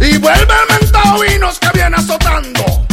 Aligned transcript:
Y 0.00 0.16
vuelve 0.18 0.54
el 0.54 0.80
mentado 0.80 1.20
vinos 1.20 1.58
que 1.58 1.68
viene 1.74 1.96
azotando. 1.96 2.86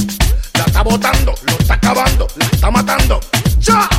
La 0.53 0.65
está 0.65 0.83
botando, 0.83 1.33
lo 1.45 1.53
está 1.53 1.73
acabando, 1.75 2.27
la 2.35 2.45
está 2.45 2.71
matando. 2.71 3.19
¡Ya! 3.59 3.89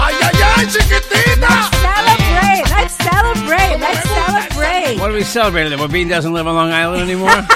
¡Ay, 0.00 0.14
ay, 0.22 0.40
ay, 0.56 0.66
chiquitita! 0.66 1.70
Celebrate! 1.70 2.64
Let's 2.74 2.94
celebrate! 2.94 3.78
Let's 3.78 4.08
celebrate! 4.08 4.98
What 4.98 5.10
are 5.10 5.14
we 5.14 5.24
celebrating? 5.24 5.70
That 5.70 5.80
Wabine 5.80 6.08
doesn't 6.08 6.32
live 6.32 6.46
on 6.46 6.54
Long 6.54 6.72
Island 6.72 7.02
anymore? 7.02 7.46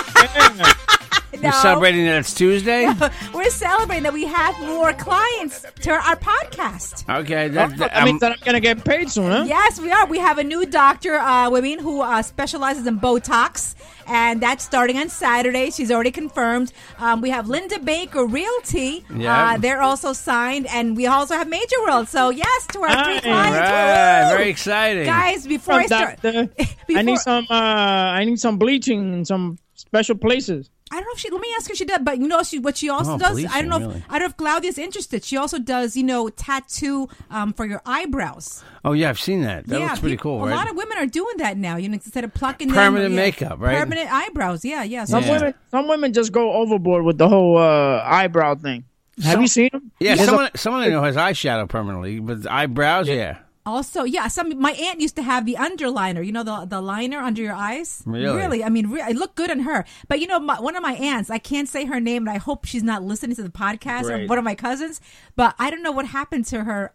We're 1.43 1.53
celebrating 1.53 2.05
that 2.07 2.19
it's 2.19 2.35
Tuesday? 2.35 2.93
We're 3.35 3.51
celebrating 3.51 4.03
that 4.05 4.13
we 4.13 4.27
have 4.27 4.59
more 4.61 4.93
clients 4.93 5.65
to 5.83 5.91
our 5.93 6.17
podcast. 6.17 7.09
Okay. 7.23 7.49
That, 7.49 7.77
that- 7.79 7.93
That 7.95 8.05
means 8.05 8.23
um, 8.23 8.31
that 8.31 8.33
I'm 8.33 8.45
gonna 8.45 8.61
get 8.61 8.85
paid 8.85 9.11
soon, 9.11 9.31
huh? 9.31 9.45
Yes, 9.47 9.81
we 9.81 9.91
are. 9.93 10.07
We 10.07 10.19
have 10.19 10.39
a 10.39 10.45
new 10.45 10.67
doctor, 10.67 11.15
uh, 11.17 11.49
women 11.51 11.79
who 11.79 12.01
uh, 12.01 12.23
specializes 12.23 12.87
in 12.87 12.99
Botox, 12.99 13.75
and 14.07 14.41
that's 14.41 14.65
starting 14.65 14.99
on 14.99 15.09
Saturday. 15.09 15.71
She's 15.71 15.91
already 15.91 16.11
confirmed. 16.11 16.73
Um, 16.99 17.21
we 17.21 17.31
have 17.31 17.49
Linda 17.49 17.79
Baker 17.79 18.25
Realty. 18.27 19.05
Yeah. 19.15 19.55
Uh, 19.55 19.59
they're 19.59 19.83
also 19.83 20.13
signed, 20.13 20.67
and 20.69 20.97
we 20.97 21.07
also 21.07 21.35
have 21.35 21.49
Major 21.49 21.77
World. 21.87 22.09
So 22.09 22.31
yes, 22.31 22.67
to 22.69 22.81
our 22.81 23.05
three 23.05 23.21
clients. 23.21 23.59
right, 23.59 24.35
very 24.37 24.49
exciting. 24.51 25.05
Guys, 25.07 25.47
before 25.47 25.75
I 25.75 25.87
start, 25.87 26.21
Doctor, 26.23 26.49
I 26.95 27.03
need 27.03 27.19
some. 27.19 27.47
Uh, 27.51 27.55
I 27.55 28.25
need 28.25 28.41
some 28.41 28.59
bleaching 28.59 29.13
in 29.15 29.25
some 29.25 29.59
special 29.79 30.17
places. 30.17 30.71
I 30.91 30.97
don't 30.97 31.05
know 31.05 31.13
if 31.13 31.19
she. 31.19 31.29
Let 31.31 31.41
me 31.43 31.49
ask 31.57 31.69
her. 31.69 31.73
if 31.73 31.79
She 31.79 31.85
did, 31.85 32.03
but 32.05 32.17
you 32.19 32.27
know, 32.27 32.43
she 32.43 32.59
what 32.59 32.77
she 32.79 32.89
also 32.89 33.15
Oh, 33.15 33.19
does. 33.19 33.45
I 33.45 33.61
don't 33.61 33.69
know. 33.69 33.77
If, 33.77 33.83
really? 33.83 34.05
I 34.09 34.13
don't 34.19 34.21
know 34.21 34.27
if 34.27 34.37
Claudia's 34.39 34.79
interested. 34.79 35.23
She 35.23 35.37
also 35.37 35.59
does, 35.59 35.97
you 35.99 36.03
know, 36.03 36.31
tattoo 36.31 37.09
um, 37.31 37.53
for 37.53 37.67
your 37.67 37.83
eyebrows. 37.85 38.65
Oh, 38.87 38.93
yeah, 38.95 39.11
I've 39.11 39.21
seen 39.21 39.43
that. 39.43 39.67
That 39.67 39.81
yeah, 39.81 39.89
looks 39.89 40.01
pretty 40.01 40.17
peop- 40.17 40.23
cool, 40.23 40.45
A 40.45 40.49
lot 40.49 40.71
of 40.71 40.77
women 40.77 40.97
are 40.97 41.05
doing 41.07 41.37
that 41.39 41.59
now. 41.59 41.77
You 41.77 41.91
know, 41.91 41.95
instead 41.95 42.25
of 42.25 42.33
plucking 42.33 42.69
Permanent 42.71 43.11
them, 43.11 43.13
yeah, 43.13 43.17
makeup, 43.19 43.61
right? 43.61 43.77
Permanent 43.79 44.11
eyebrows. 44.11 44.65
Yeah, 44.65 44.83
yeah. 44.83 45.05
Some 45.05 45.25
Yeah. 45.25 45.33
women, 45.33 45.55
some 45.71 45.89
women 45.89 46.13
just 46.15 46.33
go 46.33 46.53
overboard 46.55 47.05
with 47.05 47.19
the 47.19 47.29
whole 47.29 47.59
uh, 47.59 48.03
eyebrow 48.07 48.55
thing. 48.55 48.85
Have 49.23 49.43
you 49.43 49.47
seen 49.49 49.69
them? 49.73 49.91
yeah, 50.01 50.15
There's 50.15 50.27
a- 50.29 50.31
someone, 50.31 50.51
someone 50.55 50.83
I 50.85 50.89
know 50.89 51.03
has 51.03 51.17
eyeshadow 51.17 51.69
permanently, 51.69 52.21
but 52.21 52.47
eyebrows, 52.51 53.09
yeah. 53.09 53.39
Also, 53.69 54.05
yeah, 54.05 54.29
some 54.29 54.59
my 54.59 54.73
aunt 54.73 55.01
used 55.01 55.15
to 55.17 55.23
have 55.23 55.45
the 55.47 55.55
underliner. 55.55 56.25
You 56.25 56.33
know, 56.33 56.43
the 56.43 56.65
the 56.65 56.81
liner 56.81 57.19
under 57.19 57.43
your 57.43 57.55
eyes. 57.55 58.03
Really? 58.07 58.35
Really, 58.37 58.65
I 58.65 58.69
mean, 58.71 58.91
re- 58.91 59.03
it 59.03 59.17
looked 59.17 59.37
good 59.37 59.51
on 59.51 59.61
her. 59.61 59.85
But 60.09 60.21
you 60.21 60.27
know, 60.27 60.41
my, 60.41 60.59
one 60.61 60.75
of 60.77 60.83
my 60.83 60.95
aunts, 60.95 61.31
I 61.31 61.39
can't 61.39 61.69
say 61.69 61.85
her 61.85 62.01
name, 62.01 62.23
and 62.27 62.31
I 62.31 62.39
hope 62.39 62.65
she's 62.65 62.83
not 62.83 63.03
listening 63.03 63.37
to 63.37 63.43
the 63.43 63.51
podcast. 63.51 64.05
Or 64.25 64.27
one 64.27 64.39
of 64.39 64.45
my 64.45 64.55
cousins, 64.55 65.01
but 65.37 65.55
I 65.59 65.71
don't 65.71 65.83
know 65.83 65.93
what 65.93 66.07
happened 66.07 66.47
to 66.47 66.65
her 66.65 66.93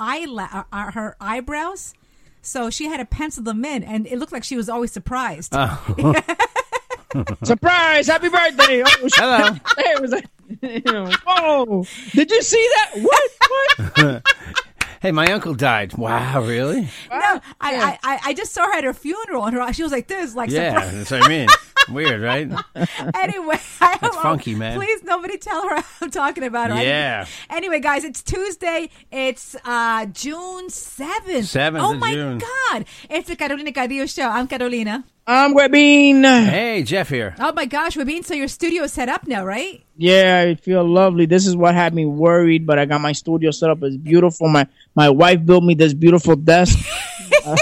eyela- 0.00 0.52
uh, 0.54 0.64
uh, 0.72 0.90
her 0.92 1.16
eyebrows. 1.20 1.94
So 2.42 2.70
she 2.70 2.86
had 2.86 2.98
to 2.98 3.04
pencil 3.04 3.42
them 3.42 3.64
in, 3.64 3.82
and 3.82 4.06
it 4.06 4.18
looked 4.18 4.32
like 4.32 4.44
she 4.44 4.56
was 4.56 4.68
always 4.68 4.92
surprised. 4.92 5.52
Surprise! 7.44 8.06
Happy 8.08 8.28
birthday! 8.28 8.82
Oh. 8.84 9.08
Hello. 9.14 9.56
It 9.78 10.00
was 10.02 10.10
like, 10.12 10.26
whoa! 11.26 11.84
Did 12.12 12.30
you 12.30 12.42
see 12.42 12.68
that? 12.74 12.90
What? 13.02 13.30
What? 13.96 14.22
Hey, 15.02 15.12
my 15.12 15.26
uncle 15.32 15.54
died. 15.54 15.94
Wow, 15.94 16.42
really? 16.42 16.82
no, 17.10 17.40
I, 17.40 17.40
I, 17.60 17.98
I 18.02 18.20
I 18.26 18.34
just 18.34 18.52
saw 18.52 18.66
her 18.66 18.72
at 18.78 18.84
her 18.84 18.94
funeral, 18.94 19.44
and 19.44 19.54
her 19.56 19.72
she 19.72 19.82
was 19.82 19.92
like 19.92 20.08
this, 20.08 20.34
like 20.34 20.50
Yeah, 20.50 20.70
surprise. 20.80 20.92
that's 20.96 21.10
what 21.10 21.24
I 21.24 21.28
mean. 21.28 21.48
Weird, 21.88 22.20
right? 22.20 22.50
anyway, 23.14 23.60
I 23.80 23.96
That's 24.00 24.16
funky, 24.16 24.56
man. 24.56 24.76
Please, 24.76 25.04
nobody 25.04 25.38
tell 25.38 25.68
her 25.68 25.84
I'm 26.00 26.10
talking 26.10 26.42
about 26.42 26.70
her. 26.70 26.82
Yeah. 26.82 27.26
Anyway, 27.48 27.78
guys, 27.78 28.02
it's 28.02 28.22
Tuesday. 28.24 28.90
It's 29.12 29.54
uh, 29.64 30.06
June 30.06 30.68
seventh. 30.68 31.44
7th 31.44 31.80
Oh 31.80 31.92
of 31.94 32.00
my 32.00 32.12
June. 32.12 32.38
God! 32.38 32.86
It's 33.08 33.28
the 33.28 33.36
Carolina 33.36 33.70
Cadillo 33.70 34.12
show. 34.12 34.28
I'm 34.28 34.48
Carolina. 34.48 35.04
I'm 35.28 35.54
Webin. 35.54 36.22
Hey, 36.48 36.84
Jeff 36.84 37.08
here. 37.08 37.34
Oh 37.40 37.52
my 37.52 37.66
gosh, 37.66 37.96
we're 37.96 38.22
so 38.22 38.34
your 38.34 38.46
studio 38.46 38.84
is 38.84 38.92
set 38.92 39.08
up 39.08 39.26
now, 39.26 39.44
right? 39.44 39.84
Yeah, 39.96 40.46
I 40.48 40.54
feel 40.54 40.84
lovely. 40.84 41.26
This 41.26 41.48
is 41.48 41.56
what 41.56 41.74
had 41.74 41.92
me 41.94 42.06
worried, 42.06 42.64
but 42.64 42.78
I 42.78 42.84
got 42.84 43.00
my 43.00 43.10
studio 43.10 43.50
set 43.50 43.68
up. 43.68 43.82
It's 43.82 43.96
beautiful. 43.96 44.46
My 44.46 44.68
my 44.94 45.10
wife 45.10 45.44
built 45.44 45.64
me 45.64 45.74
this 45.74 45.94
beautiful 45.94 46.36
desk. 46.36 46.78
uh, 47.44 47.56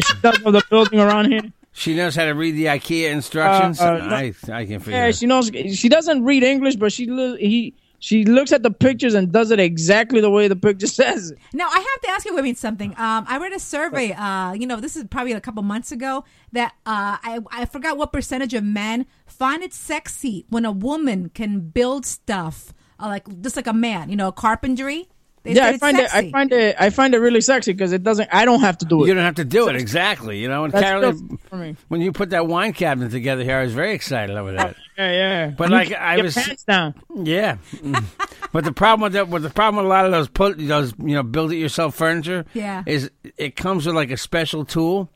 she 0.00 0.14
does 0.22 0.42
all 0.42 0.52
the 0.52 0.62
building 0.70 0.98
around 0.98 1.30
here. 1.30 1.42
She 1.74 1.94
knows 1.94 2.14
how 2.16 2.24
to 2.24 2.32
read 2.32 2.52
the 2.52 2.66
IKEA 2.66 3.10
instructions. 3.10 3.78
Uh, 3.78 3.92
uh, 3.92 3.98
no- 3.98 4.16
I, 4.16 4.34
I 4.50 4.64
can 4.64 4.80
figure 4.80 4.92
Yeah, 4.92 5.06
it 5.08 5.16
she 5.16 5.26
knows. 5.26 5.50
She 5.74 5.90
doesn't 5.90 6.24
read 6.24 6.42
English, 6.42 6.76
but 6.76 6.90
she 6.90 7.04
he 7.38 7.74
she 8.02 8.24
looks 8.24 8.50
at 8.50 8.64
the 8.64 8.70
pictures 8.72 9.14
and 9.14 9.30
does 9.30 9.52
it 9.52 9.60
exactly 9.60 10.20
the 10.20 10.28
way 10.28 10.48
the 10.48 10.56
picture 10.56 10.86
says. 11.00 11.30
it. 11.30 11.38
Now 11.52 11.68
I 11.68 11.78
have 11.78 12.00
to 12.02 12.10
ask 12.10 12.26
you, 12.26 12.34
women, 12.34 12.56
something. 12.56 12.90
Um, 12.98 13.24
I 13.28 13.38
read 13.38 13.52
a 13.52 13.60
survey. 13.60 14.10
Uh, 14.12 14.54
you 14.54 14.66
know, 14.66 14.80
this 14.80 14.96
is 14.96 15.04
probably 15.04 15.30
a 15.32 15.40
couple 15.40 15.62
months 15.62 15.92
ago. 15.92 16.24
That 16.50 16.72
uh, 16.84 17.16
I 17.22 17.38
I 17.52 17.64
forgot 17.64 17.96
what 17.96 18.12
percentage 18.12 18.54
of 18.54 18.64
men 18.64 19.06
find 19.24 19.62
it 19.62 19.72
sexy 19.72 20.46
when 20.48 20.64
a 20.64 20.72
woman 20.72 21.30
can 21.32 21.60
build 21.60 22.04
stuff, 22.04 22.74
uh, 22.98 23.06
like 23.06 23.40
just 23.40 23.54
like 23.54 23.68
a 23.68 23.72
man. 23.72 24.10
You 24.10 24.16
know, 24.16 24.32
carpentry. 24.32 25.08
They 25.44 25.54
yeah, 25.54 25.66
I 25.66 25.70
it's 25.70 25.78
find 25.80 25.98
it. 25.98 26.14
I 26.14 26.30
find 26.30 26.52
it. 26.52 26.76
I 26.78 26.90
find 26.90 27.14
it 27.14 27.18
really 27.18 27.40
sexy 27.40 27.72
because 27.72 27.92
it 27.92 28.04
doesn't. 28.04 28.28
I 28.32 28.44
don't 28.44 28.60
have 28.60 28.78
to 28.78 28.84
do 28.84 29.02
it. 29.02 29.08
You 29.08 29.14
don't 29.14 29.24
have 29.24 29.34
to 29.36 29.44
do 29.44 29.68
it 29.68 29.74
exactly, 29.74 30.38
you 30.38 30.46
know. 30.48 30.62
And 30.64 30.72
That's 30.72 30.84
Carolyn, 30.84 31.38
for 31.50 31.56
me. 31.56 31.74
when 31.88 32.00
you 32.00 32.12
put 32.12 32.30
that 32.30 32.46
wine 32.46 32.72
cabinet 32.72 33.10
together 33.10 33.42
here, 33.42 33.56
I 33.58 33.62
was 33.64 33.72
very 33.74 33.92
excited 33.92 34.36
over 34.36 34.52
that. 34.52 34.76
Yeah, 34.98 35.10
yeah. 35.10 35.46
But 35.56 35.70
You 35.70 35.74
like, 35.74 35.88
keep 35.88 35.98
I 35.98 36.20
was- 36.20 36.34
pants 36.34 36.64
down. 36.64 36.94
Yeah, 37.24 37.56
Mm. 37.78 38.04
but 38.52 38.62
the 38.62 38.72
problem 38.72 39.00
with 39.00 39.14
that, 39.14 39.26
with 39.28 39.42
the 39.42 39.48
problem 39.48 39.82
with 39.82 39.86
a 39.86 39.88
lot 39.88 40.04
of 40.04 40.12
those 40.12 40.28
put 40.28 40.58
those 40.58 40.92
you 40.98 41.14
know 41.16 41.22
build 41.22 41.50
it 41.50 41.56
yourself 41.56 41.94
furniture, 41.94 42.44
Yeah. 42.52 42.82
is 42.86 43.10
it 43.38 43.56
comes 43.56 43.86
with 43.86 43.94
like 43.96 44.10
a 44.10 44.18
special 44.18 44.66
tool, 44.66 45.10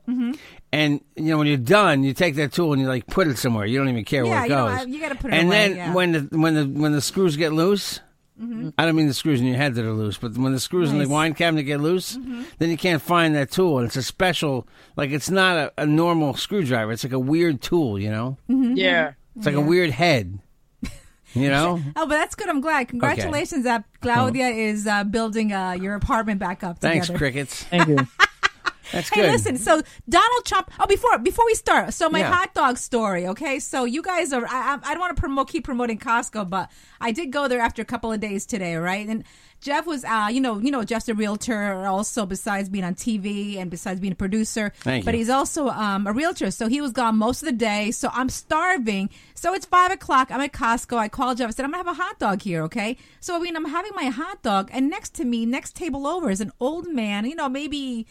and 0.72 1.00
you 1.14 1.24
know 1.24 1.38
when 1.38 1.46
you're 1.46 1.56
done, 1.58 2.04
you 2.04 2.14
take 2.14 2.36
that 2.36 2.52
tool 2.52 2.72
and 2.72 2.80
you 2.80 2.88
like 2.88 3.06
put 3.06 3.28
it 3.28 3.36
somewhere. 3.38 3.66
You 3.66 3.78
don't 3.78 3.90
even 3.90 4.04
care 4.04 4.24
Yeah, 4.24 4.30
where 4.30 4.40
it 4.40 4.48
you 4.48 4.48
goes. 4.48 4.70
I- 4.78 4.82
you 4.84 4.98
gotta 5.00 5.14
put 5.14 5.30
it 5.32 5.36
And 5.36 5.48
away, 5.48 5.68
then 5.68 5.76
yeah. 5.76 5.92
when 5.94 6.12
the 6.12 6.20
when 6.32 6.54
the 6.54 6.64
when 6.80 6.92
the 6.92 7.00
screws 7.02 7.36
get 7.36 7.52
loose. 7.52 8.00
Mm-hmm. 8.40 8.68
I 8.76 8.84
don't 8.84 8.94
mean 8.96 9.06
the 9.08 9.14
screws 9.14 9.40
in 9.40 9.46
your 9.46 9.56
head 9.56 9.74
that 9.76 9.84
are 9.84 9.92
loose, 9.92 10.18
but 10.18 10.36
when 10.36 10.52
the 10.52 10.60
screws 10.60 10.90
in 10.90 10.98
the 10.98 11.08
wine 11.08 11.32
cabinet 11.34 11.62
get 11.62 11.80
loose, 11.80 12.16
Mm-hmm. 12.16 12.42
then 12.58 12.70
you 12.70 12.76
can't 12.76 13.00
find 13.00 13.34
that 13.34 13.50
tool. 13.50 13.78
And 13.78 13.86
it's 13.86 13.96
a 13.96 14.02
special, 14.02 14.66
like 14.96 15.10
it's 15.10 15.30
not 15.30 15.56
a, 15.56 15.72
a 15.78 15.86
normal 15.86 16.34
screwdriver. 16.34 16.92
It's 16.92 17.02
like 17.04 17.12
a 17.14 17.18
weird 17.18 17.62
tool, 17.62 17.98
you 17.98 18.10
know. 18.10 18.36
Mm-hmm. 18.50 18.74
Yeah. 18.76 19.12
It's 19.36 19.46
like 19.46 19.54
a 19.54 19.60
weird 19.60 19.90
head, 19.90 20.38
you 21.34 21.48
know. 21.48 21.80
Oh, 21.96 22.06
but 22.06 22.16
that's 22.16 22.34
good. 22.34 22.48
I'm 22.48 22.60
glad. 22.60 22.88
Congratulations 22.88 23.64
that 23.64 23.84
Claudia 24.00 24.48
is 24.48 24.86
uh, 24.86 25.04
building 25.04 25.52
uh, 25.52 25.72
your 25.72 25.94
apartment 25.94 26.38
back 26.40 26.62
up. 26.62 26.78
Thanks, 26.78 27.08
crickets. 27.10 27.64
Thank 27.64 27.88
you. 27.88 27.98
That's 28.92 29.08
Hey, 29.08 29.22
listen. 29.30 29.56
So 29.56 29.82
Donald 30.08 30.44
Trump. 30.44 30.70
Oh, 30.78 30.86
before 30.86 31.18
before 31.18 31.44
we 31.44 31.54
start, 31.54 31.92
so 31.92 32.08
my 32.08 32.20
Yeah. 32.20 32.30
hot 32.32 32.54
dog 32.54 32.78
story. 32.78 33.26
Okay, 33.26 33.58
so 33.58 33.84
you 33.84 34.00
guys 34.02 34.32
are. 34.32 34.46
I, 34.46 34.78
I 34.82 34.90
don't 34.92 35.00
want 35.00 35.16
to 35.16 35.20
promote 35.20 35.48
keep 35.48 35.64
promoting 35.64 35.98
Costco, 35.98 36.48
but 36.48 36.70
I 37.00 37.10
did 37.10 37.32
go 37.32 37.48
there 37.48 37.60
after 37.60 37.82
a 37.82 37.84
couple 37.84 38.12
of 38.12 38.20
days 38.20 38.46
today. 38.46 38.76
Right, 38.76 39.06
and 39.08 39.24
Jeff 39.60 39.86
was. 39.86 40.04
Uh, 40.04 40.28
you 40.30 40.40
know, 40.40 40.58
you 40.58 40.70
know, 40.70 40.84
Jeff's 40.84 41.08
a 41.08 41.14
realtor. 41.14 41.84
Also, 41.86 42.26
besides 42.26 42.68
being 42.68 42.84
on 42.84 42.94
TV 42.94 43.56
and 43.58 43.70
besides 43.72 43.98
being 43.98 44.12
a 44.12 44.16
producer, 44.16 44.72
but 45.04 45.14
he's 45.14 45.30
also 45.30 45.68
um, 45.68 46.06
a 46.06 46.12
realtor. 46.12 46.52
So 46.52 46.68
he 46.68 46.80
was 46.80 46.92
gone 46.92 47.16
most 47.16 47.42
of 47.42 47.46
the 47.46 47.52
day. 47.56 47.90
So 47.90 48.08
I'm 48.12 48.28
starving. 48.28 49.10
So 49.34 49.52
it's 49.52 49.66
five 49.66 49.90
o'clock. 49.90 50.30
I'm 50.30 50.40
at 50.40 50.52
Costco. 50.52 50.96
I 50.96 51.08
called 51.08 51.38
Jeff. 51.38 51.48
I 51.48 51.50
said 51.50 51.64
I'm 51.64 51.72
gonna 51.72 51.82
have 51.84 51.98
a 51.98 52.00
hot 52.00 52.20
dog 52.20 52.40
here. 52.42 52.62
Okay. 52.62 52.96
So 53.18 53.34
I 53.34 53.40
mean, 53.40 53.56
I'm 53.56 53.64
having 53.64 53.92
my 53.96 54.04
hot 54.06 54.42
dog, 54.44 54.70
and 54.72 54.88
next 54.88 55.14
to 55.14 55.24
me, 55.24 55.44
next 55.44 55.74
table 55.74 56.06
over, 56.06 56.30
is 56.30 56.40
an 56.40 56.52
old 56.60 56.86
man. 56.86 57.24
You 57.26 57.34
know, 57.34 57.48
maybe 57.48 58.06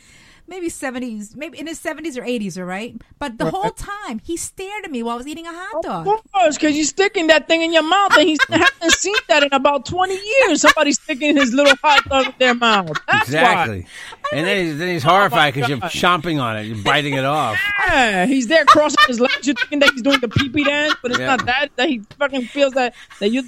maybe 0.47 0.69
seventies, 0.69 1.35
maybe 1.35 1.59
in 1.59 1.67
his 1.67 1.79
seventies 1.79 2.17
or 2.17 2.23
eighties, 2.23 2.57
all 2.57 2.65
right. 2.65 2.95
But 3.19 3.37
the 3.37 3.49
whole 3.49 3.71
time 3.71 4.19
he 4.23 4.37
stared 4.37 4.85
at 4.85 4.91
me 4.91 5.03
while 5.03 5.15
I 5.15 5.17
was 5.17 5.27
eating 5.27 5.45
a 5.47 5.51
hot 5.53 5.83
dog. 5.83 6.07
Of 6.07 6.31
course, 6.31 6.55
because 6.57 6.75
you're 6.75 6.85
sticking 6.85 7.27
that 7.27 7.47
thing 7.47 7.61
in 7.61 7.73
your 7.73 7.83
mouth, 7.83 8.15
and 8.17 8.27
he 8.27 8.37
hasn't 8.49 8.93
seen 8.93 9.15
that 9.27 9.43
in 9.43 9.49
about 9.51 9.85
20 9.85 10.13
years. 10.13 10.61
Somebody's 10.61 10.99
sticking 11.01 11.35
his 11.37 11.53
little 11.53 11.75
hot 11.83 12.03
dog 12.05 12.27
in 12.27 12.33
their 12.39 12.55
mouth. 12.55 12.91
That's 13.07 13.29
Exactly. 13.29 13.85
And 14.33 14.45
then 14.47 14.65
he's, 14.65 14.77
then 14.79 14.87
he's 14.89 15.03
horrified 15.03 15.53
because 15.53 15.69
you're 15.69 15.77
chomping 15.79 16.41
on 16.41 16.57
it, 16.57 16.63
you're 16.63 16.83
biting 16.83 17.13
it 17.13 17.25
off. 17.25 17.59
Yeah, 17.85 18.25
he's 18.25 18.47
there 18.47 18.65
crossing 18.65 18.97
his 19.07 19.19
legs. 19.19 19.45
You're 19.45 19.55
thinking 19.55 19.79
that 19.79 19.91
he's 19.91 20.01
doing 20.01 20.19
the 20.19 20.27
pee 20.27 20.49
pee 20.49 20.63
dance, 20.63 20.95
but 21.03 21.11
it's 21.11 21.19
Yeah. 21.19 21.27
not 21.35 21.45
that. 21.45 21.69
That 21.75 21.87
he 21.87 21.99
fucking 22.17 22.45
feels 22.47 22.73
that 22.73 22.93
that 23.19 23.29
you're 23.29 23.43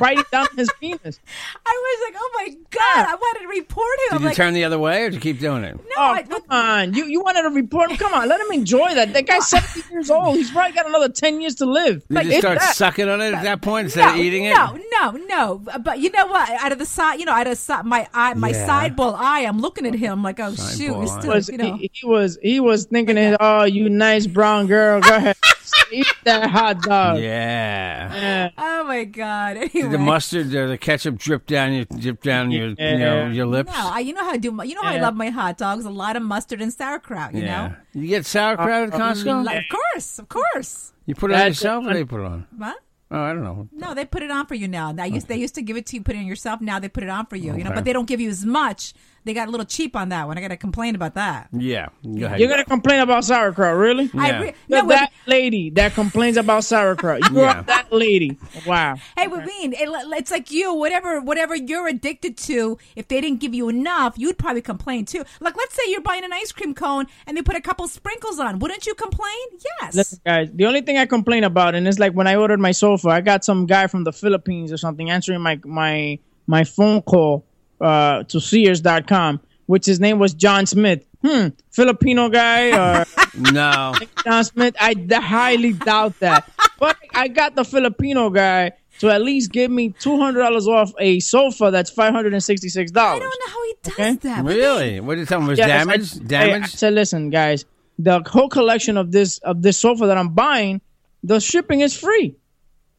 biting 0.00 0.24
down 0.32 0.46
his 0.56 0.70
penis. 0.80 1.20
I 1.66 1.98
was 2.00 2.10
like, 2.12 2.20
oh 2.20 2.30
my 2.36 2.48
god, 2.70 3.06
I 3.10 3.14
wanted 3.14 3.40
to 3.42 3.48
report 3.48 3.86
him. 3.86 4.08
Did 4.08 4.14
I'm 4.16 4.20
you 4.22 4.26
like, 4.28 4.36
turn 4.36 4.54
the 4.54 4.64
other 4.64 4.78
way 4.78 5.02
or 5.04 5.10
did 5.10 5.14
you 5.16 5.20
keep 5.20 5.38
doing 5.40 5.62
it? 5.64 5.76
no, 5.76 5.82
Oh, 5.98 6.02
I, 6.14 6.22
come 6.48 6.58
on. 6.58 6.94
You 6.94 7.06
you 7.06 7.20
wanted 7.22 7.42
to 7.42 7.50
report 7.50 7.90
him? 7.90 7.96
Come 7.96 8.12
on, 8.14 8.28
let 8.28 8.40
him 8.40 8.50
enjoy 8.52 8.94
that. 8.94 9.12
That 9.12 9.26
guy's 9.26 9.48
70 9.50 9.92
years 9.92 10.10
old. 10.10 10.36
He's 10.36 10.50
probably 10.50 10.72
got 10.72 10.86
another 10.86 11.08
10 11.08 11.40
years 11.40 11.54
to 11.56 11.66
live. 11.66 12.02
Did 12.08 12.24
you 12.26 12.30
It's 12.32 12.38
start 12.40 12.58
that. 12.58 12.76
sucking 12.76 13.08
on 13.08 13.20
it 13.20 13.34
at 13.34 13.42
that 13.42 13.62
point 13.62 13.86
instead 13.86 14.06
no, 14.06 14.12
of 14.14 14.18
eating 14.18 14.44
it? 14.44 14.54
no, 14.54 14.78
no, 15.00 15.10
no. 15.28 15.62
Uh, 15.72 15.78
but 15.78 15.98
you 16.00 16.10
know 16.10 16.26
what? 16.26 16.48
Out 16.50 16.72
of 16.72 16.78
the 16.78 16.86
side, 16.86 17.20
you 17.20 17.26
know, 17.26 17.32
out 17.32 17.46
of 17.46 17.56
si- 17.58 17.82
my 17.84 18.08
eye, 18.14 18.34
my 18.34 18.50
Yeah. 18.50 18.68
sideball 18.88 19.14
eye, 19.16 19.40
I'm 19.46 19.60
looking 19.60 19.86
at 19.86 19.94
him 19.94 20.22
like, 20.22 20.40
oh 20.40 20.50
shoot, 20.54 20.92
Sideball 20.92 21.02
it's 21.02 21.12
still, 21.12 21.34
was 21.34 21.48
you 21.48 21.58
know. 21.58 21.76
he, 21.76 21.90
he 21.92 22.06
was 22.06 22.38
he 22.42 22.60
was 22.60 22.84
thinking, 22.86 23.16
it, 23.18 23.36
"Oh, 23.40 23.64
you 23.64 23.88
nice 23.88 24.26
brown 24.26 24.66
girl, 24.66 25.00
go 25.00 25.16
ahead, 25.16 25.36
eat 25.92 26.06
that 26.24 26.50
hot 26.50 26.82
dog." 26.82 27.18
Yeah. 27.18 28.14
Yeah. 28.14 28.50
Oh 28.56 28.84
my 28.84 29.04
god. 29.04 29.54
Did 29.54 29.74
Anyway. 29.74 29.90
the 29.92 29.98
mustard 29.98 30.54
or 30.54 30.68
the 30.68 30.78
ketchup 30.78 31.18
drip 31.18 31.46
down 31.46 31.72
your 31.72 31.84
drip 31.84 32.22
down 32.22 32.50
your 32.50 32.68
you 32.68 32.98
know 32.98 33.28
your 33.28 33.46
lips? 33.46 33.70
No, 33.72 33.90
I, 33.92 34.00
you 34.00 34.12
know 34.12 34.24
how 34.24 34.30
I 34.32 34.36
do. 34.38 34.58
You 34.64 34.74
know 34.74 34.82
how 34.82 34.92
I 34.92 35.00
love 35.00 35.14
my 35.14 35.30
hot 35.30 35.58
dogs. 35.58 35.84
A 35.84 35.90
lot 35.90 36.16
of 36.16 36.22
mustard 36.22 36.60
and 36.60 36.72
sauerkraut. 36.72 37.34
You 37.34 37.42
yeah. 37.42 37.68
know. 37.68 37.74
You 37.92 38.08
get 38.08 38.26
sauerkraut 38.26 38.88
at 38.88 38.94
um, 38.94 39.00
Costco? 39.00 39.30
Um, 39.32 39.44
like, 39.44 39.58
of 39.58 39.78
course, 39.78 40.18
of 40.18 40.28
course. 40.28 40.92
You 41.06 41.14
put 41.14 41.30
it 41.30 41.34
on 41.34 41.38
That's- 41.38 41.56
yourself 41.56 41.86
or 41.86 41.94
they 41.94 42.04
put 42.04 42.20
it 42.20 42.26
on? 42.26 42.46
What? 42.56 42.76
Oh, 43.10 43.20
I 43.20 43.34
don't 43.34 43.44
know. 43.44 43.68
No, 43.72 43.92
they 43.94 44.06
put 44.06 44.22
it 44.22 44.30
on 44.30 44.46
for 44.46 44.54
you 44.54 44.66
now. 44.66 44.90
They 44.92 45.06
used 45.08 45.28
they 45.28 45.36
used 45.36 45.54
to 45.56 45.62
give 45.62 45.76
it 45.76 45.84
to 45.86 45.96
you, 45.96 46.02
put 46.02 46.14
it 46.14 46.18
on 46.18 46.26
yourself. 46.26 46.62
Now 46.62 46.78
they 46.78 46.88
put 46.88 47.02
it 47.02 47.10
on 47.10 47.26
for 47.26 47.36
you. 47.36 47.54
You 47.54 47.62
know, 47.64 47.72
but 47.72 47.84
they 47.84 47.92
don't 47.92 48.08
give 48.08 48.20
you 48.20 48.30
as 48.30 48.46
much. 48.46 48.94
They 49.24 49.34
got 49.34 49.46
a 49.48 49.50
little 49.50 49.66
cheap 49.66 49.94
on 49.94 50.08
that 50.08 50.26
one. 50.26 50.36
I 50.36 50.40
got 50.40 50.48
to 50.48 50.56
complain 50.56 50.94
about 50.96 51.14
that. 51.14 51.48
Yeah. 51.52 51.88
Go 52.02 52.26
ahead. 52.26 52.40
You're 52.40 52.48
gonna 52.48 52.64
complain 52.64 53.00
about 53.00 53.24
sauerkraut, 53.24 53.76
really? 53.76 54.10
I 54.14 54.28
Yeah. 54.28 54.40
re- 54.40 54.54
no, 54.68 54.84
with- 54.84 54.96
that 54.98 55.12
lady 55.26 55.70
that 55.70 55.94
complains 55.94 56.36
about 56.36 56.64
sauerkraut. 56.64 57.20
You're 57.30 57.42
Yeah. 57.44 57.62
that 57.62 57.92
lady. 57.92 58.36
Wow. 58.66 58.96
Hey, 59.16 59.28
we 59.28 59.38
mean 59.38 59.74
it, 59.74 59.88
it's 60.18 60.30
like 60.32 60.50
you, 60.50 60.74
whatever, 60.74 61.20
whatever 61.20 61.54
you're 61.54 61.86
addicted 61.86 62.36
to. 62.38 62.78
If 62.96 63.06
they 63.08 63.20
didn't 63.20 63.38
give 63.40 63.54
you 63.54 63.68
enough, 63.68 64.14
you'd 64.16 64.38
probably 64.38 64.62
complain 64.62 65.04
too. 65.04 65.22
Like, 65.40 65.56
let's 65.56 65.74
say 65.74 65.82
you're 65.88 66.00
buying 66.02 66.24
an 66.24 66.32
ice 66.32 66.50
cream 66.50 66.74
cone 66.74 67.06
and 67.26 67.36
they 67.36 67.42
put 67.42 67.54
a 67.56 67.60
couple 67.60 67.86
sprinkles 67.88 68.40
on. 68.40 68.58
Wouldn't 68.58 68.86
you 68.86 68.94
complain? 68.94 69.46
Yes. 69.80 69.94
Listen, 69.94 70.18
guys, 70.26 70.48
the 70.52 70.66
only 70.66 70.80
thing 70.80 70.98
I 70.98 71.06
complain 71.06 71.44
about, 71.44 71.74
and 71.76 71.86
it's 71.86 71.98
like 72.00 72.12
when 72.12 72.26
I 72.26 72.34
ordered 72.36 72.58
my 72.60 72.72
sofa, 72.72 73.08
I 73.10 73.20
got 73.20 73.44
some 73.44 73.66
guy 73.66 73.86
from 73.86 74.02
the 74.04 74.12
Philippines 74.12 74.72
or 74.72 74.76
something 74.78 75.10
answering 75.10 75.40
my 75.40 75.60
my 75.64 76.18
my 76.48 76.64
phone 76.64 77.02
call 77.02 77.46
uh, 77.82 78.22
to 78.24 78.40
Sears.com, 78.40 79.40
which 79.66 79.86
his 79.86 80.00
name 80.00 80.18
was 80.18 80.34
John 80.34 80.66
Smith. 80.66 81.04
Hmm, 81.24 81.48
Filipino 81.70 82.28
guy 82.28 82.70
or 83.00 83.04
No. 83.52 83.94
John 84.24 84.44
Smith. 84.44 84.74
I 84.80 84.94
d- 84.94 85.14
highly 85.14 85.72
doubt 85.72 86.18
that. 86.20 86.48
But 86.80 86.96
I 87.14 87.28
got 87.28 87.54
the 87.54 87.64
Filipino 87.64 88.28
guy 88.30 88.72
to 88.98 89.08
at 89.10 89.22
least 89.22 89.52
give 89.52 89.70
me 89.70 89.90
two 90.00 90.18
hundred 90.18 90.40
dollars 90.40 90.66
off 90.66 90.92
a 90.98 91.20
sofa 91.20 91.70
that's 91.70 91.90
five 91.90 92.12
hundred 92.12 92.32
and 92.34 92.42
sixty 92.42 92.68
six 92.68 92.90
dollars. 92.90 93.22
I 93.22 93.24
dollars. 93.24 93.36
don't 93.38 93.46
know 93.46 93.52
how 93.52 93.64
he 93.66 93.74
does 93.82 94.16
Okay. 94.16 94.28
that. 94.28 94.44
Really? 94.44 95.00
What 95.00 95.14
did 95.14 95.20
you 95.20 95.26
tell 95.26 95.40
me? 95.40 95.48
Was 95.50 95.60
I- 95.60 95.66
damaged? 95.68 96.20
I, 96.20 96.24
I 96.24 96.26
Damaged? 96.48 96.78
said, 96.78 96.92
listen, 96.94 97.30
guys, 97.30 97.64
the 98.00 98.20
whole 98.26 98.48
collection 98.48 98.96
of 98.96 99.12
this 99.12 99.38
of 99.38 99.62
this 99.62 99.78
sofa 99.78 100.06
that 100.06 100.18
I'm 100.18 100.30
buying, 100.30 100.80
the 101.22 101.38
shipping 101.40 101.80
is 101.82 101.96
free. 101.96 102.34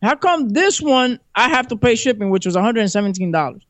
How 0.01 0.15
come 0.15 0.49
this 0.49 0.79
one 0.81 1.19
I 1.35 1.49
have 1.49 1.67
to 1.69 1.75
pay 1.77 1.95
shipping, 1.95 2.29
which 2.29 2.45
was 2.45 2.55
117 2.55 3.31
dollars? 3.31 3.63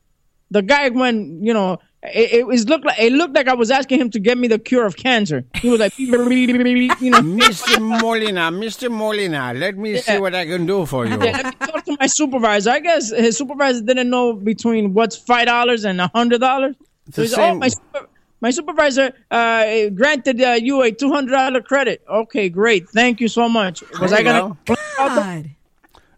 The 0.51 0.61
guy 0.61 0.89
went, 0.89 1.43
you 1.43 1.53
know, 1.53 1.79
it, 2.03 2.33
it 2.33 2.47
was 2.47 2.67
looked 2.67 2.85
like 2.85 2.99
it 2.99 3.13
looked 3.13 3.33
like 3.33 3.47
I 3.47 3.53
was 3.53 3.71
asking 3.71 3.99
him 3.99 4.09
to 4.11 4.19
get 4.19 4.37
me 4.37 4.47
the 4.47 4.59
cure 4.59 4.85
of 4.85 4.95
cancer. 4.95 5.45
He 5.55 5.69
was 5.69 5.79
like, 5.79 5.97
you 5.99 6.11
know, 6.11 6.17
Mr. 6.19 7.79
Molina, 8.01 8.51
Mr. 8.51 8.91
Molina, 8.91 9.53
let 9.55 9.77
me 9.77 9.97
see 9.97 10.17
what 10.19 10.35
I 10.35 10.45
can 10.45 10.65
do 10.65 10.85
for 10.85 11.05
you. 11.05 11.11
Yeah, 11.11 11.17
let 11.17 11.45
me 11.45 11.67
talk 11.67 11.85
to 11.85 11.97
my 11.99 12.07
supervisor. 12.07 12.71
I 12.71 12.79
guess 12.79 13.11
his 13.11 13.37
supervisor 13.37 13.81
didn't 13.81 14.09
know 14.09 14.33
between 14.33 14.93
what's 14.93 15.15
five 15.15 15.45
dollars 15.47 15.85
and 15.85 16.01
a 16.01 16.11
hundred 16.13 16.41
dollars. 16.41 16.75
So 17.11 17.21
the 17.21 17.27
he's, 17.27 17.37
oh, 17.37 17.55
my 17.55 17.67
super, 17.69 18.09
my 18.41 18.51
supervisor 18.51 19.13
uh, 19.31 19.89
granted 19.89 20.41
uh, 20.41 20.59
you 20.61 20.81
a 20.81 20.91
two 20.91 21.11
hundred 21.11 21.31
dollar 21.31 21.61
credit. 21.61 22.03
Okay, 22.09 22.49
great, 22.49 22.89
thank 22.89 23.21
you 23.21 23.29
so 23.29 23.47
much. 23.47 23.81
Was 23.99 24.11
There 24.11 24.19
I 24.19 24.21
you 24.21 24.57
gonna? 24.97 25.55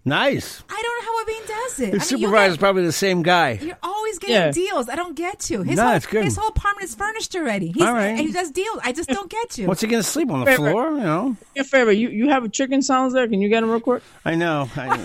Go. 0.06 0.10
God, 0.10 0.20
Nice. 0.22 0.64
I 0.70 0.82
don't 0.84 1.06
know 1.06 1.12
how 1.12 1.24
Abin 1.26 1.48
does 1.48 1.80
it. 1.80 1.94
His 1.94 2.12
I 2.12 2.16
mean, 2.16 2.22
supervisor's 2.22 2.56
get- 2.56 2.60
probably 2.60 2.86
the 2.86 2.92
same 2.92 3.24
guy. 3.24 3.60
You're 3.62 3.78
always 3.84 4.20
getting 4.20 4.36
Yeah. 4.36 4.52
deals. 4.52 4.88
I 4.90 4.96
don't 4.96 5.16
get 5.16 5.50
you. 5.50 5.64
His 5.64 5.78
No, 5.78 5.86
whole, 5.88 5.94
it's 5.96 6.06
good. 6.06 6.24
His 6.24 6.36
whole 6.38 6.50
apartment 6.50 6.86
is 6.90 6.96
furnished 6.96 7.36
already. 7.36 7.72
He's, 7.74 7.84
All 7.84 7.94
right. 7.94 8.18
He 8.18 8.32
does 8.32 8.52
deals. 8.52 8.80
I 8.84 8.92
just 8.92 9.10
don't 9.10 9.30
get 9.30 9.58
you. 9.58 9.68
What's 9.68 9.82
he 9.82 9.88
going 9.88 10.04
to 10.04 10.08
sleep 10.08 10.30
on 10.32 10.40
the 10.42 10.46
Favorite. 10.46 10.72
floor? 10.72 10.92
You 10.92 10.98
know. 11.04 11.24
Do 11.40 11.46
me 11.56 11.62
a 11.62 11.64
favor. 11.64 11.92
You 11.92 12.10
you 12.10 12.30
have 12.30 12.44
a 12.44 12.50
chicken 12.50 12.82
sounds 12.82 13.14
there? 13.14 13.28
Can 13.28 13.42
you 13.42 13.50
get 13.50 13.64
him 13.64 13.70
real 13.72 13.80
quick? 13.80 14.04
I 14.24 14.36
know. 14.36 14.70
I, 14.76 14.96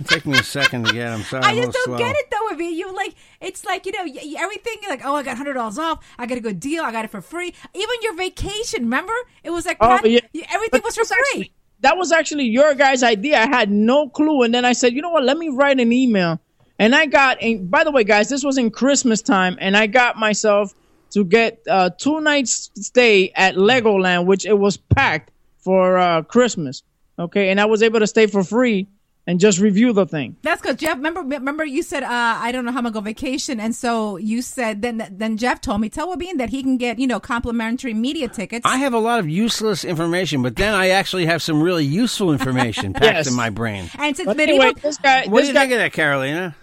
it 0.00 0.06
took 0.08 0.26
me 0.26 0.36
a 0.38 0.42
second 0.42 0.86
to 0.86 0.92
get. 0.92 1.12
I'm 1.12 1.22
sorry. 1.22 1.44
I 1.44 1.54
just 1.54 1.72
don't 1.72 1.84
slow. 1.84 1.98
get 1.98 2.16
it 2.16 2.26
though. 2.30 2.38
With 2.50 2.58
you, 2.58 2.66
you 2.66 2.94
like 2.94 3.14
it's 3.40 3.64
like 3.64 3.86
you 3.86 3.92
know 3.92 4.02
y- 4.04 4.18
y- 4.22 4.34
everything. 4.38 4.78
You're 4.82 4.90
like, 4.90 5.04
oh, 5.04 5.14
I 5.14 5.22
got 5.22 5.36
hundred 5.36 5.54
dollars 5.54 5.78
off. 5.78 6.04
I 6.18 6.26
got 6.26 6.38
a 6.38 6.40
good 6.40 6.58
deal. 6.60 6.82
I 6.82 6.90
got 6.92 7.04
it 7.04 7.10
for 7.10 7.20
free. 7.20 7.54
Even 7.74 7.94
your 8.02 8.14
vacation, 8.16 8.82
remember? 8.84 9.14
It 9.44 9.50
was 9.50 9.64
like 9.66 9.76
Oh, 9.80 10.00
yeah. 10.04 10.20
everything 10.52 10.80
But 10.80 10.84
was 10.84 10.96
for 10.96 11.04
free. 11.04 11.14
actually- 11.30 11.52
that 11.84 11.98
was 11.98 12.12
actually 12.12 12.44
your 12.44 12.74
guys' 12.74 13.02
idea. 13.02 13.38
I 13.38 13.46
had 13.46 13.70
no 13.70 14.08
clue, 14.08 14.42
and 14.42 14.54
then 14.54 14.64
I 14.64 14.72
said, 14.72 14.94
you 14.94 15.02
know 15.02 15.10
what? 15.10 15.22
Let 15.22 15.36
me 15.36 15.50
write 15.50 15.78
an 15.78 15.92
email. 15.92 16.40
And 16.78 16.94
I 16.94 17.04
got. 17.04 17.40
And 17.42 17.70
by 17.70 17.84
the 17.84 17.90
way, 17.90 18.04
guys, 18.04 18.30
this 18.30 18.42
was 18.42 18.56
in 18.56 18.70
Christmas 18.70 19.20
time, 19.20 19.58
and 19.60 19.76
I 19.76 19.86
got 19.86 20.16
myself 20.16 20.72
to 21.10 21.24
get 21.24 21.60
uh, 21.70 21.90
two 21.90 22.22
nights 22.22 22.70
stay 22.74 23.30
at 23.36 23.56
Legoland, 23.56 24.24
which 24.24 24.46
it 24.46 24.58
was 24.58 24.78
packed 24.78 25.30
for 25.58 25.98
uh, 25.98 26.22
Christmas. 26.22 26.82
Okay, 27.18 27.50
and 27.50 27.60
I 27.60 27.66
was 27.66 27.82
able 27.82 28.00
to 28.00 28.06
stay 28.06 28.26
for 28.26 28.42
free 28.42 28.88
and 29.26 29.40
just 29.40 29.58
review 29.58 29.92
the 29.94 30.04
thing. 30.06 30.36
That's 30.42 30.60
because 30.60 30.76
Jeff. 30.76 30.96
Remember, 30.96 31.22
remember 31.22 31.64
you 31.64 31.82
said 31.82 32.02
uh, 32.02 32.08
I 32.10 32.52
don't 32.52 32.64
know 32.64 32.72
how 32.72 32.78
I'm 32.78 32.84
gonna 32.84 32.92
go 32.94 33.00
vacation, 33.00 33.58
and 33.60 33.74
so 33.74 34.16
you 34.18 34.42
said 34.42 34.82
then 34.82 35.06
then 35.10 35.36
Jeff 35.36 35.60
told 35.60 35.80
me 35.80 35.88
tell 35.88 36.08
Wabine 36.14 36.36
that 36.38 36.50
he 36.50 36.62
can 36.62 36.76
get 36.76 36.98
you 36.98 37.06
know 37.06 37.20
complimentary 37.20 37.94
media 37.94 38.28
tickets. 38.28 38.62
I 38.66 38.76
have 38.76 38.92
a 38.92 38.98
lot 38.98 39.20
of 39.20 39.28
useless 39.28 39.84
information, 39.84 40.42
but 40.42 40.56
then 40.56 40.74
I 40.74 40.88
actually 40.90 41.26
have 41.26 41.42
some 41.42 41.62
really 41.62 41.84
useful 41.84 42.32
information 42.32 42.92
packed 42.94 43.04
Yes. 43.04 43.26
in 43.28 43.34
my 43.34 43.50
brain. 43.50 43.90
and 43.98 44.16
since 44.16 44.26
But 44.26 44.36
medieval, 44.36 44.62
anyway, 44.62 44.80
this 44.80 44.98
guy. 44.98 45.26
What 45.26 45.40
do 45.40 45.46
this 45.46 45.48
you 45.48 45.54
guy, 45.54 45.60
think 45.60 45.72
of 45.72 45.78
that, 45.78 45.92
Carolina? 45.92 46.54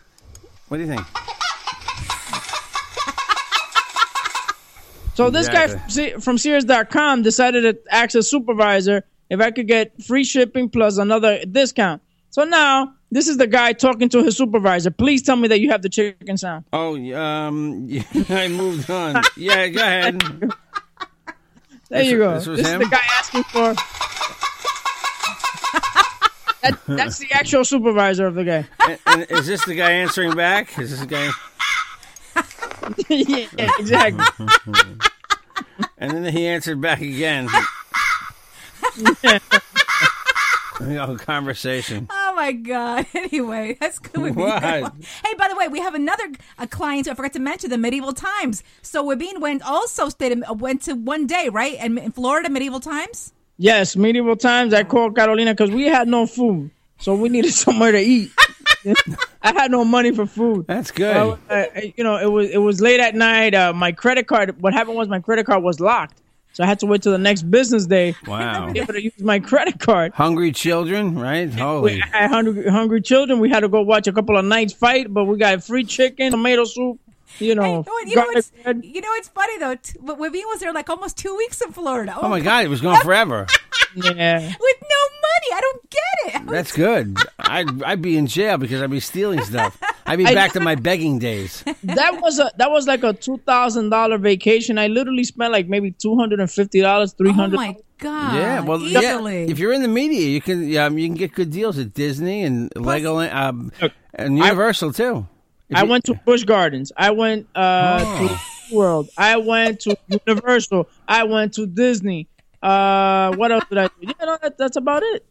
What 0.68 0.78
do 0.78 0.84
you 0.84 0.90
think? 0.90 1.02
So 5.14 5.30
this 5.30 5.50
guy 5.50 5.66
Exactly. 5.66 6.12
from, 6.14 6.22
from 6.22 6.38
Sears.com 6.38 7.22
decided 7.22 7.62
to 7.86 7.94
ask 7.94 8.16
a 8.16 8.24
supervisor 8.24 9.04
if 9.30 9.40
I 9.42 9.52
could 9.52 9.68
get 9.68 10.02
free 10.04 10.24
shipping 10.24 10.70
plus 10.70 10.98
another 10.98 11.44
discount. 11.46 12.02
So 12.32 12.46
now 12.46 12.94
this 13.12 13.28
is 13.28 13.38
the 13.38 13.46
guy 13.46 13.74
talking 13.74 14.10
to 14.10 14.24
his 14.24 14.38
supervisor. 14.38 14.90
Please 14.90 15.22
tell 15.22 15.36
me 15.36 15.50
that 15.50 15.60
you 15.60 15.70
have 15.70 15.82
the 15.82 15.90
chicken 15.90 16.38
sound. 16.38 16.66
Oh, 16.72 16.96
um, 17.14 17.90
I 18.30 18.48
moved 18.48 18.90
on. 18.90 19.22
Yeah, 19.36 19.68
go 19.68 19.82
ahead. 19.82 20.20
There 20.22 20.50
This 21.90 22.08
you 22.08 22.18
go. 22.20 22.34
this 22.36 22.48
was 22.48 22.60
This 22.60 22.68
is 22.70 22.80
the 22.80 22.86
guy 22.86 23.02
asking 23.20 23.44
for. 23.44 23.76
That, 26.62 26.80
that's 26.88 27.18
the 27.18 27.28
actual 27.32 27.66
supervisor 27.66 28.28
of 28.28 28.36
the 28.36 28.46
guy. 28.46 28.66
and, 28.88 29.00
and 29.08 29.32
is 29.32 29.48
this 29.48 29.66
the 29.66 29.76
guy 29.76 29.92
answering 29.92 30.34
back? 30.36 30.78
Is 30.80 30.92
this 30.92 31.00
the 31.02 31.08
guy? 31.08 31.32
yeah, 33.10 33.48
exactly. 33.80 34.24
And 35.98 36.12
then 36.12 36.32
he 36.32 36.48
answered 36.48 36.80
back 36.80 37.02
again. 37.02 37.50
oh, 40.82 41.18
conversation. 41.18 42.08
Oh 42.32 42.36
my 42.36 42.54
god! 42.54 43.08
Anyway, 43.14 43.76
that's 43.78 44.00
good. 44.00 44.22
With 44.22 44.36
What? 44.36 44.64
Hey, 45.26 45.34
by 45.38 45.50
the 45.50 45.56
way, 45.58 45.68
we 45.68 45.80
have 45.82 45.96
another 45.96 46.32
a 46.58 46.66
client. 46.66 47.10
I 47.10 47.14
forgot 47.14 47.34
to 47.34 47.40
mention 47.40 47.70
the 47.70 47.78
Medieval 47.78 48.14
Times. 48.14 48.64
So 48.82 49.04
Wabine 49.04 49.42
went 49.42 49.64
also 49.64 50.08
stayed 50.08 50.32
in, 50.32 50.46
went 50.58 50.84
to 50.84 50.94
one 50.94 51.28
day 51.28 51.50
right 51.50 51.76
and 51.78 52.00
in 52.00 52.12
Florida 52.14 52.50
Medieval 52.50 52.80
Times. 52.80 53.34
Yes, 53.58 53.98
medieval 53.98 54.38
times. 54.38 54.74
I 54.74 54.84
called 54.84 55.14
Carolina 55.14 55.52
because 55.54 55.72
we 55.72 55.84
had 55.84 56.08
no 56.08 56.26
food, 56.26 56.72
so 57.00 57.16
we 57.16 57.28
needed 57.28 57.52
somewhere 57.66 57.92
to 57.92 58.00
eat. 58.00 58.32
I 59.42 59.52
had 59.54 59.70
no 59.70 59.84
money 59.84 60.12
for 60.14 60.26
food. 60.26 60.68
That's 60.68 60.90
good. 60.90 61.16
Uh, 61.16 61.38
uh, 61.50 61.66
you 61.98 62.04
know, 62.06 62.16
it 62.16 62.32
was 62.32 62.50
it 62.50 62.60
was 62.60 62.80
late 62.80 63.02
at 63.02 63.14
night. 63.14 63.54
Uh, 63.54 63.74
my 63.74 63.92
credit 63.92 64.28
card. 64.28 64.62
What 64.62 64.74
happened 64.74 64.96
was 64.96 65.10
my 65.10 65.20
credit 65.20 65.46
card 65.46 65.64
was 65.64 65.82
locked, 65.82 66.21
so 66.54 66.64
I 66.64 66.68
had 66.68 66.80
to 66.82 66.86
wait 66.86 67.02
till 67.04 67.12
the 67.12 67.18
next 67.18 67.44
business 67.44 67.86
day 67.86 68.16
wow. 68.28 68.66
to 68.68 68.74
be 68.74 68.80
able 68.80 68.94
to 68.94 69.02
use 69.04 69.20
my 69.20 69.40
credit 69.40 69.80
card. 69.80 70.14
Hungry 70.14 70.52
children, 70.52 71.18
right? 71.18 71.48
We 71.50 71.60
Holy. 71.60 72.00
had 72.00 72.30
hungry, 72.30 72.68
hungry 72.70 73.02
children. 73.02 73.40
We 73.40 73.50
had 73.50 73.62
to 73.62 73.70
go 73.70 73.82
watch 73.82 74.08
a 74.08 74.14
couple 74.14 74.38
of 74.38 74.46
knights 74.46 74.74
fight, 74.74 75.14
but 75.14 75.26
we 75.26 75.38
got 75.38 75.64
free 75.64 75.84
chicken, 75.86 76.32
tomato 76.32 76.66
soup, 76.66 77.00
you 77.40 77.56
know, 77.56 77.84
Hey, 77.84 78.10
you 78.10 78.16
know, 78.16 78.24
you 78.24 78.32
what's 78.34 78.52
you 78.84 79.02
know 79.02 79.08
it's 79.14 79.30
funny 79.30 79.58
though. 79.60 79.76
T- 79.76 79.98
but 80.02 80.18
when 80.20 80.32
we 80.32 80.44
was 80.46 80.60
there 80.60 80.74
like 80.74 80.90
almost 80.90 81.18
two 81.18 81.36
weeks 81.38 81.62
in 81.62 81.72
Florida. 81.72 82.16
Oh 82.22 82.28
my 82.28 82.40
God, 82.50 82.66
it 82.66 82.68
was 82.70 82.82
gone 82.82 83.02
forever. 83.02 83.48
Yeah. 83.94 84.40
With 84.40 84.78
no 84.82 85.02
money, 85.20 85.50
I 85.54 85.60
don't 85.62 85.90
get 85.90 86.00
it. 86.28 86.36
I 86.36 86.44
was- 86.44 86.52
That's 86.52 86.72
good. 86.72 87.18
I'd 87.40 87.84
I'd 87.84 88.02
be 88.02 88.16
in 88.16 88.26
jail 88.28 88.58
because 88.58 88.82
I'd 88.82 88.90
be 88.90 89.02
stealing 89.02 89.42
stuff. 89.42 89.78
I'd 90.06 90.18
be 90.18 90.26
I- 90.26 90.34
back 90.34 90.54
to 90.54 90.60
my 90.60 90.76
begging 90.76 91.20
days. 91.20 91.64
that 91.84 92.22
was 92.22 92.40
a 92.40 92.52
that 92.58 92.72
was 92.72 92.88
like 92.88 93.04
a 93.04 93.14
two 93.14 93.38
thousand 93.46 93.90
dollar 93.90 94.18
vacation. 94.18 94.78
I 94.78 94.88
literally 94.88 95.24
spent 95.24 95.52
like 95.52 95.68
maybe 95.68 95.92
two 95.92 96.16
hundred 96.18 96.40
and 96.40 96.50
fifty 96.52 96.82
dollars, 96.82 97.14
three 97.14 97.30
oh 97.30 97.34
hundred. 97.34 97.58
my 97.58 97.76
god! 98.00 98.36
yeah, 98.36 98.60
well, 98.62 98.82
easily. 98.82 99.46
yeah. 99.46 99.52
If 99.52 99.60
you're 99.60 99.74
in 99.74 99.82
the 99.82 99.88
media, 99.88 100.28
you 100.28 100.42
can 100.42 100.76
um, 100.78 100.98
you 100.98 101.08
can 101.08 101.16
get 101.16 101.34
good 101.34 101.52
deals 101.52 101.78
at 101.78 101.94
Disney 101.94 102.44
and 102.44 102.70
Legoland 102.72 103.34
um, 103.34 103.72
Look, 103.82 103.92
and 104.14 104.38
Universal 104.38 104.94
too. 104.94 105.28
If 105.70 105.78
I 105.78 105.84
you- 105.84 105.90
went 105.90 106.04
to 106.06 106.16
Busch 106.26 106.44
Gardens. 106.44 106.92
I 106.98 107.12
went 107.12 107.48
uh, 107.56 108.04
Oh. 108.06 108.28
to 108.70 108.76
World. 108.76 109.10
I 109.18 109.36
went 109.38 109.82
to 109.82 109.98
Universal. 110.26 110.88
I 111.08 111.24
went 111.26 111.54
to 111.56 111.66
Disney. 111.68 112.28
Uh, 112.62 113.36
what 113.36 113.52
else 113.52 113.64
did 113.70 113.78
I 113.80 113.88
do? 113.88 113.94
You 114.02 114.14
know, 114.26 114.38
that, 114.42 114.58
that's 114.58 114.78
about 114.78 115.04
it. 115.04 115.26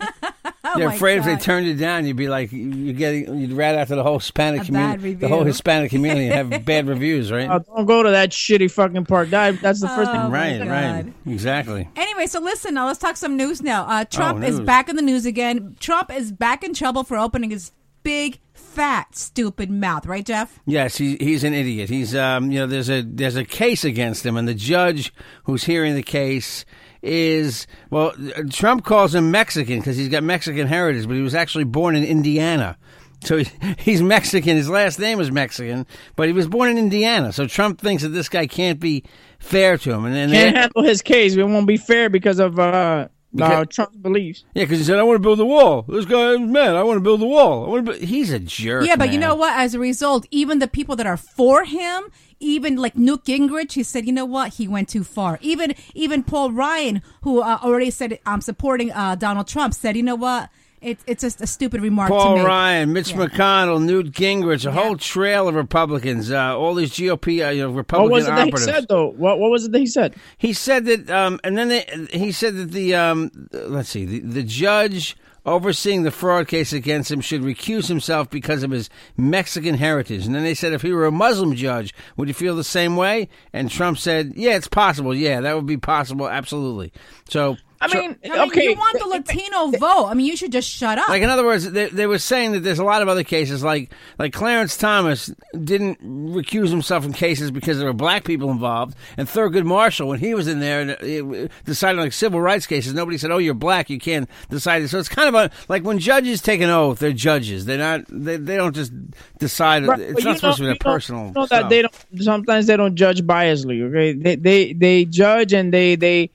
Oh 0.68 0.78
You're 0.78 0.88
my 0.88 0.94
afraid 0.96 1.18
if 1.18 1.24
they 1.24 1.34
God. 1.34 1.40
turned 1.42 1.66
you 1.68 1.74
down, 1.76 2.06
you'd 2.06 2.16
be 2.16 2.26
like 2.26 2.50
you're 2.50 2.92
getting 2.92 3.38
you'd 3.38 3.52
rat 3.52 3.76
after 3.76 3.94
the 3.94 4.02
whole 4.02 4.18
Hispanic 4.18 4.62
A 4.62 4.64
community, 4.64 5.14
the 5.14 5.28
whole. 5.28 5.44
Hispanic 5.44 5.90
community, 5.92 6.26
and 6.28 6.52
have 6.52 6.64
bad 6.64 6.88
reviews, 6.88 7.30
right? 7.30 7.48
Uh, 7.48 7.60
don't 7.60 7.86
go 7.86 8.02
to 8.02 8.10
that 8.10 8.30
shitty 8.30 8.68
fucking 8.72 9.04
park. 9.04 9.30
That, 9.30 9.60
that's 9.62 9.80
the 9.80 9.86
first 9.86 10.10
Oh, 10.10 10.22
thing. 10.22 10.30
right, 10.32 10.58
God. 10.58 10.68
right, 10.68 11.12
exactly. 11.24 11.88
Anyway, 11.94 12.26
so 12.26 12.40
listen 12.40 12.74
now. 12.74 12.86
Let's 12.86 12.98
talk 12.98 13.16
some 13.16 13.36
news 13.36 13.62
now. 13.62 13.84
Uh, 13.86 14.04
Trump 14.06 14.42
is 14.42 14.56
Oh, 14.56 14.58
news. 14.58 14.66
back 14.66 14.88
in 14.88 14.96
the 14.96 15.02
news 15.02 15.24
again. 15.24 15.76
Trump 15.78 16.12
is 16.12 16.32
back 16.32 16.64
in 16.64 16.74
trouble 16.74 17.04
for 17.04 17.16
opening 17.16 17.50
his 17.50 17.70
big, 18.06 18.38
fat, 18.54 19.16
stupid 19.16 19.68
mouth. 19.68 20.06
Right, 20.06 20.24
Jeff? 20.24 20.60
Yes, 20.64 20.96
he, 20.96 21.16
he's 21.16 21.42
an 21.42 21.52
idiot. 21.52 21.90
He's 21.90 22.14
um, 22.14 22.52
you 22.52 22.60
know, 22.60 22.66
there's 22.68 22.88
a 22.88 23.02
there's 23.02 23.34
a 23.34 23.44
case 23.44 23.84
against 23.84 24.24
him, 24.24 24.36
and 24.36 24.46
the 24.46 24.54
judge 24.54 25.12
who's 25.44 25.64
hearing 25.64 25.96
the 25.96 26.04
case 26.04 26.64
is 27.02 27.66
well, 27.90 28.12
Trump 28.50 28.84
calls 28.84 29.12
him 29.12 29.32
Mexican 29.32 29.80
because 29.80 29.96
he's 29.96 30.08
got 30.08 30.22
Mexican 30.22 30.68
heritage, 30.68 31.08
but 31.08 31.16
he 31.16 31.22
was 31.22 31.34
actually 31.34 31.64
born 31.64 31.96
in 31.96 32.04
Indiana. 32.04 32.78
So 33.24 33.38
he, 33.38 33.46
he's 33.78 34.02
Mexican. 34.02 34.56
His 34.56 34.70
last 34.70 35.00
name 35.00 35.18
is 35.18 35.32
Mexican, 35.32 35.84
but 36.14 36.28
he 36.28 36.32
was 36.32 36.46
born 36.46 36.70
in 36.70 36.78
Indiana. 36.78 37.32
So 37.32 37.48
Trump 37.48 37.80
thinks 37.80 38.04
that 38.04 38.10
this 38.10 38.28
guy 38.28 38.46
can't 38.46 38.78
be 38.78 39.02
fair 39.40 39.78
to 39.78 39.92
him, 39.92 40.04
and 40.04 40.14
then 40.14 40.30
Can't 40.30 40.56
handle 40.56 40.84
his 40.84 41.02
case. 41.02 41.34
It 41.34 41.42
won't 41.42 41.66
be 41.66 41.76
fair 41.76 42.08
because 42.08 42.38
of 42.38 42.60
uh, 42.60 43.08
uh 43.34 43.36
Because- 43.36 43.68
Trump's 43.68 43.96
beliefs. 43.96 44.44
yeah, 44.54 44.64
because 44.64 44.78
he 44.78 44.84
said, 44.84 44.98
"I 44.98 45.02
want 45.02 45.16
to 45.16 45.22
build 45.22 45.40
a 45.40 45.44
wall." 45.44 45.82
This 45.88 46.04
guy, 46.04 46.36
man, 46.36 46.74
I 46.76 46.82
want 46.82 46.96
to 46.96 47.00
build 47.02 47.22
a 47.22 47.26
wall. 47.26 47.64
I 47.66 47.68
want 47.68 47.86
to. 47.86 47.92
Build... 47.92 48.04
He's 48.04 48.32
a 48.32 48.38
jerk. 48.38 48.86
yeah, 48.86 48.96
but 48.96 49.12
you 49.12 49.18
know 49.18 49.34
what? 49.34 49.54
As 49.56 49.74
a 49.74 49.78
result, 49.78 50.26
even 50.30 50.58
the 50.58 50.68
people 50.68 50.96
that 50.96 51.06
are 51.06 51.16
for 51.16 51.64
him, 51.64 52.04
even 52.40 52.76
like 52.76 52.96
Newt 52.96 53.24
Gingrich, 53.24 53.72
he 53.72 53.82
said, 53.82 54.06
you 54.06 54.12
know 54.12 54.24
what? 54.24 54.54
He 54.54 54.68
went 54.68 54.88
too 54.88 55.04
far. 55.04 55.38
Even 55.42 55.74
even 55.94 56.22
Paul 56.22 56.52
Ryan, 56.52 57.02
who 57.22 57.40
uh, 57.40 57.58
already 57.62 57.90
said 57.90 58.18
I'm 58.24 58.40
supporting 58.40 58.92
uh, 58.92 59.14
Donald 59.16 59.48
Trump, 59.48 59.74
said, 59.74 59.96
you 59.96 60.02
know 60.02 60.16
what? 60.16 60.50
It's 60.82 61.02
it's 61.06 61.22
just 61.22 61.40
a 61.40 61.46
stupid 61.46 61.80
remark 61.80 62.08
to 62.08 62.14
Paul 62.14 62.36
make. 62.36 62.46
Ryan, 62.46 62.92
Mitch 62.92 63.10
Yeah. 63.10 63.26
McConnell, 63.26 63.82
Newt 63.82 64.12
Gingrich, 64.12 64.66
a 64.66 64.72
whole 64.72 64.96
trail 64.96 65.48
of 65.48 65.54
Republicans, 65.54 66.30
uh, 66.30 66.56
all 66.56 66.74
these 66.74 66.92
GOP 66.92 67.46
uh, 67.46 67.50
you 67.50 67.62
know, 67.62 67.70
What 67.70 68.10
was 68.10 68.26
it 68.28 68.30
that 68.30 68.48
he 68.48 68.56
said 68.58 68.86
though? 68.88 69.08
What 69.08 69.38
What 69.38 69.50
was 69.50 69.64
it 69.64 69.72
that 69.72 69.78
he 69.78 69.86
said? 69.86 70.14
He 70.38 70.52
said 70.52 70.84
that, 70.86 71.10
um, 71.10 71.40
and 71.42 71.56
then 71.56 71.68
they, 71.68 72.08
he 72.12 72.30
said 72.32 72.56
that 72.56 72.72
the 72.72 72.94
um, 72.94 73.30
let's 73.52 73.88
see, 73.88 74.04
the, 74.04 74.20
the 74.20 74.42
judge 74.42 75.16
overseeing 75.46 76.02
the 76.02 76.10
fraud 76.10 76.48
case 76.48 76.72
against 76.72 77.10
him 77.10 77.20
should 77.20 77.40
recuse 77.40 77.86
himself 77.86 78.28
because 78.28 78.64
of 78.64 78.72
his 78.72 78.90
Mexican 79.16 79.76
heritage. 79.76 80.26
And 80.26 80.34
then 80.34 80.42
they 80.42 80.54
said 80.54 80.72
if 80.72 80.82
he 80.82 80.92
were 80.92 81.06
a 81.06 81.12
Muslim 81.12 81.54
judge, 81.54 81.94
would 82.16 82.26
he 82.28 82.34
feel 82.34 82.56
the 82.56 82.64
same 82.64 82.96
way? 82.96 83.28
And 83.52 83.70
Trump 83.70 83.96
said, 83.98 84.32
yeah, 84.34 84.56
it's 84.56 84.66
possible. 84.66 85.14
Yeah, 85.14 85.40
that 85.40 85.54
would 85.54 85.66
be 85.66 85.76
possible. 85.78 86.28
Absolutely. 86.28 86.92
So. 87.28 87.56
I 87.80 87.88
so- 87.88 88.00
mean, 88.00 88.16
I 88.24 88.28
mean, 88.28 88.40
okay. 88.48 88.64
you 88.70 88.74
want 88.74 88.98
the 88.98 89.06
Latino 89.06 89.66
vote? 89.78 90.06
I 90.06 90.14
mean, 90.14 90.26
you 90.26 90.36
should 90.36 90.52
just 90.52 90.68
shut 90.68 90.98
up. 90.98 91.08
Like 91.08 91.22
in 91.22 91.28
other 91.28 91.44
words, 91.44 91.70
they, 91.70 91.88
they 91.88 92.06
were 92.06 92.18
saying 92.18 92.52
that 92.52 92.60
there's 92.60 92.78
a 92.78 92.84
lot 92.84 93.02
of 93.02 93.08
other 93.08 93.24
cases, 93.24 93.62
like 93.62 93.92
like 94.18 94.32
Clarence 94.32 94.76
Thomas 94.76 95.30
didn't 95.62 96.00
recuse 96.02 96.70
himself 96.70 97.04
from 97.04 97.12
cases 97.12 97.50
because 97.50 97.76
there 97.78 97.86
were 97.86 97.92
black 97.92 98.24
people 98.24 98.50
involved, 98.50 98.94
and 99.16 99.28
Thurgood 99.28 99.64
Marshall, 99.64 100.08
when 100.08 100.20
he 100.20 100.32
was 100.34 100.48
in 100.48 100.60
there, 100.60 100.96
uh, 101.00 101.48
deciding 101.64 102.00
like 102.00 102.12
civil 102.12 102.40
rights 102.40 102.66
cases, 102.66 102.94
nobody 102.94 103.18
said, 103.18 103.30
"Oh, 103.30 103.38
you're 103.38 103.54
black, 103.54 103.90
you 103.90 103.98
can't 103.98 104.28
decide." 104.48 104.82
it." 104.82 104.88
So 104.88 104.98
it's 104.98 105.08
kind 105.08 105.28
of 105.28 105.34
a 105.34 105.50
like 105.68 105.82
when 105.84 105.98
judges 105.98 106.40
take 106.40 106.60
an 106.62 106.70
oath, 106.70 106.98
they're 106.98 107.12
judges. 107.12 107.66
They're 107.66 107.78
not. 107.78 108.04
They, 108.08 108.36
they 108.38 108.56
don't 108.56 108.74
just 108.74 108.92
decide. 109.38 109.86
Right, 109.86 110.00
it's 110.00 110.14
but 110.14 110.24
not 110.24 110.36
supposed 110.36 110.60
know- 110.60 110.66
to 110.68 110.72
be 110.72 110.74
you 110.74 110.78
their 110.82 110.90
know- 110.90 110.94
personal. 110.94 111.24
know 111.32 111.46
stuff. 111.46 111.48
that 111.62 111.68
they 111.68 111.82
don't. 111.82 111.94
Sometimes 112.22 112.66
they 112.66 112.76
don't 112.76 112.94
judge 112.94 113.22
biasly. 113.22 113.82
Okay, 113.82 114.12
they 114.12 114.36
they 114.36 114.72
they 114.72 115.04
judge 115.04 115.52
and 115.52 115.72
they 115.74 115.96
they. 115.96 116.30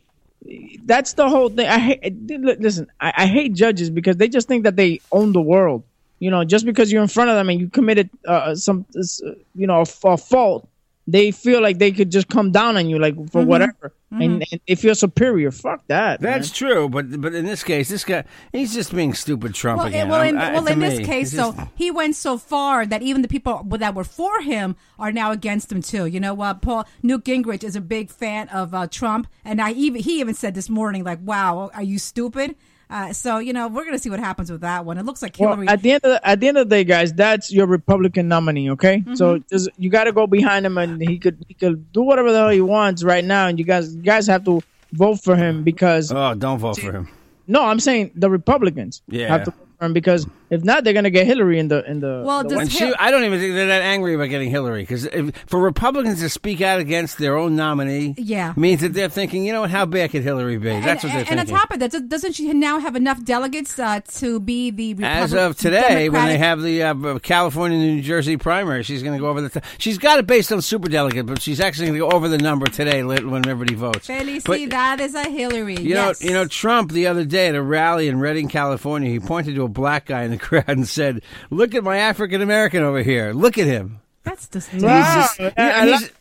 That's 0.85 1.13
the 1.13 1.29
whole 1.29 1.49
thing. 1.49 1.67
I 1.67 1.79
hate. 1.79 2.15
Listen, 2.29 2.87
I, 2.99 3.13
I 3.17 3.25
hate 3.27 3.53
judges 3.53 3.89
because 3.89 4.17
they 4.17 4.27
just 4.27 4.47
think 4.47 4.63
that 4.63 4.75
they 4.75 5.01
own 5.11 5.33
the 5.33 5.41
world. 5.41 5.83
You 6.19 6.29
know, 6.29 6.43
just 6.43 6.65
because 6.65 6.91
you're 6.91 7.01
in 7.01 7.07
front 7.07 7.29
of 7.29 7.35
them 7.35 7.49
and 7.49 7.59
you 7.59 7.67
committed 7.67 8.09
uh, 8.27 8.53
some, 8.53 8.85
uh, 8.95 9.31
you 9.55 9.65
know, 9.65 9.83
a, 9.83 10.07
a 10.07 10.17
fault, 10.17 10.67
they 11.07 11.31
feel 11.31 11.61
like 11.61 11.77
they 11.79 11.91
could 11.91 12.11
just 12.11 12.27
come 12.29 12.51
down 12.51 12.77
on 12.77 12.87
you, 12.89 12.99
like 12.99 13.15
Mm-hmm. 13.15 13.25
for 13.27 13.43
whatever, 13.43 13.93
and, 14.11 14.45
and 14.51 14.61
they 14.67 14.75
feel 14.75 14.93
superior. 14.93 15.51
Fuck 15.51 15.87
that. 15.87 16.21
man. 16.21 16.31
That's 16.33 16.51
true, 16.51 16.87
but 16.89 17.19
but 17.21 17.33
in 17.33 17.45
this 17.45 17.63
case, 17.63 17.89
this 17.89 18.03
guy 18.03 18.23
he's 18.51 18.73
just 18.73 18.93
being 18.93 19.13
stupid 19.13 19.53
Trump 19.55 19.79
well, 19.79 19.87
again. 19.87 20.05
in, 20.05 20.09
well, 20.09 20.21
in, 20.21 20.37
I- 20.37 20.53
well, 20.53 20.65
to 20.65 20.71
in 20.73 20.79
this 20.79 20.99
case, 21.05 21.27
it's 21.33 21.35
so 21.41 21.53
just- 21.53 21.67
he 21.75 21.89
went 21.91 22.15
so 22.15 22.37
far 22.37 22.85
that 22.85 23.01
even 23.01 23.21
the 23.21 23.27
people 23.27 23.63
that 23.69 23.95
were 23.95 24.03
for 24.03 24.41
him 24.41 24.75
are 24.99 25.11
now 25.11 25.31
against 25.31 25.71
him 25.71 25.81
too. 25.81 26.05
You 26.05 26.19
know 26.19 26.33
what? 26.33 26.61
Paul 26.61 26.85
Newt 27.01 27.25
Gingrich 27.25 27.63
is 27.63 27.75
a 27.75 27.81
big 27.81 28.09
fan 28.09 28.47
of 28.49 28.73
uh, 28.73 28.87
Trump, 28.87 29.27
and 29.43 29.61
I 29.61 29.71
even 29.71 30.01
he 30.01 30.19
even 30.19 30.35
said 30.35 30.53
this 30.55 30.69
morning, 30.69 31.03
like, 31.03 31.19
"Wow, 31.23 31.71
are 31.73 31.83
you 31.83 31.97
stupid?" 31.99 32.55
Uh, 32.91 33.13
so 33.13 33.37
you 33.39 33.53
know, 33.53 33.69
we're 33.69 33.85
gonna 33.85 33.97
see 33.97 34.09
what 34.09 34.19
happens 34.19 34.51
with 34.51 34.61
that 34.61 34.85
one. 34.85 34.97
It 34.97 35.05
looks 35.05 35.21
like 35.21 35.35
Hillary. 35.37 35.65
Well, 35.65 35.67
Hillary. 35.67 35.73
at 35.73 35.81
the 35.81 35.91
end 35.93 36.03
of 36.03 36.11
the, 36.11 36.27
at 36.27 36.39
the 36.41 36.47
end 36.49 36.57
of 36.57 36.69
the 36.69 36.75
day, 36.75 36.83
guys, 36.83 37.13
that's 37.13 37.49
your 37.51 37.65
Republican 37.65 38.27
nominee. 38.27 38.69
Okay, 38.71 39.03
so 39.15 39.39
just, 39.49 39.69
you 39.77 39.89
got 39.89 40.03
to 40.03 40.11
go 40.11 40.27
behind 40.27 40.65
him, 40.65 40.77
and 40.77 41.01
he 41.01 41.17
could 41.17 41.43
he 41.47 41.53
could 41.53 41.91
do 41.93 42.01
whatever 42.01 42.31
the 42.33 42.37
hell 42.39 42.49
he 42.49 42.59
wants 42.61 43.01
right 43.03 43.23
now, 43.23 43.47
and 43.47 43.57
you 43.57 43.63
guys 43.65 43.95
you 43.95 44.01
guys 44.01 44.27
have 44.27 44.43
to 44.45 44.61
vote 44.91 45.21
for 45.21 45.37
him 45.37 45.63
because 45.63 46.11
oh, 46.11 46.33
don't 46.35 46.59
vote 46.59 46.79
for 46.79 46.91
him. 46.91 47.07
no, 47.47 47.63
I'm 47.63 47.79
saying 47.79 48.11
the 48.15 48.29
Republicans 48.29 49.01
Yeah. 49.07 49.29
have 49.29 49.45
to 49.45 49.51
vote 49.51 49.70
for 49.81 49.93
because 49.93 50.27
if 50.49 50.63
not, 50.63 50.83
they're 50.83 50.93
gonna 50.93 51.09
get 51.09 51.25
Hillary 51.25 51.59
in 51.59 51.67
the 51.67 51.89
in 51.89 51.99
the. 51.99 52.23
Well, 52.25 52.43
the 52.43 52.49
does 52.55 52.71
Hil- 52.77 52.89
she, 52.89 52.95
I 52.99 53.09
don't 53.09 53.23
even 53.23 53.39
think 53.39 53.53
they're 53.53 53.67
that 53.67 53.81
angry 53.81 54.15
about 54.15 54.29
getting 54.29 54.49
Hillary 54.49 54.83
because 54.83 55.07
for 55.47 55.59
Republicans 55.59 56.19
to 56.19 56.29
speak 56.29 56.61
out 56.61 56.79
against 56.79 57.17
their 57.17 57.37
own 57.37 57.55
nominee, 57.55 58.13
Yeah. 58.17 58.53
means 58.55 58.81
that 58.81 58.93
they're 58.93 59.09
thinking, 59.09 59.45
you 59.45 59.53
know 59.53 59.61
what, 59.61 59.69
how 59.69 59.85
bad 59.85 60.11
could 60.11 60.23
Hillary 60.23 60.57
be? 60.57 60.69
That's 60.69 61.03
what 61.03 61.13
they're 61.13 61.21
and, 61.21 61.39
and 61.39 61.39
on 61.39 61.45
top 61.45 61.71
of 61.71 61.79
that, 61.79 62.09
doesn't 62.09 62.33
she 62.33 62.51
now 62.53 62.79
have 62.79 62.95
enough 62.95 63.23
delegates 63.23 63.79
uh, 63.79 64.01
to 64.15 64.39
be 64.39 64.71
the 64.71 64.95
As 65.03 65.33
of 65.33 65.57
today, 65.57 66.09
when 66.09 66.25
they 66.27 66.37
have 66.37 66.61
the 66.61 66.83
uh, 66.83 67.19
California 67.19 67.77
and 67.79 67.95
New 67.95 68.01
Jersey 68.01 68.37
primary, 68.37 68.83
she's 68.83 69.01
going 69.01 69.17
to 69.17 69.19
go 69.21 69.29
over 69.29 69.41
the. 69.41 69.49
T- 69.49 69.67
she's 69.77 69.97
got 69.97 70.19
it 70.19 70.27
based 70.27 70.51
on 70.51 70.61
super 70.61 70.89
delegate, 70.89 71.25
but 71.25 71.41
she's 71.41 71.59
actually 71.59 71.87
going 71.87 71.99
to 71.99 72.07
go 72.09 72.11
over 72.15 72.27
the 72.27 72.37
number 72.37 72.67
today 72.67 73.03
when 73.03 73.47
everybody 73.47 73.75
votes. 73.75 74.07
But- 74.07 74.21
Felicidades 74.61 75.13
a 75.15 75.29
Hillary. 75.29 75.77
You 75.77 75.89
yes. 75.89 76.21
know, 76.21 76.27
you 76.27 76.33
know, 76.33 76.45
Trump 76.45 76.91
the 76.91 77.07
other 77.07 77.23
day 77.25 77.47
at 77.47 77.55
a 77.55 77.61
rally 77.61 78.07
in 78.07 78.19
Redding, 78.19 78.47
California, 78.49 79.09
he 79.09 79.19
pointed 79.19 79.55
to 79.55 79.63
a 79.63 79.70
black 79.71 80.05
guy 80.05 80.23
in 80.23 80.31
the 80.31 80.37
crowd 80.47 80.65
and 80.69 80.87
said, 80.87 81.21
"Look 81.49 81.73
at 81.75 81.83
my 81.83 81.97
African 81.97 82.41
American 82.41 82.83
over 82.83 83.01
here. 83.01 83.33
Look 83.33 83.57
at 83.57 83.65
him." 83.67 83.99
that's 84.23 84.47
just. 84.47 84.71
Wow, 84.73 85.25
He's 85.27 85.37
just- 85.37 85.57
I, 85.57 85.71
I 85.71 85.85
like, 85.85 86.13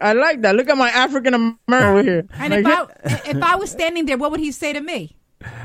I 0.00 0.12
like 0.14 0.40
that. 0.42 0.54
Look 0.54 0.68
at 0.68 0.76
my 0.76 0.88
African 0.90 1.34
American 1.34 1.58
over 1.90 2.02
here. 2.02 2.26
And 2.34 2.62
Like, 2.64 2.88
if 3.04 3.26
I 3.26 3.30
if 3.30 3.42
I 3.42 3.56
was 3.56 3.70
standing 3.70 4.06
there, 4.06 4.16
what 4.16 4.30
would 4.30 4.40
he 4.40 4.52
say 4.52 4.72
to 4.72 4.80
me? 4.80 5.16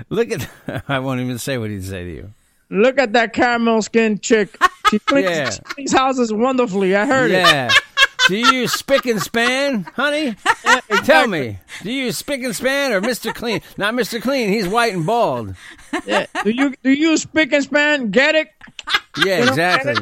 look 0.09 0.31
at. 0.31 0.49
I 0.89 0.99
won't 0.99 1.21
even 1.21 1.37
say 1.37 1.57
what 1.57 1.69
he'd 1.69 1.83
say 1.83 2.03
to 2.03 2.09
you. 2.09 2.33
look 2.69 2.97
at 2.99 3.13
that 3.13 3.33
caramel 3.33 3.81
skinned 3.81 4.21
chick. 4.21 4.57
She 4.89 4.99
cleans, 5.07 5.29
Yeah. 5.29 5.49
she 5.51 5.59
cleans 5.61 5.93
houses 5.93 6.33
wonderfully. 6.33 6.95
I 6.95 7.05
heard 7.05 7.31
it. 7.31 7.73
Do 8.27 8.37
you 8.37 8.45
use 8.47 8.73
spick 8.73 9.05
and 9.05 9.21
span, 9.21 9.83
honey? 9.95 10.35
Tell 11.03 11.27
me. 11.27 11.59
Do 11.81 11.91
you 11.91 12.05
use 12.05 12.17
spick 12.17 12.41
and 12.43 12.55
span 12.55 12.93
or 12.93 13.01
Mr. 13.01 13.33
Clean? 13.33 13.61
Not 13.77 13.93
Mr. 13.93 14.21
Clean. 14.21 14.49
He's 14.49 14.67
white 14.67 14.93
and 14.93 15.05
bald. 15.05 15.55
Yeah. 16.05 16.25
Do 16.43 16.51
you 16.51 16.73
do 16.83 16.91
you 16.91 17.09
use 17.11 17.23
spick 17.23 17.51
and 17.51 17.63
span? 17.63 18.11
Get 18.11 18.35
it? 18.35 18.47
Yeah, 19.25 19.47
exactly. 19.47 19.95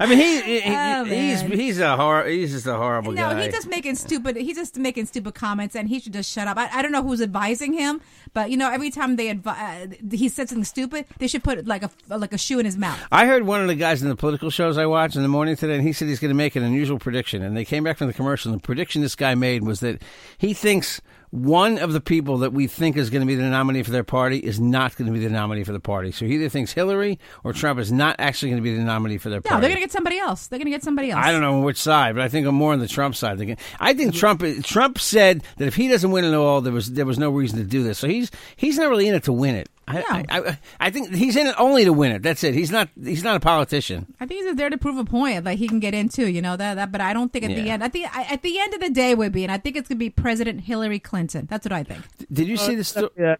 I 0.00 0.06
mean, 0.06 0.18
he, 0.18 0.60
he, 0.60 0.62
Oh, 0.66 1.04
he's 1.04 1.40
he's 1.42 1.78
a 1.80 1.96
hor- 1.96 2.24
he's 2.26 2.52
just 2.52 2.66
a 2.66 2.76
horrible 2.76 3.12
No, 3.12 3.30
guy. 3.30 3.44
he's 3.44 3.52
just 3.52 3.68
making 3.68 3.94
stupid. 3.96 4.36
He's 4.36 4.56
just 4.56 4.76
making 4.76 5.06
stupid 5.06 5.34
comments, 5.34 5.76
and 5.76 5.88
he 5.88 6.00
should 6.00 6.12
just 6.12 6.30
shut 6.30 6.48
up. 6.48 6.56
I, 6.56 6.68
I 6.72 6.82
don't 6.82 6.92
know 6.92 7.02
who's 7.02 7.20
advising 7.20 7.72
him, 7.72 8.00
but 8.32 8.50
you 8.50 8.56
know, 8.56 8.70
every 8.70 8.90
time 8.90 9.16
they 9.16 9.28
advise, 9.28 9.92
uh, 9.92 9.94
he 10.10 10.28
said 10.28 10.48
something 10.48 10.64
stupid, 10.64 11.06
they 11.18 11.26
should 11.28 11.44
put 11.44 11.66
like 11.66 11.82
a 11.82 11.90
like 12.08 12.32
a 12.32 12.38
shoe 12.38 12.58
in 12.58 12.64
his 12.64 12.76
mouth. 12.76 12.98
I 13.12 13.26
heard 13.26 13.44
one 13.44 13.60
of 13.60 13.68
the 13.68 13.74
guys 13.74 14.02
in 14.02 14.08
the 14.08 14.16
political 14.16 14.50
shows 14.50 14.76
I 14.78 14.86
watch 14.86 15.16
in 15.16 15.22
the 15.22 15.28
morning 15.28 15.56
today, 15.56 15.74
and 15.76 15.82
he 15.86 15.92
said 15.92 16.08
he's 16.08 16.20
going 16.20 16.30
to 16.30 16.34
make 16.34 16.56
an 16.56 16.62
unusual 16.62 16.98
prediction. 16.98 17.42
And 17.42 17.56
they 17.56 17.64
came 17.64 17.84
back 17.84 17.98
from 17.98 18.06
the 18.08 18.12
commercial, 18.14 18.52
and 18.52 18.60
the 18.60 18.64
prediction 18.64 19.02
this 19.02 19.14
guy 19.14 19.34
made 19.34 19.62
was 19.62 19.80
that 19.80 20.02
he 20.38 20.54
thinks 20.54 21.00
one 21.34 21.78
of 21.78 21.92
the 21.92 22.00
people 22.00 22.38
that 22.38 22.52
we 22.52 22.68
think 22.68 22.96
is 22.96 23.10
going 23.10 23.20
to 23.20 23.26
be 23.26 23.34
the 23.34 23.42
nominee 23.42 23.82
for 23.82 23.90
their 23.90 24.04
party 24.04 24.38
is 24.38 24.60
not 24.60 24.96
going 24.96 25.06
to 25.06 25.12
be 25.12 25.18
the 25.18 25.28
nominee 25.28 25.64
for 25.64 25.72
the 25.72 25.80
party. 25.80 26.12
So 26.12 26.26
he 26.26 26.34
either 26.36 26.48
thinks 26.48 26.70
Hillary 26.70 27.18
or 27.42 27.52
Trump 27.52 27.80
is 27.80 27.90
not 27.90 28.14
actually 28.20 28.50
going 28.50 28.62
to 28.62 28.70
be 28.70 28.76
the 28.76 28.84
nominee 28.84 29.18
for 29.18 29.30
their 29.30 29.40
party. 29.40 29.56
No, 29.56 29.60
they're 29.60 29.70
gonna 29.70 29.80
get 29.80 29.90
somebody 29.90 30.18
else. 30.20 30.46
They're 30.46 30.60
gonna 30.60 30.70
get 30.70 30.84
somebody 30.84 31.10
else. 31.10 31.24
I 31.24 31.32
don't 31.32 31.40
know 31.40 31.56
on 31.56 31.64
which 31.64 31.78
side, 31.78 32.14
but 32.14 32.22
I 32.22 32.28
think 32.28 32.46
I'm 32.46 32.54
more 32.54 32.72
on 32.72 32.78
the 32.78 32.86
Trump 32.86 33.16
side. 33.16 33.58
I 33.80 33.94
think 33.94 34.14
Trump 34.14 34.44
Trump 34.62 35.00
said 35.00 35.42
that 35.56 35.66
if 35.66 35.74
he 35.74 35.88
doesn't 35.88 36.12
win 36.12 36.24
it 36.24 36.34
all, 36.34 36.60
there 36.60 36.72
was 36.72 36.92
there 36.92 37.04
was 37.04 37.18
no 37.18 37.30
reason 37.30 37.58
to 37.58 37.64
do 37.64 37.82
this. 37.82 37.98
So 37.98 38.06
he's 38.06 38.30
he's 38.54 38.78
not 38.78 38.88
really 38.88 39.08
in 39.08 39.16
it 39.16 39.24
to 39.24 39.32
win 39.32 39.56
it. 39.56 39.68
I, 39.86 39.94
No. 40.00 40.04
I, 40.08 40.24
I, 40.50 40.58
I 40.80 40.90
think 40.90 41.14
he's 41.14 41.36
in 41.36 41.46
it 41.46 41.54
only 41.58 41.84
to 41.84 41.92
win 41.92 42.12
it. 42.12 42.22
That's 42.22 42.42
it. 42.44 42.54
He's 42.54 42.70
not 42.70 42.88
he's 43.02 43.22
not 43.22 43.36
a 43.36 43.40
politician. 43.40 44.14
I 44.20 44.26
think 44.26 44.44
he's 44.46 44.54
there 44.56 44.70
to 44.70 44.78
prove 44.78 44.96
a 44.98 45.04
point 45.04 45.44
that 45.44 45.54
he 45.56 45.68
can 45.68 45.80
get 45.80 45.94
into, 45.94 46.30
you 46.30 46.40
know 46.42 46.56
that. 46.56 46.74
that 46.74 46.90
but 46.92 47.00
I 47.00 47.12
don't 47.12 47.32
think 47.32 47.44
at 47.44 47.48
the 47.54 47.68
end. 47.70 47.82
At 47.82 47.92
the 47.92 48.06
I- 48.06 48.26
at 48.30 48.42
the 48.42 48.58
end 48.58 48.74
of 48.74 48.80
the 48.80 48.90
day, 48.90 49.14
would 49.14 49.32
be, 49.32 49.42
and 49.44 49.52
I 49.52 49.58
think 49.58 49.76
it's 49.76 49.88
gonna 49.88 49.98
be 49.98 50.10
President 50.10 50.62
Hillary 50.62 50.98
Clinton. 50.98 51.46
That's 51.50 51.64
what 51.66 51.72
I 51.72 51.82
think. 51.82 52.02
Did 52.32 52.48
you 52.48 52.56
see 52.56 52.74
the 52.74 52.84
story? 52.84 53.10
Yeah. 53.18 53.36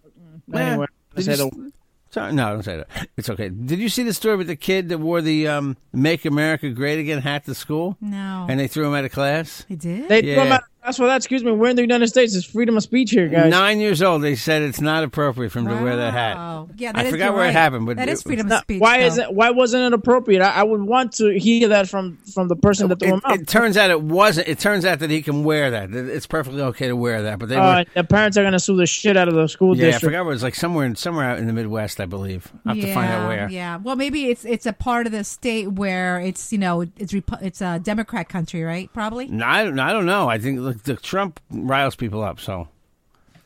Anyway, 0.52 0.86
I 1.12 1.16
Did 1.20 1.26
you 1.26 1.34
said, 1.36 1.46
s- 1.46 1.72
Sorry, 2.10 2.32
no, 2.32 2.50
don't 2.50 2.62
say 2.62 2.76
that. 2.76 3.08
It's 3.16 3.28
okay. 3.28 3.48
Did 3.48 3.80
you 3.80 3.88
see 3.88 4.04
the 4.04 4.12
story 4.12 4.36
with 4.36 4.46
the 4.46 4.54
kid 4.54 4.88
that 4.90 4.98
wore 4.98 5.20
the 5.20 5.48
um, 5.48 5.76
"Make 5.92 6.24
America 6.24 6.68
Great 6.70 7.00
Again" 7.00 7.20
hat 7.22 7.44
to 7.46 7.54
school? 7.56 7.96
No, 8.00 8.46
And 8.48 8.60
they 8.60 8.68
threw 8.68 8.86
him 8.86 8.94
out 8.94 9.04
of 9.04 9.10
class. 9.10 9.64
he 9.68 9.74
did. 9.74 10.08
they 10.08 10.22
Yeah. 10.22 10.34
threw 10.34 10.44
him 10.44 10.52
out. 10.52 10.62
That's 10.84 10.98
for 10.98 11.06
that. 11.06 11.16
Excuse 11.16 11.42
me. 11.42 11.50
We're 11.50 11.70
in 11.70 11.76
the 11.76 11.82
United 11.82 12.08
States. 12.08 12.34
It's 12.36 12.44
freedom 12.44 12.76
of 12.76 12.82
speech 12.82 13.10
here, 13.10 13.26
guys. 13.28 13.50
Nine 13.50 13.80
years 13.80 14.02
old. 14.02 14.22
They 14.22 14.34
said 14.34 14.60
it's 14.60 14.82
not 14.82 15.02
appropriate 15.02 15.48
for 15.50 15.60
him 15.60 15.68
to 15.68 15.82
wear 15.82 15.96
that 15.96 16.12
hat. 16.12 16.36
Wow. 16.36 16.68
Yeah, 16.76 16.90
I 16.90 16.92
that 16.92 17.06
is- 17.06 17.10
forgot 17.12 17.24
you're 17.24 17.32
where 17.32 17.42
it 17.44 17.46
right. 17.46 17.52
happened, 17.54 17.86
but 17.86 17.96
that 17.96 18.08
is 18.10 18.20
it- 18.20 18.24
freedom 18.24 18.48
Now, 18.48 18.56
of 18.56 18.60
speech. 18.62 18.80
why 18.82 19.00
though. 19.00 19.06
is 19.06 19.16
it? 19.18 19.32
Why 19.32 19.50
wasn't 19.50 19.84
it 19.84 19.92
appropriate? 19.94 20.42
I, 20.42 20.50
I 20.50 20.62
would 20.62 20.82
want 20.82 21.12
to 21.14 21.38
hear 21.38 21.68
that 21.68 21.88
from 21.88 22.18
from 22.34 22.48
the 22.48 22.56
person 22.56 22.90
that 22.90 22.98
threw 22.98 23.08
It, 23.08 23.14
him 23.14 23.20
out. 23.24 23.40
it 23.40 23.48
turns 23.48 23.78
out 23.78 23.90
it 23.90 24.02
wasn't. 24.02 24.46
It 24.48 24.58
turns 24.58 24.84
out 24.84 24.98
that 24.98 25.08
he 25.08 25.22
can 25.22 25.42
wear 25.42 25.70
that. 25.70 25.90
That 25.90 26.04
It's 26.06 26.26
perfectly 26.26 26.60
okay 26.60 26.88
to 26.88 26.96
wear 26.96 27.22
that. 27.22 27.38
But 27.38 27.48
they 27.48 27.56
Uh, 27.56 27.78
were. 27.78 27.84
the 27.94 28.04
parents 28.04 28.36
are 28.36 28.42
going 28.42 28.52
to 28.52 28.60
sue 28.60 28.76
the 28.76 28.84
shit 28.86 29.16
out 29.16 29.28
of 29.28 29.34
the 29.34 29.46
school 29.48 29.72
district. 29.72 29.80
Yeah, 29.84 29.88
I 29.88 29.90
district. 29.92 30.10
forgot 30.12 30.24
where 30.26 30.32
it 30.32 30.34
was. 30.34 30.42
Like 30.42 30.54
somewhere 30.54 30.84
in 30.84 30.96
somewhere 30.96 31.24
out 31.30 31.38
in 31.38 31.46
the 31.46 31.54
Midwest, 31.54 31.98
I 31.98 32.04
believe. 32.04 32.52
I 32.66 32.74
have 32.74 32.84
to 32.84 32.92
find 32.92 33.10
out 33.10 33.26
where. 33.28 33.48
Yeah, 33.48 33.78
well, 33.78 33.96
maybe 33.96 34.26
it's 34.28 34.44
it's 34.44 34.66
a 34.66 34.72
part 34.74 35.06
of 35.06 35.12
the 35.12 35.24
state 35.24 35.72
where 35.72 36.20
it's 36.20 36.52
you 36.52 36.58
know 36.58 36.82
it's 36.98 37.14
Repu- 37.14 37.42
it's 37.42 37.62
a 37.62 37.78
Democrat 37.78 38.28
country, 38.28 38.62
right? 38.62 38.90
Probably. 38.92 39.28
No, 39.28 39.46
I, 39.46 39.64
don't- 39.64 39.78
I 39.78 39.92
don't 39.94 40.04
know. 40.04 40.28
I 40.28 40.36
think 40.38 40.73
look, 40.74 40.82
the 40.84 40.96
Trump 40.96 41.40
riles 41.50 41.96
people 41.96 42.22
up. 42.22 42.40
So 42.40 42.68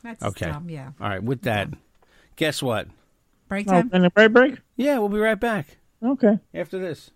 That's 0.03 0.21
okay. 0.23 0.47
dumb, 0.47 0.69
yeah. 0.69 0.91
All 0.99 1.09
right. 1.09 1.23
With 1.23 1.41
that, 1.43 1.69
guess 2.35 2.61
what? 2.61 2.87
Break 3.47 3.67
Oh, 3.67 3.71
time. 3.71 3.89
and 3.93 4.05
a 4.05 4.09
break 4.09 4.31
break. 4.33 4.55
Yeah, 4.75 4.99
we'll 4.99 5.09
be 5.09 5.17
right 5.19 5.39
back 5.39 5.77
Okay. 6.03 6.39
after 6.53 6.77
this. 6.79 7.11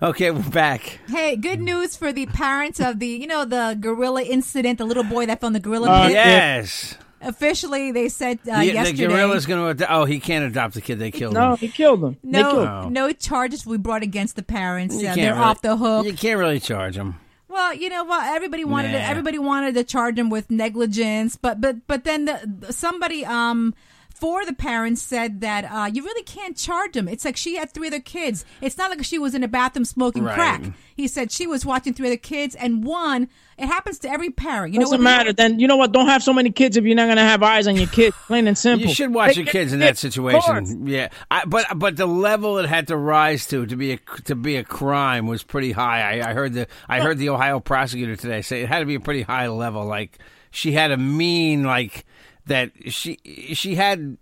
Okay, 0.00 0.30
we're 0.30 0.42
back. 0.50 1.00
Hey, 1.08 1.34
good 1.34 1.58
news 1.60 1.96
for 1.96 2.12
the 2.12 2.26
parents 2.26 2.78
of 2.80 3.00
the 3.00 3.08
you 3.08 3.26
know 3.26 3.44
the 3.44 3.76
gorilla 3.80 4.22
incident, 4.22 4.78
the 4.78 4.84
little 4.84 5.02
boy 5.02 5.26
that 5.26 5.40
found 5.40 5.54
the 5.56 5.60
gorilla 5.60 5.88
Uh, 5.90 6.02
pit. 6.06 6.12
Yes. 6.14 6.94
Officially, 7.20 7.90
they 7.90 8.08
said 8.08 8.38
uh, 8.48 8.60
the, 8.60 8.68
the 8.68 8.74
yesterday. 8.74 9.08
gorilla's 9.08 9.44
going 9.44 9.76
to. 9.76 9.92
Oh, 9.92 10.04
he 10.04 10.20
can't 10.20 10.44
adopt 10.44 10.74
the 10.74 10.80
kid. 10.80 11.00
They 11.00 11.10
killed 11.10 11.34
No, 11.34 11.40
him. 11.40 11.50
No, 11.50 11.56
he 11.56 11.66
killed 11.68 12.04
him. 12.04 12.16
They 12.22 12.40
killed 12.40 12.64
no, 12.64 12.82
him. 12.82 12.92
no 12.92 13.10
charges 13.12 13.66
will 13.66 13.76
be 13.76 13.82
brought 13.82 14.04
against 14.04 14.36
the 14.36 14.44
parents. 14.44 14.94
Uh, 14.96 15.00
they're 15.16 15.32
really- 15.32 15.44
off 15.44 15.60
the 15.60 15.76
hook. 15.76 16.06
You 16.06 16.12
can't 16.12 16.38
really 16.38 16.60
charge 16.60 16.94
him. 16.96 17.16
Well, 17.48 17.74
you 17.74 17.88
know 17.88 18.04
what? 18.04 18.26
Everybody 18.26 18.64
wanted 18.64 18.92
to, 18.92 18.98
Nah. 18.98 19.04
everybody 19.08 19.38
wanted 19.38 19.74
to 19.74 19.84
charge 19.84 20.18
him 20.18 20.28
with 20.30 20.50
negligence, 20.50 21.36
but 21.36 21.60
but 21.60 21.86
but 21.86 22.04
then 22.04 22.26
the, 22.26 22.66
somebody 22.72 23.24
um 23.24 23.74
for 24.20 24.44
the 24.44 24.52
parents 24.52 25.00
said 25.02 25.40
that 25.42 25.64
uh, 25.64 25.90
you 25.92 26.02
really 26.04 26.22
can't 26.24 26.56
charge 26.56 26.92
them. 26.92 27.08
It's 27.08 27.24
like 27.24 27.36
she 27.36 27.56
had 27.56 27.70
three 27.72 27.86
other 27.88 28.00
kids. 28.00 28.44
It's 28.60 28.76
not 28.76 28.90
like 28.90 29.04
she 29.04 29.18
was 29.18 29.34
in 29.34 29.42
a 29.44 29.48
bathroom 29.48 29.84
smoking 29.84 30.24
Right. 30.24 30.34
crack. 30.34 30.62
He 30.96 31.06
said 31.08 31.30
she 31.30 31.46
was 31.46 31.64
watching 31.64 31.94
three 31.94 32.08
other 32.08 32.16
kids, 32.16 32.54
and 32.54 32.84
one. 32.84 33.28
It 33.56 33.66
happens 33.66 33.98
to 34.00 34.10
every 34.10 34.30
parent. 34.30 34.72
You 34.72 34.78
know 34.78 34.84
Doesn't 34.84 34.98
what 34.98 35.02
matter. 35.04 35.32
Then 35.32 35.58
you 35.58 35.66
know 35.66 35.76
what? 35.76 35.90
Don't 35.90 36.06
have 36.06 36.22
so 36.22 36.32
many 36.32 36.50
kids 36.52 36.76
if 36.76 36.84
you're 36.84 36.94
not 36.94 37.06
going 37.06 37.16
to 37.16 37.22
have 37.22 37.42
eyes 37.42 37.66
on 37.66 37.74
your 37.74 37.88
kids. 37.88 38.14
Plain 38.28 38.46
and 38.46 38.56
simple. 38.56 38.86
You 38.88 38.94
should 38.94 39.12
watch 39.12 39.34
They 39.34 39.42
your 39.42 39.50
kids 39.50 39.72
in 39.72 39.80
that 39.80 39.98
situation. 39.98 40.86
Yeah, 40.86 41.08
I, 41.30 41.44
but 41.44 41.66
but 41.76 41.96
the 41.96 42.06
level 42.06 42.58
it 42.58 42.66
had 42.68 42.86
to 42.88 42.96
rise 42.96 43.46
to 43.46 43.66
to 43.66 43.76
be 43.76 43.92
a 43.92 43.96
to 44.24 44.34
be 44.36 44.56
a 44.56 44.64
crime 44.64 45.26
was 45.26 45.42
pretty 45.42 45.72
high. 45.72 46.20
I, 46.20 46.30
I 46.30 46.34
heard 46.34 46.52
the 46.52 46.66
I 46.88 47.00
heard 47.00 47.18
the 47.18 47.30
Ohio 47.30 47.58
prosecutor 47.58 48.14
today 48.16 48.42
say 48.42 48.62
it 48.62 48.68
had 48.68 48.78
to 48.80 48.86
be 48.86 48.94
a 48.94 49.00
pretty 49.00 49.22
high 49.22 49.48
level. 49.48 49.84
Like 49.84 50.18
she 50.52 50.72
had 50.72 50.92
a 50.92 50.96
mean 50.96 51.64
like 51.64 52.04
that 52.48 52.72
she 52.92 53.18
she 53.24 53.74
had. 53.74 54.16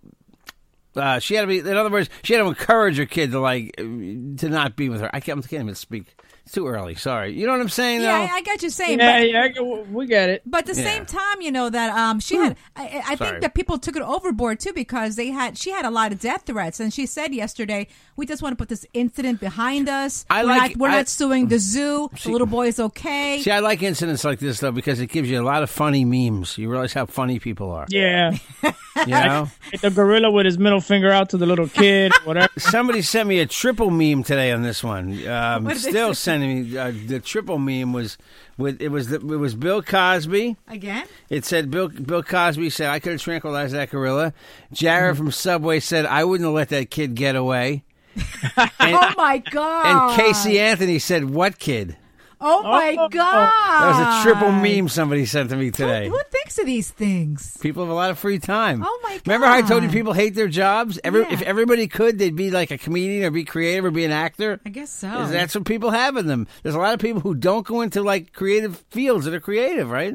Uh, 0.95 1.19
she 1.19 1.35
had 1.35 1.41
to 1.41 1.47
be. 1.47 1.59
In 1.59 1.77
other 1.77 1.91
words, 1.91 2.09
she 2.23 2.33
had 2.33 2.39
to 2.41 2.47
encourage 2.47 2.97
her 2.97 3.05
kid 3.05 3.31
to 3.31 3.39
like 3.39 3.75
to 3.75 4.49
not 4.49 4.75
be 4.75 4.89
with 4.89 5.01
her. 5.01 5.09
I 5.13 5.19
can't, 5.19 5.37
I 5.37 5.47
can't 5.47 5.63
even 5.63 5.75
speak. 5.75 6.15
It's 6.47 6.53
too 6.53 6.65
early. 6.65 6.95
Sorry. 6.95 7.33
You 7.37 7.45
know 7.45 7.51
what 7.51 7.59
I'm 7.59 7.67
saying? 7.67 8.01
Yeah, 8.01 8.19
though? 8.25 8.33
I, 8.33 8.37
I 8.37 8.41
got 8.41 8.63
you 8.63 8.69
saying. 8.69 8.99
Yeah, 8.99 9.19
but, 9.19 9.29
yeah, 9.29 9.47
get- 9.49 9.87
we 9.89 10.05
get 10.07 10.29
it. 10.29 10.43
But 10.45 10.59
at 10.69 10.73
the 10.75 10.81
Yeah. 10.81 10.87
same 10.93 11.05
time, 11.05 11.41
you 11.41 11.51
know 11.51 11.69
that 11.69 11.89
um, 11.93 12.21
she 12.21 12.37
had. 12.37 12.55
I, 12.77 12.83
I 12.83 13.03
I 13.09 13.15
think 13.17 13.41
that 13.41 13.53
people 13.53 13.77
took 13.77 13.97
it 13.97 14.01
overboard 14.01 14.61
too 14.61 14.71
because 14.71 15.17
they 15.17 15.27
had. 15.27 15.57
She 15.57 15.71
had 15.71 15.83
a 15.83 15.89
lot 15.91 16.13
of 16.13 16.21
death 16.21 16.43
threats, 16.45 16.79
and 16.79 16.93
she 16.93 17.05
said 17.05 17.33
yesterday, 17.33 17.87
"We 18.15 18.25
just 18.25 18.41
want 18.41 18.53
to 18.53 18.55
put 18.55 18.69
this 18.69 18.85
incident 18.93 19.41
behind 19.41 19.89
us. 19.89 20.25
I 20.29 20.43
we're 20.43 20.47
like- 20.49 20.71
not, 20.71 20.77
we're 20.77 20.87
I- 20.89 20.95
not 20.97 21.09
suing 21.09 21.47
the 21.49 21.59
zoo. 21.59 22.09
the 22.23 22.31
little 22.31 22.47
boy 22.47 22.67
is 22.67 22.79
okay." 22.79 23.41
See, 23.41 23.51
I 23.51 23.59
like 23.59 23.83
incidents 23.83 24.23
like 24.23 24.39
this 24.39 24.61
though 24.61 24.71
because 24.71 25.01
it 25.01 25.07
gives 25.07 25.29
you 25.29 25.41
a 25.41 25.43
lot 25.43 25.63
of 25.63 25.69
funny 25.69 26.05
memes. 26.05 26.57
You 26.57 26.69
realize 26.69 26.93
how 26.93 27.07
funny 27.07 27.39
people 27.39 27.71
are. 27.71 27.87
Yeah. 27.89 28.37
You 29.05 29.13
know. 29.13 29.47
Like 29.71 29.81
the 29.81 29.91
gorilla 29.91 30.31
with 30.31 30.47
his 30.47 30.57
middle 30.57 30.81
finger 30.81 31.11
out 31.11 31.29
to 31.29 31.37
the 31.37 31.45
little 31.45 31.67
kid, 31.67 32.11
whatever. 32.23 32.47
Somebody 32.57 33.03
sent 33.03 33.29
me 33.29 33.37
a 33.41 33.45
triple 33.45 33.91
meme 33.91 34.23
today 34.23 34.51
on 34.51 34.63
this 34.63 34.83
one. 34.83 35.13
Um, 35.27 35.65
What 35.65 35.77
did 35.77 35.93
they 36.41 36.47
still 36.47 36.61
say? 36.63 36.69
sending 36.69 36.71
me 36.71 36.77
uh, 36.77 36.91
the 37.07 37.19
triple 37.19 37.57
meme 37.59 37.93
was 37.93 38.17
with 38.57 38.81
it 38.81 38.89
was 38.89 39.07
the, 39.09 39.15
it 39.15 39.23
was 39.23 39.55
Bill 39.55 39.81
Cosby. 39.81 40.57
Again? 40.67 41.05
It 41.29 41.45
said 41.45 41.69
Bill 41.71 41.89
Bill 41.89 42.23
Cosby 42.23 42.69
said 42.69 42.89
I 42.89 42.99
could 42.99 43.13
have 43.13 43.21
tranquilized 43.21 43.73
that 43.73 43.89
gorilla. 43.89 44.33
Jared 44.71 45.15
Mm-hmm. 45.15 45.23
from 45.25 45.31
Subway 45.31 45.79
said 45.79 46.05
I 46.05 46.23
wouldn't 46.23 46.45
have 46.47 46.53
let 46.55 46.69
that 46.69 46.89
kid 46.89 47.15
get 47.15 47.35
away. 47.35 47.83
and, 48.57 48.71
oh 48.95 49.13
my 49.15 49.37
god! 49.51 49.85
and 49.85 50.19
Casey 50.19 50.59
Anthony 50.59 50.97
said 50.99 51.29
what 51.29 51.59
kid? 51.59 51.97
Oh 52.39 52.61
my 52.63 52.95
Oh. 52.99 53.09
god! 53.09 53.49
That 53.49 53.87
was 53.87 54.19
a 54.19 54.23
triple 54.23 54.51
meme 54.51 54.89
somebody 54.89 55.25
sent 55.25 55.49
to 55.49 55.55
me 55.55 55.71
today. 55.71 56.07
Who, 56.07 56.15
who 56.15 56.21
thinks 56.29 56.57
of 56.59 56.65
these 56.65 56.89
things? 56.91 57.57
People 57.61 57.83
have 57.83 57.91
a 57.91 57.95
lot 57.95 58.11
of 58.11 58.19
free 58.19 58.37
time. 58.39 58.83
Oh, 58.85 58.99
my 59.03 59.19
Remember 59.25 59.47
how 59.47 59.55
I 59.55 59.61
told 59.63 59.83
you 59.83 59.89
people 59.89 60.13
hate 60.13 60.35
their 60.35 60.47
jobs? 60.47 60.99
Every, 61.03 61.21
Yeah. 61.21 61.33
If 61.33 61.41
everybody 61.41 61.87
could, 61.87 62.19
they'd 62.19 62.35
be 62.35 62.51
like 62.51 62.69
a 62.71 62.77
comedian 62.77 63.23
or 63.25 63.31
be 63.31 63.43
creative 63.43 63.85
or 63.85 63.91
be 63.91 64.05
an 64.05 64.11
actor. 64.11 64.59
I 64.65 64.69
guess 64.69 64.89
so. 64.91 65.25
That's 65.27 65.55
what 65.55 65.65
people 65.65 65.89
have 65.91 66.15
in 66.17 66.27
them. 66.27 66.47
There's 66.63 66.75
a 66.75 66.79
lot 66.79 66.93
of 66.93 66.99
people 66.99 67.21
who 67.21 67.33
don't 67.33 67.65
go 67.65 67.81
into 67.81 68.03
like 68.03 68.33
creative 68.33 68.77
fields 68.91 69.25
that 69.25 69.33
are 69.33 69.39
creative, 69.39 69.89
right? 69.89 70.13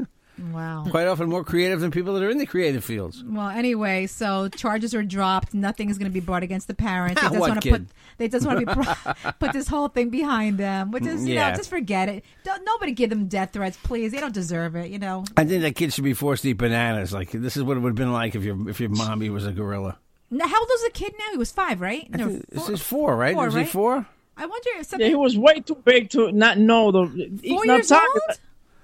Wow. 0.53 0.85
Quite 0.91 1.07
often 1.07 1.29
more 1.29 1.45
creative 1.45 1.81
than 1.81 1.91
people 1.91 2.15
that 2.15 2.23
are 2.23 2.31
in 2.31 2.39
the 2.39 2.47
creative 2.47 2.85
fields. 2.85 3.23
Well, 3.27 3.49
anyway, 3.49 4.07
so 4.07 4.49
charges 4.49 4.95
are 4.95 5.03
dropped. 5.03 5.55
Nothing 5.55 5.91
is 5.91 5.99
going 5.99 6.11
to 6.11 6.15
be 6.15 6.21
brought 6.21 6.43
against 6.43 6.69
the 6.69 6.75
parents. 6.75 7.21
They 7.21 7.29
just 7.29 7.39
what 7.41 7.51
want 7.51 7.63
to 7.63 7.71
put. 7.71 7.87
They 8.19 8.29
just 8.29 8.47
want 8.47 8.61
to 8.61 8.67
be 8.67 8.73
pro- 8.73 9.33
put 9.41 9.53
this 9.53 9.69
whole 9.69 9.89
thing 9.89 10.11
behind 10.11 10.59
them, 10.59 10.91
which 10.91 11.07
is 11.07 11.27
you 11.27 11.35
Yeah. 11.35 11.51
know 11.51 11.57
just 11.57 11.71
forget 11.71 12.09
it. 12.09 12.25
Don't 12.45 12.65
nobody 12.65 12.93
give 12.93 13.11
them 13.11 13.27
death 13.29 13.53
threats, 13.53 13.77
please. 13.83 14.13
They 14.13 14.21
don't 14.21 14.35
deserve 14.35 14.77
it. 14.77 14.91
You 14.91 14.99
know. 14.99 15.25
I 15.37 15.45
think 15.45 15.63
that 15.63 15.75
kid 15.77 15.93
should 15.93 16.05
be 16.05 16.15
forced 16.15 16.43
to 16.43 16.51
eat 16.51 16.55
bananas. 16.59 17.13
Like 17.13 17.31
this 17.33 17.57
is 17.57 17.63
what 17.63 17.77
it 17.77 17.81
would 17.81 17.91
have 17.91 17.97
been 17.97 18.13
like 18.13 18.35
if 18.35 18.43
your 18.45 18.69
if 18.69 18.81
your 18.81 18.91
mommy 18.91 19.31
was 19.31 19.47
a 19.47 19.53
gorilla. 19.53 19.99
Now, 20.31 20.47
how 20.49 20.59
old 20.61 20.69
was 20.71 20.83
the 20.85 20.91
kid 20.91 21.13
now? 21.19 21.27
He 21.33 21.37
was 21.37 21.53
five, 21.53 21.81
right? 21.83 22.09
No, 22.11 22.29
This 22.49 22.65
four- 22.65 22.73
is 22.73 22.81
four, 22.81 23.17
right? 23.17 23.35
Four, 23.35 23.45
was 23.45 23.55
right? 23.55 23.67
he 23.67 23.71
four? 23.71 24.07
I 24.35 24.47
wonder 24.47 24.69
if 24.79 24.91
Yeah, 24.99 25.09
he 25.09 25.15
was 25.15 25.37
way 25.37 25.61
too 25.61 25.75
big 25.75 26.09
to 26.11 26.33
not 26.33 26.57
know 26.57 26.91
the. 26.91 27.07
four 27.47 27.67
years 27.67 27.91
Natalia, 27.91 28.09
old. 28.29 28.39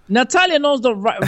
Natalia 0.09 0.59
knows 0.59 0.81
the 0.81 0.95
right, 0.95 1.21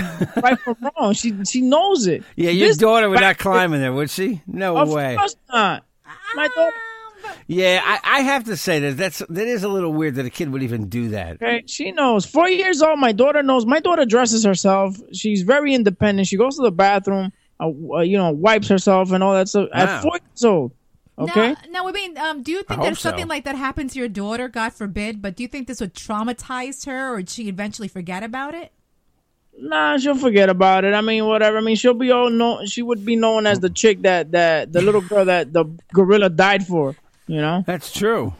right 0.43 0.59
from 0.59 0.77
wrong. 0.99 1.13
She 1.15 1.35
she 1.45 1.61
knows 1.61 2.07
it. 2.07 2.23
Yeah, 2.37 2.51
your 2.51 2.69
This- 2.69 2.77
daughter 2.79 3.09
would 3.11 3.21
not 3.21 3.39
climb 3.39 3.73
in 3.75 3.81
there, 3.81 3.93
would 3.93 4.11
she? 4.11 4.41
No 4.47 4.77
Of 4.77 4.89
way. 4.91 5.15
Of 5.15 5.19
course 5.19 5.37
not. 5.53 5.85
My 6.35 6.49
daughter. 6.49 6.73
Ah, 7.25 7.37
Yeah, 7.47 7.81
I, 7.85 8.19
I 8.19 8.21
have 8.23 8.45
to 8.45 8.57
say 8.57 8.79
that 8.81 8.97
that's 8.97 9.19
that 9.29 9.47
is 9.47 9.63
a 9.65 9.69
little 9.69 9.93
weird 9.93 10.15
that 10.17 10.25
a 10.27 10.31
kid 10.31 10.51
would 10.51 10.63
even 10.63 10.89
do 10.89 11.09
that. 11.11 11.35
Okay, 11.37 11.63
she 11.67 11.93
knows. 11.93 12.25
Four 12.25 12.49
years 12.49 12.81
old. 12.83 12.99
My 12.99 13.13
daughter 13.13 13.43
knows. 13.43 13.67
My 13.67 13.81
daughter 13.81 14.05
dresses 14.05 14.45
herself. 14.45 14.97
She's 15.13 15.43
very 15.43 15.75
independent. 15.75 16.29
She 16.29 16.37
goes 16.37 16.57
to 16.57 16.63
the 16.63 16.71
bathroom. 16.73 17.33
Uh, 17.59 17.71
uh, 17.93 18.01
you 18.01 18.17
know, 18.17 18.31
wipes 18.31 18.69
herself 18.69 19.13
and 19.13 19.23
all 19.23 19.35
that 19.35 19.49
stuff. 19.49 19.69
Wow. 19.75 19.81
At 19.83 20.03
four 20.03 20.13
years 20.13 20.45
old. 20.45 20.73
Okay. 21.19 21.51
Now, 21.51 21.57
now, 21.71 21.89
I 21.89 21.93
mean, 21.93 22.17
um, 22.17 22.43
do 22.43 22.53
you 22.53 22.63
think 22.63 22.81
I 22.81 22.85
that 22.85 22.93
if 22.93 22.99
something 22.99 23.25
so. 23.25 23.29
like 23.29 23.45
that 23.45 23.55
happens 23.55 23.93
to 23.93 23.99
your 23.99 24.09
daughter, 24.09 24.49
God 24.49 24.73
forbid, 24.73 25.21
but 25.21 25.37
do 25.37 25.43
you 25.43 25.49
think 25.49 25.69
this 25.69 25.81
would 25.81 25.95
traumatize 25.95 26.87
her, 26.87 27.13
or 27.13 27.17
would 27.17 27.29
she 27.29 27.49
eventually 27.49 27.89
forget 27.89 28.23
about 28.23 28.55
it? 28.55 28.73
Nah, 29.59 29.99
she'll 29.99 30.15
forget 30.17 30.49
about 30.49 30.85
it. 30.85 30.95
I 30.95 31.03
mean, 31.03 31.27
whatever. 31.27 31.59
I 31.59 31.61
mean, 31.61 31.77
she'll 31.77 31.93
be 31.93 32.11
all 32.11 32.31
known. 32.31 32.67
She 32.67 32.81
would 32.81 33.05
be 33.05 33.17
known 33.17 33.47
as 33.47 33.61
the 33.61 33.69
chick 33.69 34.03
that 34.03 34.33
that 34.33 34.73
the 34.73 34.81
little 34.81 35.03
girl 35.03 35.27
that 35.27 35.53
the 35.53 35.67
gorilla 35.93 36.31
died 36.31 36.67
for. 36.67 36.97
You 37.27 37.41
know. 37.41 37.63
That's 37.67 37.93
true. 37.93 38.33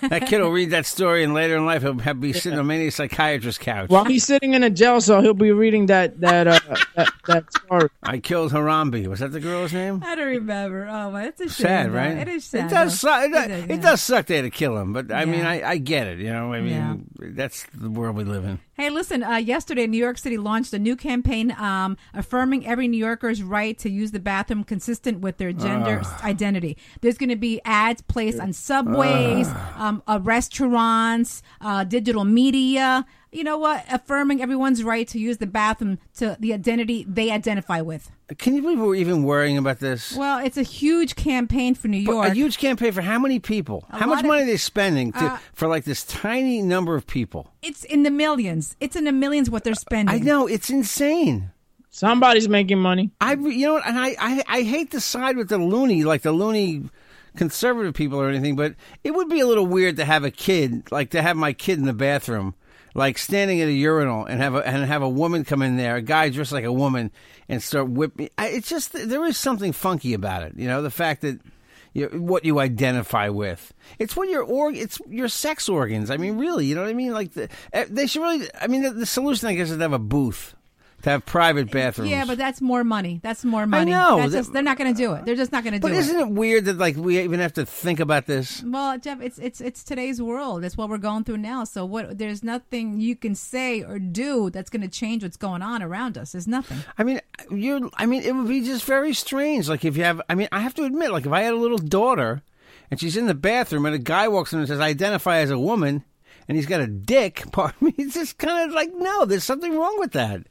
That 0.00 0.26
kid 0.26 0.40
will 0.40 0.50
read 0.50 0.70
that 0.70 0.86
story, 0.86 1.24
and 1.24 1.34
later 1.34 1.56
in 1.56 1.66
life 1.66 1.82
he'll 1.82 1.98
have, 2.00 2.20
be 2.20 2.32
sitting 2.32 2.58
on 2.58 2.66
many 2.66 2.90
psychiatrist's 2.90 3.58
couch. 3.58 3.90
While 3.90 4.04
he's 4.04 4.24
sitting 4.24 4.54
in 4.54 4.62
a 4.62 4.70
jail 4.70 5.00
cell, 5.00 5.22
he'll 5.22 5.34
be 5.34 5.52
reading 5.52 5.86
that 5.86 6.20
that 6.20 6.46
uh, 6.46 6.58
that, 6.96 7.08
that 7.26 7.52
story. 7.52 7.88
I 8.02 8.18
killed 8.18 8.52
Harambe. 8.52 9.06
Was 9.06 9.20
that 9.20 9.32
the 9.32 9.40
girl's 9.40 9.72
name? 9.72 10.02
I 10.04 10.14
don't 10.14 10.26
remember. 10.26 10.86
Oh, 10.90 11.10
my, 11.10 11.26
it's 11.26 11.40
a 11.40 11.48
shame. 11.48 11.66
Sad, 11.66 11.86
though. 11.92 11.96
right? 11.96 12.16
It 12.18 12.28
is 12.28 12.44
sad. 12.44 12.66
It 12.66 12.74
does. 12.74 13.00
though. 13.00 13.08
Suck, 13.08 13.24
it, 13.24 13.32
does, 13.32 13.50
is, 13.50 13.64
it 13.70 13.82
does 13.82 14.02
suck 14.02 14.26
they 14.26 14.36
had 14.36 14.42
to 14.42 14.50
kill 14.50 14.76
him, 14.78 14.92
but 14.92 15.10
I 15.12 15.24
mean, 15.24 15.44
I, 15.44 15.62
I 15.70 15.76
get 15.78 16.06
it. 16.06 16.18
You 16.18 16.32
know, 16.32 16.52
I 16.52 16.60
mean, 16.60 16.72
Yeah. 17.18 17.26
that's 17.32 17.64
the 17.74 17.90
world 17.90 18.16
we 18.16 18.24
live 18.24 18.44
in. 18.44 18.60
Hey, 18.76 18.90
listen, 18.90 19.22
uh, 19.22 19.36
yesterday 19.36 19.86
New 19.86 19.98
York 19.98 20.18
City 20.18 20.36
launched 20.36 20.72
a 20.72 20.80
new 20.80 20.96
campaign 20.96 21.52
um, 21.52 21.96
affirming 22.12 22.66
every 22.66 22.88
New 22.88 22.98
Yorker's 22.98 23.40
right 23.40 23.78
to 23.78 23.88
use 23.88 24.10
the 24.10 24.18
bathroom 24.18 24.64
consistent 24.64 25.20
with 25.20 25.36
their 25.36 25.52
gender 25.52 26.02
identity. 26.24 26.76
There's 27.00 27.16
going 27.16 27.28
to 27.28 27.36
be 27.36 27.60
ads 27.64 28.02
placed 28.02 28.40
on 28.40 28.52
subways, 28.52 29.48
um, 29.76 30.02
uh, 30.08 30.18
restaurants, 30.20 31.40
uh, 31.60 31.84
digital 31.84 32.24
media. 32.24 33.06
You 33.30 33.44
know 33.44 33.58
what? 33.58 33.84
Affirming 33.92 34.42
everyone's 34.42 34.82
right 34.82 35.06
to 35.06 35.20
use 35.20 35.38
the 35.38 35.46
bathroom 35.46 36.00
to 36.16 36.36
the 36.40 36.52
identity 36.52 37.06
they 37.08 37.30
identify 37.30 37.80
with. 37.80 38.10
Can 38.38 38.54
you 38.56 38.62
believe 38.62 38.80
we're 38.80 38.94
even 38.94 39.22
worrying 39.24 39.58
about 39.58 39.80
this? 39.80 40.16
Well, 40.16 40.38
it's 40.38 40.56
a 40.56 40.62
huge 40.62 41.14
campaign 41.14 41.74
for 41.74 41.88
New 41.88 42.06
But 42.06 42.12
York. 42.12 42.28
a 42.28 42.34
huge 42.34 42.56
campaign 42.56 42.90
for 42.92 43.02
how 43.02 43.18
many 43.18 43.38
people? 43.38 43.84
A 43.90 43.98
how 43.98 44.06
much 44.06 44.16
lot 44.16 44.24
of- 44.24 44.28
money 44.28 44.42
are 44.44 44.46
they 44.46 44.56
spending 44.56 45.12
to, 45.12 45.24
Uh, 45.24 45.38
for 45.52 45.68
like 45.68 45.84
this 45.84 46.04
tiny 46.04 46.62
number 46.62 46.94
of 46.94 47.06
people? 47.06 47.52
it's 47.62 47.84
in 47.84 48.02
the 48.02 48.10
millions. 48.10 48.76
It's 48.80 48.96
in 48.96 49.04
the 49.04 49.12
millions 49.12 49.50
what 49.50 49.62
they're 49.62 49.74
spending. 49.74 50.14
I 50.14 50.18
know 50.20 50.46
it's 50.46 50.70
insane. 50.70 51.50
Somebody's 51.90 52.48
making 52.48 52.78
money. 52.78 53.10
I 53.20 53.34
you 53.34 53.66
know 53.66 53.76
and 53.78 53.98
I, 53.98 54.16
I 54.18 54.42
I 54.48 54.62
hate 54.62 54.90
to 54.92 55.00
side 55.00 55.36
with 55.36 55.48
the 55.50 55.58
loony 55.58 56.02
like 56.02 56.22
the 56.22 56.32
loony 56.32 56.84
conservative 57.36 57.94
people 57.94 58.18
or 58.20 58.28
anything, 58.28 58.56
but 58.56 58.74
it 59.04 59.14
would 59.14 59.28
be 59.28 59.40
a 59.40 59.46
little 59.46 59.66
weird 59.66 59.96
to 59.98 60.04
have 60.04 60.24
a 60.24 60.30
kid 60.30 60.90
like 60.90 61.10
to 61.10 61.20
have 61.22 61.36
my 61.36 61.52
kid 61.52 61.78
in 61.78 61.84
the 61.84 61.92
bathroom. 61.92 62.54
Like 62.94 63.18
standing 63.18 63.60
at 63.60 63.66
a 63.68 63.72
urinal 63.72 64.24
and 64.24 64.40
have 64.40 64.54
a 64.54 64.58
and 64.66 64.84
have 64.84 65.02
a 65.02 65.08
woman 65.08 65.44
come 65.44 65.62
in 65.62 65.76
there, 65.76 65.96
a 65.96 66.02
guy 66.02 66.28
dressed 66.28 66.52
like 66.52 66.64
a 66.64 66.72
woman, 66.72 67.10
and 67.48 67.60
start 67.62 67.90
whipping. 67.90 68.28
I- 68.38 68.48
It's 68.48 68.68
just 68.68 68.92
there 68.92 69.24
is 69.26 69.36
something 69.36 69.72
funky 69.72 70.14
about 70.14 70.44
it, 70.44 70.52
you 70.56 70.68
know. 70.68 70.80
The 70.80 70.90
fact 70.90 71.22
that 71.22 71.40
you, 71.92 72.06
what 72.08 72.44
you 72.44 72.60
identify 72.60 73.28
with. 73.28 73.72
It's 73.98 74.16
what 74.16 74.28
your 74.28 74.42
org. 74.42 74.76
It's 74.76 75.00
your 75.08 75.28
sex 75.28 75.68
organs. 75.68 76.10
I 76.10 76.16
mean, 76.18 76.38
really, 76.38 76.66
you 76.66 76.74
know 76.76 76.82
what 76.82 76.90
I 76.90 76.94
mean? 76.94 77.12
Like 77.12 77.32
the, 77.32 77.48
eh, 77.72 77.86
they 77.90 78.06
should 78.06 78.22
really. 78.22 78.48
I 78.60 78.68
mean, 78.68 78.82
the, 78.82 78.90
the 78.90 79.06
solution, 79.06 79.48
I 79.48 79.54
guess, 79.54 79.70
is 79.70 79.76
to 79.76 79.82
have 79.82 79.92
a 79.92 79.98
booth, 79.98 80.54
to 81.04 81.10
have 81.10 81.26
private 81.26 81.70
bathrooms. 81.70 82.10
Yeah, 82.10 82.24
but 82.24 82.38
that's 82.38 82.62
more 82.62 82.82
money. 82.82 83.20
That's 83.22 83.44
more 83.44 83.66
money. 83.66 83.92
I 83.92 84.08
know. 84.08 84.16
That- 84.22 84.32
just, 84.38 84.52
they're 84.54 84.62
not 84.62 84.78
going 84.78 84.92
to 84.92 84.96
do 84.96 85.12
it. 85.12 85.26
They're 85.26 85.36
just 85.36 85.52
not 85.52 85.62
going 85.62 85.74
to 85.74 85.78
do 85.78 85.86
it. 85.86 85.90
But 85.90 85.96
isn't 85.98 86.18
it 86.18 86.28
weird 86.28 86.64
that 86.64 86.78
like 86.78 86.96
we 86.96 87.20
even 87.20 87.40
have 87.40 87.52
to 87.54 87.66
think 87.66 88.00
about 88.00 88.26
this? 88.26 88.62
Well, 88.62 88.98
Jeff, 88.98 89.20
it's 89.20 89.38
it's 89.38 89.60
it's 89.60 89.84
today's 89.84 90.20
world. 90.20 90.64
It's 90.64 90.76
what 90.78 90.88
we're 90.88 90.98
going 90.98 91.24
through 91.24 91.38
now. 91.38 91.64
So 91.64 91.84
what? 91.84 92.16
There's 92.18 92.42
nothing 92.42 93.00
you 93.00 93.16
can 93.16 93.34
say 93.34 93.82
or 93.82 93.98
do 93.98 94.48
that's 94.48 94.70
going 94.70 94.80
to 94.82 94.88
change 94.88 95.22
what's 95.22 95.36
going 95.36 95.60
on 95.60 95.82
around 95.82 96.16
us. 96.16 96.32
There's 96.32 96.48
nothing. 96.48 96.78
I 96.96 97.04
mean, 97.04 97.20
you're. 97.50 97.90
I 97.96 98.06
mean, 98.06 98.22
it 98.22 98.34
would 98.34 98.48
be 98.48 98.62
just 98.62 98.84
very 98.84 99.12
strange. 99.12 99.68
Like 99.68 99.84
if 99.84 99.96
you 99.98 100.04
have. 100.04 100.22
I 100.30 100.34
mean, 100.34 100.48
I 100.52 100.60
have 100.60 100.74
to 100.76 100.84
admit, 100.84 101.12
like 101.12 101.26
if 101.26 101.32
I 101.32 101.42
had 101.42 101.52
a 101.52 101.58
little 101.58 101.78
daughter, 101.78 102.42
and 102.90 102.98
she's 102.98 103.18
in 103.18 103.26
the 103.26 103.34
bathroom, 103.34 103.84
and 103.84 103.94
a 103.94 103.98
guy 103.98 104.26
walks 104.28 104.54
in 104.54 104.58
and 104.58 104.68
says, 104.68 104.80
"I 104.80 104.88
identify 104.88 105.38
as 105.40 105.50
a 105.50 105.58
woman," 105.58 106.02
and 106.48 106.56
he's 106.56 106.66
got 106.66 106.80
a 106.80 106.86
dick. 106.86 107.44
Pardon 107.52 107.88
me. 107.88 107.94
It's 107.98 108.14
just 108.14 108.38
kind 108.38 108.70
of 108.70 108.74
like, 108.74 108.90
no, 108.94 109.26
there's 109.26 109.44
something 109.44 109.76
wrong 109.76 109.98
with 109.98 110.12
that. 110.12 110.46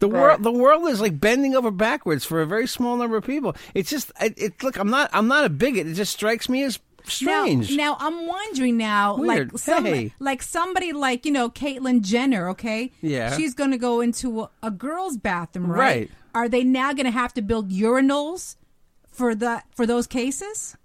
The 0.00 0.08
world, 0.08 0.42
the 0.42 0.52
world 0.52 0.88
is 0.88 1.00
like 1.00 1.18
bending 1.20 1.54
over 1.54 1.70
backwards 1.70 2.24
for 2.24 2.40
a 2.42 2.46
very 2.46 2.66
small 2.66 2.96
number 2.96 3.16
of 3.16 3.24
people. 3.24 3.54
It's 3.74 3.90
just, 3.90 4.10
it, 4.20 4.34
it 4.36 4.62
look, 4.62 4.78
I'm 4.78 4.90
not, 4.90 5.10
I'm 5.12 5.28
not 5.28 5.44
a 5.44 5.48
bigot. 5.48 5.86
It 5.86 5.94
just 5.94 6.12
strikes 6.12 6.48
me 6.48 6.62
as 6.64 6.78
strange. 7.04 7.70
Now, 7.70 7.76
now 7.92 7.96
I'm 8.00 8.26
wondering 8.26 8.76
now, 8.76 9.16
Weird. 9.16 9.52
like 9.52 9.58
some, 9.60 9.84
Hey. 9.84 10.12
like 10.18 10.42
somebody 10.42 10.92
like 10.92 11.26
you 11.26 11.32
know 11.32 11.48
Caitlyn 11.50 12.02
Jenner. 12.02 12.48
Okay, 12.50 12.92
Yeah. 13.00 13.36
she's 13.36 13.54
going 13.54 13.70
to 13.72 13.78
go 13.78 14.00
into 14.00 14.42
a, 14.42 14.50
a 14.62 14.70
girl's 14.70 15.16
bathroom, 15.16 15.70
right? 15.70 15.78
Right. 15.78 16.10
Are 16.34 16.48
they 16.48 16.64
now 16.64 16.92
going 16.92 17.06
to 17.06 17.10
have 17.12 17.34
to 17.34 17.42
build 17.42 17.70
urinals 17.70 18.56
for 19.10 19.34
the 19.34 19.62
for 19.74 19.86
those 19.86 20.06
cases? 20.06 20.76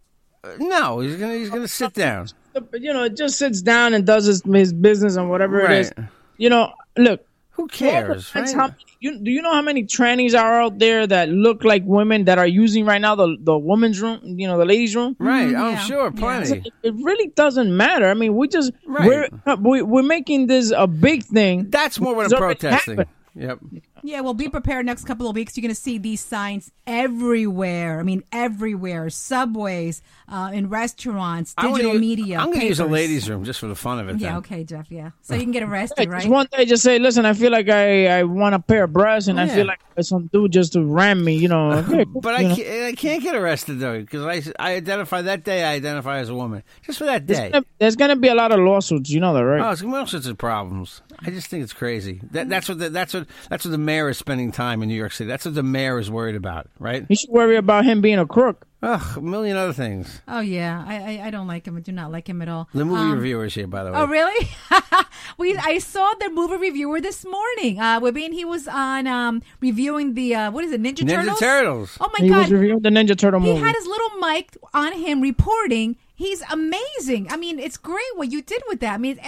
Uh, 0.43 0.53
no, 0.59 0.99
he's 0.99 1.15
gonna, 1.15 1.35
he's 1.35 1.49
gonna 1.49 1.67
sit 1.67 1.93
down. 1.93 2.27
You 2.73 2.93
know, 2.93 3.03
it 3.03 3.15
just 3.15 3.37
sits 3.37 3.61
down 3.61 3.93
and 3.93 4.05
does 4.05 4.25
his, 4.25 4.41
his 4.43 4.73
business 4.73 5.15
and 5.15 5.29
whatever 5.29 5.59
it 5.61 5.71
is. 5.71 5.91
You 6.37 6.49
know, 6.49 6.73
look. 6.97 7.23
Who 7.57 7.67
cares? 7.67 8.27
depends 8.27 8.55
right? 8.55 8.69
how- 8.71 8.75
you, 8.99 9.19
do 9.19 9.29
you 9.29 9.41
know 9.43 9.53
how 9.53 9.61
many 9.61 9.83
trannies 9.83 10.33
are 10.39 10.61
out 10.61 10.79
there 10.79 11.05
that 11.05 11.29
look 11.29 11.63
like 11.63 11.83
women 11.85 12.25
that 12.25 12.39
are 12.39 12.47
using 12.47 12.83
right 12.85 12.99
now 13.01 13.13
the 13.13 13.37
the 13.39 13.55
women's 13.57 14.01
room, 14.01 14.19
you 14.23 14.47
know, 14.47 14.57
the 14.57 14.65
ladies' 14.65 14.95
room? 14.95 15.15
Right. 15.19 15.41
I'm 15.43 15.53
mm-hmm, 15.53 15.73
yeah. 15.73 15.79
sure, 15.79 16.05
Yeah. 16.13 16.19
plenty. 16.19 16.57
It, 16.65 16.73
it 16.83 16.93
really 16.95 17.27
doesn't 17.35 17.75
matter. 17.75 18.07
I 18.09 18.15
mean, 18.15 18.35
we 18.35 18.47
just 18.47 18.71
Right. 18.87 19.29
we're 19.45 19.55
we, 19.57 19.81
we're 19.83 20.01
making 20.17 20.47
this 20.47 20.71
a 20.75 20.87
big 20.87 21.23
thing. 21.25 21.69
That's 21.69 21.99
more 21.99 22.15
what 22.15 22.25
It's 22.25 22.33
I'm 22.33 22.39
protesting. 22.39 22.97
happened. 22.97 23.09
Yep. 23.35 23.59
Yeah, 24.03 24.21
well, 24.21 24.33
be 24.33 24.49
prepared. 24.49 24.85
Next 24.85 25.05
couple 25.05 25.27
of 25.29 25.35
weeks, 25.35 25.55
you're 25.57 25.61
going 25.63 25.73
to 25.75 25.79
see 25.79 25.97
these 25.97 26.23
signs 26.23 26.71
everywhere. 26.85 27.99
I 27.99 28.03
mean, 28.03 28.23
everywhere. 28.31 29.09
Subways, 29.09 30.01
uh, 30.29 30.51
in 30.53 30.69
restaurants, 30.69 31.53
I'm 31.57 31.71
digital 31.71 31.91
gonna, 31.91 31.99
media. 31.99 32.37
I'm 32.39 32.47
going 32.47 32.59
to 32.61 32.65
use 32.67 32.79
a 32.79 32.85
ladies' 32.85 33.29
room 33.29 33.43
just 33.43 33.59
for 33.59 33.67
the 33.67 33.75
fun 33.75 33.99
of 33.99 34.09
it. 34.09 34.19
Yeah, 34.19 34.29
then. 34.29 34.37
okay, 34.37 34.63
Jeff. 34.63 34.91
Yeah, 34.91 35.11
so 35.21 35.35
you 35.35 35.41
can 35.41 35.51
get 35.51 35.63
Hey, 35.63 35.69
arrested, 35.69 36.09
right? 36.09 36.21
Just 36.21 36.29
one 36.31 36.47
day, 36.51 36.65
just 36.65 36.83
say, 36.83 36.99
listen, 36.99 37.25
I 37.25 37.33
feel 37.33 37.51
like 37.51 37.69
I, 37.69 38.19
I 38.19 38.23
want 38.23 38.55
a 38.55 38.59
pair 38.59 38.83
of 38.85 38.93
breasts, 38.93 39.27
and 39.29 39.39
I 39.39 39.45
Yeah. 39.45 39.55
feel 39.55 39.65
like 39.65 39.79
some 40.01 40.27
dude 40.31 40.51
just 40.51 40.73
to 40.73 40.83
ram 40.85 41.23
me, 41.23 41.35
you 41.35 41.47
know. 41.47 41.71
Okay, 41.87 42.03
But 42.05 42.35
I 42.35 42.43
know. 42.43 42.55
can't, 42.55 42.83
I 42.85 42.91
can't 42.93 43.23
get 43.23 43.35
arrested 43.35 43.79
though 43.79 43.99
because 43.99 44.23
I, 44.23 44.53
I 44.71 44.75
identify 44.75 45.21
that 45.23 45.43
day. 45.43 45.63
I 45.63 45.73
identify 45.73 46.19
as 46.19 46.29
a 46.29 46.35
woman 46.35 46.63
just 46.83 46.99
for 46.99 47.05
that 47.05 47.25
day. 47.25 47.51
there's 47.79 47.95
gonna 47.95 48.15
be 48.15 48.27
a 48.27 48.35
lot 48.35 48.51
of 48.51 48.59
lawsuits, 48.59 49.09
you 49.09 49.19
know 49.19 49.33
that, 49.33 49.43
right? 49.43 49.61
Oh, 49.61 49.71
it's 49.71 49.81
all 49.83 50.05
sorts 50.05 50.27
of 50.27 50.37
problems. 50.37 51.01
I 51.25 51.31
just 51.31 51.47
think 51.47 51.63
it's 51.63 51.73
crazy. 51.73 52.21
That, 52.31 52.47
that's 52.49 52.69
what 52.69 52.79
the, 52.79 52.89
that's 52.89 53.13
what 53.13 53.27
that's 53.49 53.65
what 53.65 53.71
the 53.71 53.77
mayor 53.77 54.09
is 54.09 54.17
spending 54.17 54.51
time 54.51 54.83
in 54.83 54.89
New 54.89 54.95
York 54.95 55.11
City. 55.11 55.27
That's 55.27 55.45
what 55.45 55.55
the 55.55 55.63
mayor 55.63 55.97
is 55.99 56.09
worried 56.11 56.35
about, 56.35 56.69
right? 56.79 57.05
You 57.09 57.15
should 57.15 57.29
worry 57.31 57.55
about 57.57 57.85
him 57.85 58.01
being 58.01 58.19
a 58.19 58.25
crook. 58.25 58.65
Ugh, 58.83 59.17
a 59.17 59.21
million 59.21 59.57
other 59.57 59.73
things. 59.73 60.21
Oh 60.27 60.39
yeah, 60.39 60.83
I, 60.87 60.95
I 60.95 61.27
I 61.27 61.29
don't 61.31 61.47
like 61.47 61.65
him. 61.65 61.77
I 61.77 61.79
do 61.79 61.91
not 61.91 62.11
like 62.11 62.29
him 62.29 62.43
at 62.43 62.47
all. 62.47 62.69
The 62.75 62.85
movie 62.85 63.01
Um, 63.01 63.13
reviewers 63.13 63.55
here, 63.55 63.65
by 63.65 63.83
the 63.83 63.91
way. 63.91 63.97
Oh 63.97 64.05
really? 64.05 64.47
we 65.39 65.57
I 65.57 65.79
saw 65.79 66.13
the 66.19 66.29
movie 66.29 66.57
reviewer 66.57 67.01
this 67.01 67.25
morning. 67.25 67.79
Uh, 67.79 67.99
I 68.03 68.11
mean, 68.11 68.33
he 68.33 68.45
was 68.45 68.67
on 68.67 69.07
um 69.07 69.41
reviewing 69.61 70.13
the 70.13 70.35
uh, 70.35 70.51
what 70.51 70.63
is 70.63 70.71
it, 70.71 70.81
Ninja, 70.83 71.07
Turtles? 71.07 71.09
Ninja 71.09 71.39
Turtles? 71.39 71.39
Turtles. 71.39 71.97
Oh 71.99 72.09
my 72.19 72.23
he 72.23 72.31
was 72.31 72.45
god, 72.45 72.51
reviewing 72.51 72.79
the 72.81 72.89
Ninja 72.89 73.17
Turtle 73.17 73.39
he 73.39 73.47
movie. 73.47 73.61
had 73.61 73.75
his 73.75 73.87
little 73.87 74.11
mic 74.19 74.55
on 74.75 74.93
him 74.93 75.21
reporting. 75.21 75.95
He's 76.13 76.41
amazing. 76.51 77.27
I 77.31 77.37
mean, 77.37 77.59
it's 77.59 77.77
great 77.77 78.05
what 78.15 78.31
you 78.31 78.41
did 78.41 78.61
with 78.67 78.79
that. 78.81 78.93
I 78.93 78.97
mean, 78.97 79.19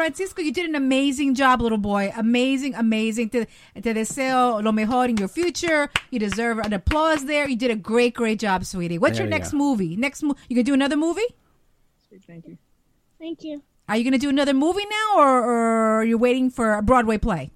Francisco, 0.00 0.42
you 0.42 0.52
did 0.52 0.68
an 0.68 0.74
amazing 0.74 1.34
job, 1.34 1.60
little 1.60 1.78
boy. 1.78 2.12
Amazing, 2.16 2.74
amazing. 2.74 3.28
Te, 3.30 3.46
te 3.80 3.92
deseo 3.94 4.62
lo 4.62 4.72
mejor 4.72 5.06
in 5.08 5.16
your 5.18 5.28
future. 5.28 5.90
You 6.10 6.18
deserve 6.18 6.58
an 6.58 6.72
applause 6.72 7.26
there. 7.26 7.48
You 7.48 7.56
did 7.56 7.70
a 7.70 7.76
great, 7.76 8.14
great 8.14 8.38
job, 8.40 8.64
sweetie. 8.64 8.98
What's 8.98 9.18
There 9.18 9.26
your 9.26 9.32
you 9.32 9.38
next 9.38 9.52
go. 9.52 9.58
movie? 9.58 9.96
Next, 9.96 10.22
mo- 10.22 10.36
you 10.48 10.56
gonna 10.56 10.64
do 10.64 10.74
another 10.74 10.96
movie? 10.96 11.20
Sweet, 12.08 12.22
thank 12.26 12.46
you. 12.48 12.56
Thank 13.18 13.44
you. 13.44 13.62
Are 13.88 13.96
you 13.96 14.04
gonna 14.04 14.18
do 14.18 14.28
another 14.30 14.54
movie 14.54 14.86
now, 14.88 15.18
or, 15.18 15.28
or 15.44 16.00
are 16.00 16.04
you 16.04 16.16
waiting 16.16 16.48
for 16.50 16.74
a 16.74 16.82
Broadway 16.82 17.18
play? 17.18 17.50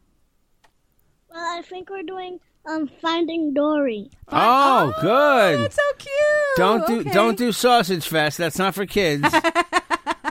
Well, 1.31 1.41
I 1.59 1.63
think 1.63 1.89
we're 1.91 2.03
doing 2.03 2.39
um 2.67 2.89
Finding 3.01 3.55
Dory. 3.55 4.11
Oh, 4.29 4.93
good. 5.01 5.61
That's 5.61 5.77
so 5.77 5.83
cute. 5.99 6.13
Don't 6.57 6.87
do 6.87 7.01
Okay. 7.01 7.11
don't 7.11 7.39
do 7.39 7.53
Sausage 7.53 8.07
Fest. 8.07 8.37
That's 8.39 8.59
not 8.59 8.75
for 8.75 8.85
kids. 8.87 9.27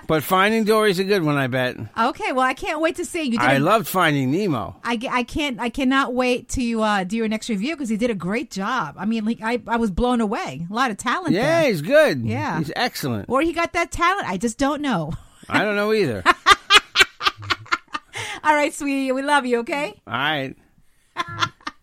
but 0.08 0.24
Finding 0.24 0.64
Dory's 0.64 1.00
a 1.00 1.04
good 1.04 1.24
one, 1.24 1.38
I 1.38 1.48
bet. 1.48 1.78
Okay, 1.98 2.32
well, 2.32 2.46
I 2.46 2.54
can't 2.54 2.82
wait 2.82 2.96
to 2.98 3.06
see 3.06 3.24
you. 3.24 3.32
Did 3.32 3.40
I 3.42 3.54
a- 3.54 3.60
loved 3.60 3.88
Finding 3.88 4.32
Nemo. 4.32 4.76
I, 4.84 5.00
I 5.10 5.24
can't 5.24 5.60
I 5.60 5.70
cannot 5.70 6.14
wait 6.14 6.50
to 6.50 6.82
uh, 6.82 7.04
do 7.04 7.16
your 7.18 7.28
next 7.28 7.50
review 7.50 7.76
because 7.76 7.90
he 7.90 7.98
did 7.98 8.10
a 8.10 8.16
great 8.16 8.52
job. 8.52 8.96
I 8.98 9.06
mean, 9.06 9.26
like 9.26 9.40
I, 9.42 9.62
I 9.68 9.78
was 9.78 9.92
blown 9.92 10.22
away. 10.22 10.66
A 10.70 10.74
lot 10.74 10.92
of 10.92 10.98
talent 10.98 11.34
Yeah, 11.34 11.62
there. 11.62 11.70
he's 11.72 11.82
good. 11.82 12.24
Yeah. 12.26 12.58
he's 12.60 12.72
excellent. 12.76 13.30
Or 13.30 13.42
he 13.42 13.54
got 13.54 13.74
that 13.74 13.92
talent. 13.92 14.28
I 14.30 14.38
just 14.38 14.58
don't 14.58 14.82
know. 14.82 15.14
I 15.50 15.64
don't 15.64 15.76
know 15.76 15.94
either. 15.94 16.24
All 18.46 18.54
right, 18.54 18.74
sweetie, 18.74 19.12
we 19.14 19.22
love 19.22 19.46
you. 19.46 19.60
Okay. 19.60 20.02
All 20.06 20.14
right. 20.14 20.56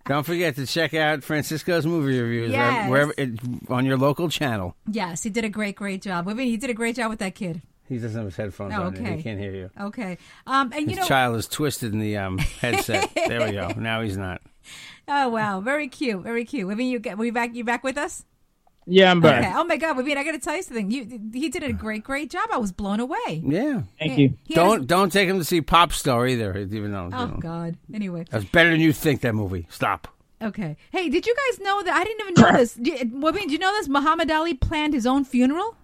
Don't 0.07 0.27
forget 0.27 0.57
to 0.57 0.67
check 0.67 0.93
out 0.93 1.23
Francisco's 1.23 1.87
movie 1.87 2.21
reviews 2.21 2.51
wherever- 2.51 2.73
Yes. 2.75 2.91
wherever 2.91 3.15
it, 3.17 3.31
on 3.69 3.87
your 3.87 3.97
local 3.97 4.29
channel. 4.29 4.75
Yes, 4.91 5.23
he 5.23 5.31
did 5.31 5.45
a 5.45 5.49
great 5.49 5.77
great 5.77 6.03
job. 6.03 6.29
I 6.29 6.35
mean, 6.35 6.49
he 6.49 6.57
did 6.57 6.69
a 6.69 6.75
great 6.75 6.97
job 6.97 7.11
with 7.11 7.21
that 7.21 7.35
kid. 7.35 7.63
He 7.91 7.99
doesn't 7.99 8.17
have 8.17 8.25
his 8.25 8.37
headphones 8.37 8.73
Oh, 8.75 8.85
on. 8.85 8.97
okay. 8.97 9.17
He 9.19 9.23
can't 9.23 9.39
hear 9.39 9.53
you. 9.53 9.71
Okay. 9.79 10.17
Um, 10.47 10.73
and 10.73 10.83
you 10.85 10.91
His 10.91 10.99
know, 11.01 11.07
child 11.07 11.37
is 11.37 11.47
twisted 11.47 11.93
in 11.93 11.99
the 11.99 12.17
um, 12.17 12.39
headset. 12.39 13.11
there 13.15 13.45
we 13.47 13.53
go. 13.53 13.73
Now 13.77 14.01
he's 14.01 14.17
not. 14.17 14.41
oh 15.09 15.29
wow, 15.29 15.61
very 15.61 15.89
cute, 15.89 16.23
very 16.23 16.45
cute. 16.47 16.71
I 16.71 16.75
mean, 16.75 16.91
you 16.91 16.99
get 16.99 17.19
we 17.19 17.31
back 17.31 17.55
you 17.55 17.65
back 17.65 17.85
with 17.85 17.99
us? 17.99 18.25
Yeah, 18.87 19.11
I'm 19.11 19.21
back. 19.21 19.45
Okay. 19.45 19.53
Oh 19.55 19.65
my 19.65 19.77
God, 19.77 19.99
I 19.99 20.03
mean, 20.03 20.17
I 20.17 20.25
got 20.25 20.33
to 20.33 20.39
tell 20.39 20.57
you 20.57 20.63
something. 20.63 20.91
You 20.91 21.21
he 21.35 21.49
did 21.51 21.63
a 21.63 21.73
great 21.73 22.03
great 22.03 22.31
job. 22.31 22.49
I 22.53 22.57
was 22.57 22.73
blown 22.73 22.99
away. 23.01 23.43
Yeah. 23.45 23.83
Thank 23.99 24.19
you. 24.19 24.35
He 24.47 24.55
Don't 24.55 24.87
don't 24.87 25.13
take 25.13 25.29
him 25.29 25.39
to 25.39 25.45
see 25.45 25.61
Pop 25.61 25.93
Star 25.93 26.27
either. 26.27 26.57
Even 26.57 26.93
though 26.93 27.11
Oh 27.13 27.27
you 27.27 27.33
know, 27.33 27.37
God. 27.41 27.77
Anyway. 27.93 28.25
that's 28.31 28.45
better 28.47 28.71
than 28.71 28.81
you 28.81 28.93
think. 28.93 29.21
That 29.21 29.35
movie. 29.35 29.67
Stop. 29.69 30.09
Okay. 30.43 30.77
Hey, 30.91 31.09
did 31.11 31.27
you 31.27 31.35
guys 31.35 31.61
know 31.61 31.83
that? 31.83 31.95
I 31.95 32.05
didn't 32.05 32.21
even 32.31 32.43
know 32.43 32.53
this. 32.59 32.75
Do, 32.75 32.97
well, 33.15 33.33
I 33.35 33.37
mean, 33.37 33.49
do 33.49 33.53
you 33.53 33.59
know 33.59 33.73
this? 33.73 33.89
Muhammad 33.89 34.31
Ali 34.31 34.55
planned 34.55 34.95
his 34.95 35.07
own 35.07 35.25
funeral. 35.25 35.77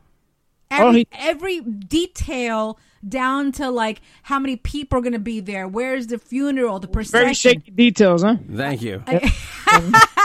Oh, 0.70 0.88
every, 0.88 0.88
Oh, 0.88 0.92
he- 0.92 1.08
every 1.12 1.60
detail 1.60 2.78
down 3.08 3.52
to 3.52 3.70
like 3.70 4.00
how 4.22 4.38
many 4.38 4.56
people 4.56 4.98
are 4.98 5.02
going 5.02 5.12
to 5.12 5.18
be 5.18 5.40
there. 5.40 5.66
Where's 5.68 6.06
the 6.08 6.18
funeral? 6.18 6.78
The 6.78 6.88
procession. 6.88 7.22
Very 7.24 7.34
shaky 7.34 7.70
details, 7.70 8.22
huh? 8.22 8.36
Thank 8.52 8.82
you. 8.82 9.02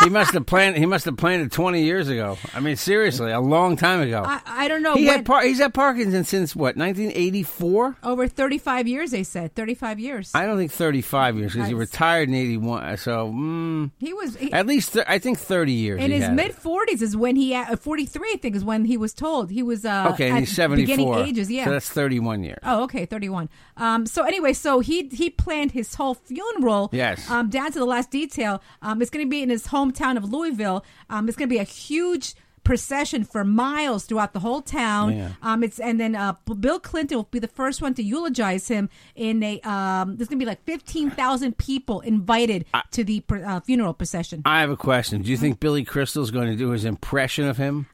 he 0.04 0.10
must 0.10 0.34
have 0.34 0.46
planned. 0.46 0.78
He 0.78 0.86
must 0.86 1.06
have 1.06 1.18
planned 1.18 1.44
it 1.44 1.52
twenty 1.52 1.84
years 1.84 2.10
ago. 2.10 2.38
I 2.54 2.60
mean, 2.60 2.76
seriously, 2.76 3.32
a 3.32 3.40
long 3.40 3.76
time 3.76 4.02
ago. 4.02 4.24
I, 4.26 4.42
I 4.46 4.68
don't 4.68 4.84
know. 4.84 4.96
he 4.96 5.06
when- 5.06 5.18
had 5.18 5.26
par- 5.26 5.44
he's 5.44 5.60
had 5.60 5.74
Parkinson's 5.74 6.30
since 6.30 6.56
what? 6.56 6.78
Nineteen 6.78 7.12
eighty 7.14 7.44
four. 7.44 7.96
over 8.04 8.28
35 8.28 8.88
years, 8.88 9.12
they 9.12 9.24
said. 9.24 9.56
35 9.56 10.00
years. 10.00 10.32
I 10.34 10.46
don't 10.46 10.58
think 10.58 10.72
thirty 10.72 11.02
five 11.02 11.38
years 11.38 11.54
because 11.54 11.68
he 11.68 11.74
retired 11.74 12.30
in 12.30 12.36
eighty 12.36 12.58
one. 12.58 12.98
So 12.98 13.32
mm, 13.32 13.92
he 14.00 14.14
was. 14.14 14.36
He, 14.36 14.52
at 14.54 14.66
least 14.68 14.94
th- 14.94 15.06
I 15.08 15.20
think 15.20 15.40
thirty 15.40 15.74
years. 15.74 16.02
in 16.02 16.12
his 16.12 16.30
mid 16.30 16.52
40s 16.54 17.02
is 17.02 17.16
when 17.18 17.36
he, 17.36 17.54
uh, 17.56 17.76
43, 17.76 18.30
I 18.34 18.38
think, 18.38 18.56
is 18.56 18.64
when 18.64 18.86
he 18.86 18.98
was 18.98 19.14
told. 19.14 19.50
He 19.52 19.64
was 19.64 19.86
uh, 19.86 20.10
Okay, 20.14 20.28
and 20.28 20.38
at 20.38 20.40
he's 20.42 20.56
seventy 20.56 20.84
beginning 20.84 21.14
ages, 21.16 21.50
yeah. 21.52 21.66
So 21.66 21.72
that's 21.72 21.90
thirty 21.90 22.20
one 22.20 22.44
years. 22.44 22.60
Oh, 22.64 22.71
okay, 22.80 23.06
thirty-one. 23.06 23.50
Um, 23.78 24.06
so 24.06 24.24
anyway, 24.24 24.54
so 24.54 24.80
he 24.80 25.08
he 25.08 25.30
planned 25.30 25.72
his 25.72 25.96
whole 25.96 26.16
funeral. 26.16 26.90
Yes. 26.92 27.30
Um, 27.30 27.50
down 27.50 27.72
to 27.72 27.80
the 27.80 27.86
last 27.86 28.12
detail. 28.12 28.62
Um, 28.82 29.02
it's 29.02 29.12
going 29.12 29.26
to 29.26 29.30
be 29.30 29.44
in 29.44 29.50
his 29.50 29.68
hometown 29.68 30.18
of 30.18 30.32
Louisville. 30.32 30.84
Um, 31.10 31.28
it's 31.28 31.38
going 31.38 31.50
to 31.50 31.54
be 31.54 31.60
a 31.60 31.64
huge 31.64 32.36
procession 32.64 33.24
for 33.24 33.44
miles 33.44 34.06
throughout 34.06 34.34
the 34.34 34.40
whole 34.40 34.62
town. 34.62 35.18
Yeah. 35.18 35.32
Um, 35.42 35.64
it's 35.64 35.80
and 35.80 36.00
then 36.00 36.16
uh, 36.16 36.34
Bill 36.60 36.80
Clinton 36.80 37.18
will 37.18 37.28
be 37.32 37.40
the 37.40 37.48
first 37.48 37.82
one 37.82 37.94
to 37.96 38.04
eulogize 38.04 38.68
him 38.68 38.90
in 39.16 39.42
a. 39.44 39.60
Um, 39.62 40.18
there's 40.18 40.28
going 40.28 40.40
to 40.40 40.46
be 40.46 40.50
like 40.50 40.64
fifteen 40.64 41.10
thousand 41.12 41.58
people 41.58 42.02
invited 42.02 42.66
to 42.92 43.04
the 43.04 43.22
pr- 43.22 43.46
uh, 43.46 43.60
funeral 43.62 43.94
procession. 43.94 44.42
I 44.46 44.62
have 44.62 44.70
a 44.70 44.78
question. 44.78 45.22
Do 45.22 45.32
you 45.32 45.38
think 45.38 45.60
Billy 45.60 45.84
Crystal's 45.84 46.32
going 46.32 46.48
to 46.48 46.56
do 46.56 46.70
his 46.70 46.86
impression 46.86 47.48
of 47.48 47.58
him? 47.58 47.88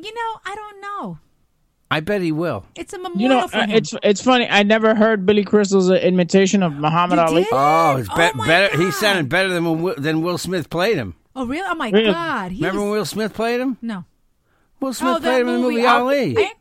you 0.00 0.14
know, 0.14 0.40
I 0.44 0.54
don't 0.54 0.80
know. 0.80 1.18
I 1.90 2.00
bet 2.00 2.20
he 2.20 2.32
will. 2.32 2.66
It's 2.74 2.92
a 2.92 2.98
memorial 2.98 3.20
You 3.22 3.28
know, 3.28 3.48
for 3.48 3.56
uh, 3.56 3.66
him. 3.66 3.70
it's 3.70 3.94
it's 4.02 4.20
funny. 4.22 4.46
I 4.48 4.62
never 4.62 4.94
heard 4.94 5.24
Billy 5.24 5.42
Crystal's 5.44 5.90
uh, 5.90 5.94
imitation 5.94 6.62
of 6.62 6.74
Muhammad 6.74 7.18
You 7.18 7.24
Ali. 7.24 7.42
did? 7.44 7.52
Oh, 7.52 7.96
it's 7.96 8.08
be- 8.08 8.14
Oh, 8.16 8.30
my 8.34 8.46
better. 8.46 8.76
He 8.76 8.84
God. 8.84 8.94
sounded 8.94 9.28
better 9.30 9.48
than 9.48 9.64
when 9.64 9.80
Will, 9.82 9.94
than 9.96 10.20
Will 10.20 10.36
Smith 10.38 10.68
played 10.68 10.96
him. 10.98 11.14
oh, 11.34 11.46
really? 11.46 11.66
Oh 11.66 11.74
my 11.74 11.90
Really? 11.90 12.12
God! 12.12 12.52
He 12.52 12.58
Remember 12.58 12.80
was- 12.80 12.84
when 12.90 12.98
Will 12.98 13.04
Smith 13.06 13.32
played 13.34 13.60
him? 13.60 13.78
no. 13.80 14.04
Will 14.80 14.92
Smith 14.92 15.16
Oh, 15.16 15.20
played 15.20 15.40
him 15.40 15.48
in 15.48 15.54
the 15.54 15.60
movie 15.60 15.76
movie. 15.76 15.86
Ali. 15.86 16.36
I, 16.38 16.52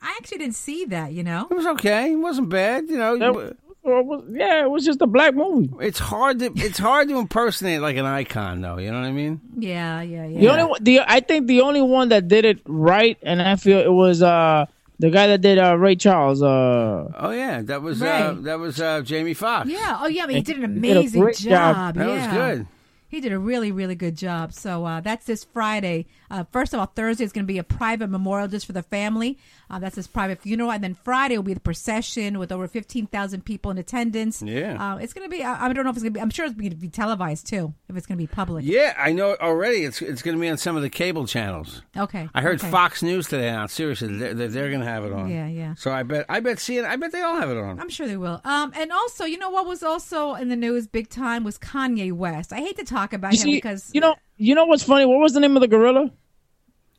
I 0.00 0.16
actually 0.20 0.38
didn't 0.38 0.54
see 0.56 0.84
that. 0.86 1.12
You 1.12 1.22
know. 1.24 1.48
It 1.50 1.54
was 1.54 1.66
okay. 1.66 2.12
It 2.12 2.16
wasn't 2.16 2.48
bad. 2.48 2.88
You 2.88 2.96
know, 2.98 3.18
That- 3.18 3.34
well, 3.34 3.46
it 3.48 3.56
was- 3.84 4.24
yeah, 4.30 4.62
it 4.64 4.70
was 4.70 4.84
just 4.84 5.00
a 5.02 5.06
black 5.06 5.34
movie. 5.34 5.70
it's 5.80 5.98
hard 5.98 6.38
to 6.38 6.52
it's 6.56 6.78
hard 6.78 7.08
to 7.08 7.18
impersonate 7.18 7.80
like 7.80 7.96
an 7.96 8.04
icon, 8.06 8.60
though. 8.60 8.78
You 8.78 8.90
know 8.92 9.00
what 9.00 9.06
I 9.06 9.12
mean? 9.12 9.40
Yeah, 9.58 10.02
yeah, 10.02 10.26
yeah. 10.26 10.40
The 10.40 10.48
only 10.50 10.64
one- 10.64 10.84
the 10.84 11.00
I 11.00 11.20
think 11.20 11.46
the 11.48 11.60
only 11.62 11.82
one 11.82 12.10
that 12.10 12.28
did 12.28 12.44
it 12.44 12.60
right, 12.66 13.18
and 13.22 13.42
I 13.42 13.56
feel 13.56 13.78
it 13.80 13.92
was 13.92 14.22
uh 14.22 14.66
the 14.98 15.10
guy 15.10 15.26
that 15.26 15.40
did 15.40 15.58
uh, 15.58 15.76
Ray 15.76 15.96
Charles. 15.96 16.42
Uh, 16.44 17.10
Oh 17.18 17.30
yeah, 17.30 17.60
that 17.62 17.82
was 17.82 18.00
uh, 18.00 18.36
that 18.42 18.60
was 18.60 18.80
uh, 18.80 19.00
Jamie 19.00 19.34
Foxx. 19.34 19.68
Yeah. 19.68 19.98
Oh, 20.00 20.06
yeah. 20.06 20.22
I 20.22 20.26
mean, 20.28 20.36
he 20.36 20.42
did 20.42 20.58
an 20.58 20.74
He 20.76 20.80
did 20.92 20.96
amazing 20.96 21.22
job. 21.50 21.74
job. 21.74 21.94
that 21.96 22.08
yeah. 22.08 22.14
was 22.14 22.56
good. 22.58 22.66
He 23.12 23.20
did 23.20 23.30
a 23.30 23.38
really, 23.38 23.70
really 23.70 23.94
good 23.94 24.16
job. 24.16 24.54
So 24.54 24.86
uh, 24.86 25.02
that's 25.02 25.26
this 25.26 25.44
Friday. 25.44 26.06
Uh, 26.30 26.44
first 26.50 26.72
of 26.72 26.80
all, 26.80 26.86
Thursday 26.86 27.24
is 27.24 27.30
going 27.32 27.44
to 27.44 27.52
be 27.52 27.58
a 27.58 27.62
private 27.62 28.08
memorial 28.08 28.48
just 28.48 28.64
for 28.64 28.72
the 28.72 28.82
family. 28.82 29.36
Uh, 29.68 29.78
that's 29.78 29.96
his 29.96 30.06
private 30.06 30.40
funeral, 30.40 30.70
and 30.72 30.82
then 30.82 30.94
Friday 30.94 31.36
will 31.36 31.42
be 31.42 31.52
the 31.52 31.60
procession 31.60 32.38
with 32.38 32.50
over 32.50 32.66
fifteen 32.66 33.06
thousand 33.06 33.44
people 33.44 33.70
in 33.70 33.76
attendance. 33.76 34.42
Yeah. 34.42 34.94
uh, 34.94 34.96
it's 34.96 35.12
going 35.12 35.30
to 35.30 35.34
be. 35.34 35.42
I, 35.42 35.66
I 35.66 35.72
don't 35.72 35.84
know 35.84 35.90
if 35.90 35.96
it's 35.96 36.02
going 36.02 36.14
to 36.14 36.18
be. 36.18 36.22
I'm 36.22 36.30
sure 36.30 36.46
it's 36.46 36.54
going 36.54 36.70
to 36.70 36.76
be 36.76 36.88
televised 36.88 37.46
too. 37.46 37.74
If 37.88 37.96
it's 37.96 38.06
going 38.06 38.16
to 38.16 38.22
be 38.22 38.26
public. 38.26 38.64
Yeah, 38.64 38.94
I 38.96 39.12
know 39.12 39.36
already. 39.40 39.84
It's 39.84 40.00
it's 40.00 40.22
going 40.22 40.36
to 40.36 40.40
be 40.40 40.48
on 40.48 40.56
some 40.56 40.76
of 40.76 40.82
the 40.82 40.90
cable 40.90 41.26
channels. 41.26 41.82
Okay. 41.94 42.28
I 42.34 42.40
heard 42.40 42.60
okay. 42.60 42.70
Fox 42.70 43.02
News 43.02 43.28
today 43.28 43.50
on. 43.50 43.68
Seriously, 43.68 44.16
they're, 44.16 44.32
they're, 44.32 44.48
they're 44.48 44.68
going 44.68 44.80
to 44.80 44.86
have 44.86 45.04
it 45.04 45.12
on. 45.12 45.28
Yeah, 45.30 45.48
yeah. 45.48 45.74
So 45.74 45.90
I 45.90 46.02
bet 46.02 46.26
I 46.28 46.40
bet 46.40 46.58
seeing 46.58 46.84
I 46.84 46.96
bet 46.96 47.12
they 47.12 47.20
all 47.22 47.36
have 47.36 47.50
it 47.50 47.58
on. 47.58 47.78
I'm 47.78 47.90
sure 47.90 48.06
they 48.06 48.16
will. 48.16 48.40
Um, 48.44 48.72
and 48.74 48.90
also, 48.90 49.24
you 49.24 49.36
know 49.36 49.50
what 49.50 49.66
was 49.66 49.82
also 49.82 50.34
in 50.34 50.48
the 50.48 50.56
news 50.56 50.86
big 50.86 51.10
time 51.10 51.44
was 51.44 51.58
Kanye 51.58 52.12
West. 52.12 52.52
I 52.52 52.60
hate 52.60 52.76
to 52.76 52.84
talk 52.84 53.01
about 53.12 53.32
you 53.32 53.38
him 53.38 53.42
see, 53.44 53.54
because 53.54 53.90
you 53.92 54.00
know, 54.00 54.14
you 54.36 54.54
know 54.54 54.66
what's 54.66 54.82
funny? 54.84 55.04
What 55.06 55.18
was 55.20 55.32
the 55.32 55.40
name 55.40 55.56
of 55.56 55.60
the 55.60 55.68
gorilla? 55.68 56.10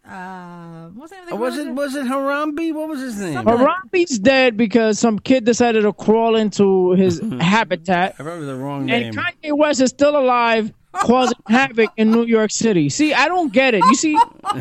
uh, 0.05 0.87
what 0.89 1.03
was 1.03 1.09
the 1.11 1.15
name 1.15 1.23
of 1.23 1.29
the 1.29 1.35
Oh, 1.35 1.37
was 1.37 1.57
it 1.57 1.67
was 1.73 1.95
it 1.95 2.05
Harambe? 2.05 2.73
What 2.73 2.89
was 2.89 2.99
his 2.99 3.17
name? 3.19 3.33
Something- 3.35 3.57
Harambe's 3.57 4.19
dead 4.19 4.57
because 4.57 4.99
some 4.99 5.17
kid 5.19 5.45
decided 5.45 5.83
to 5.83 5.93
crawl 5.93 6.35
into 6.35 6.91
his 6.91 7.21
habitat, 7.39 8.15
I 8.19 8.23
remember 8.23 8.45
the 8.45 8.55
wrong 8.55 8.85
name. 8.85 9.05
and 9.07 9.17
Kanye 9.17 9.57
West 9.57 9.79
is 9.79 9.91
still 9.91 10.17
alive, 10.17 10.73
causing 10.93 11.37
havoc 11.47 11.89
in 11.95 12.11
New 12.11 12.25
York 12.25 12.51
City. 12.51 12.89
See, 12.89 13.13
I 13.13 13.27
don't 13.29 13.53
get 13.53 13.73
it. 13.75 13.83
You 13.85 13.95
see, 13.95 14.17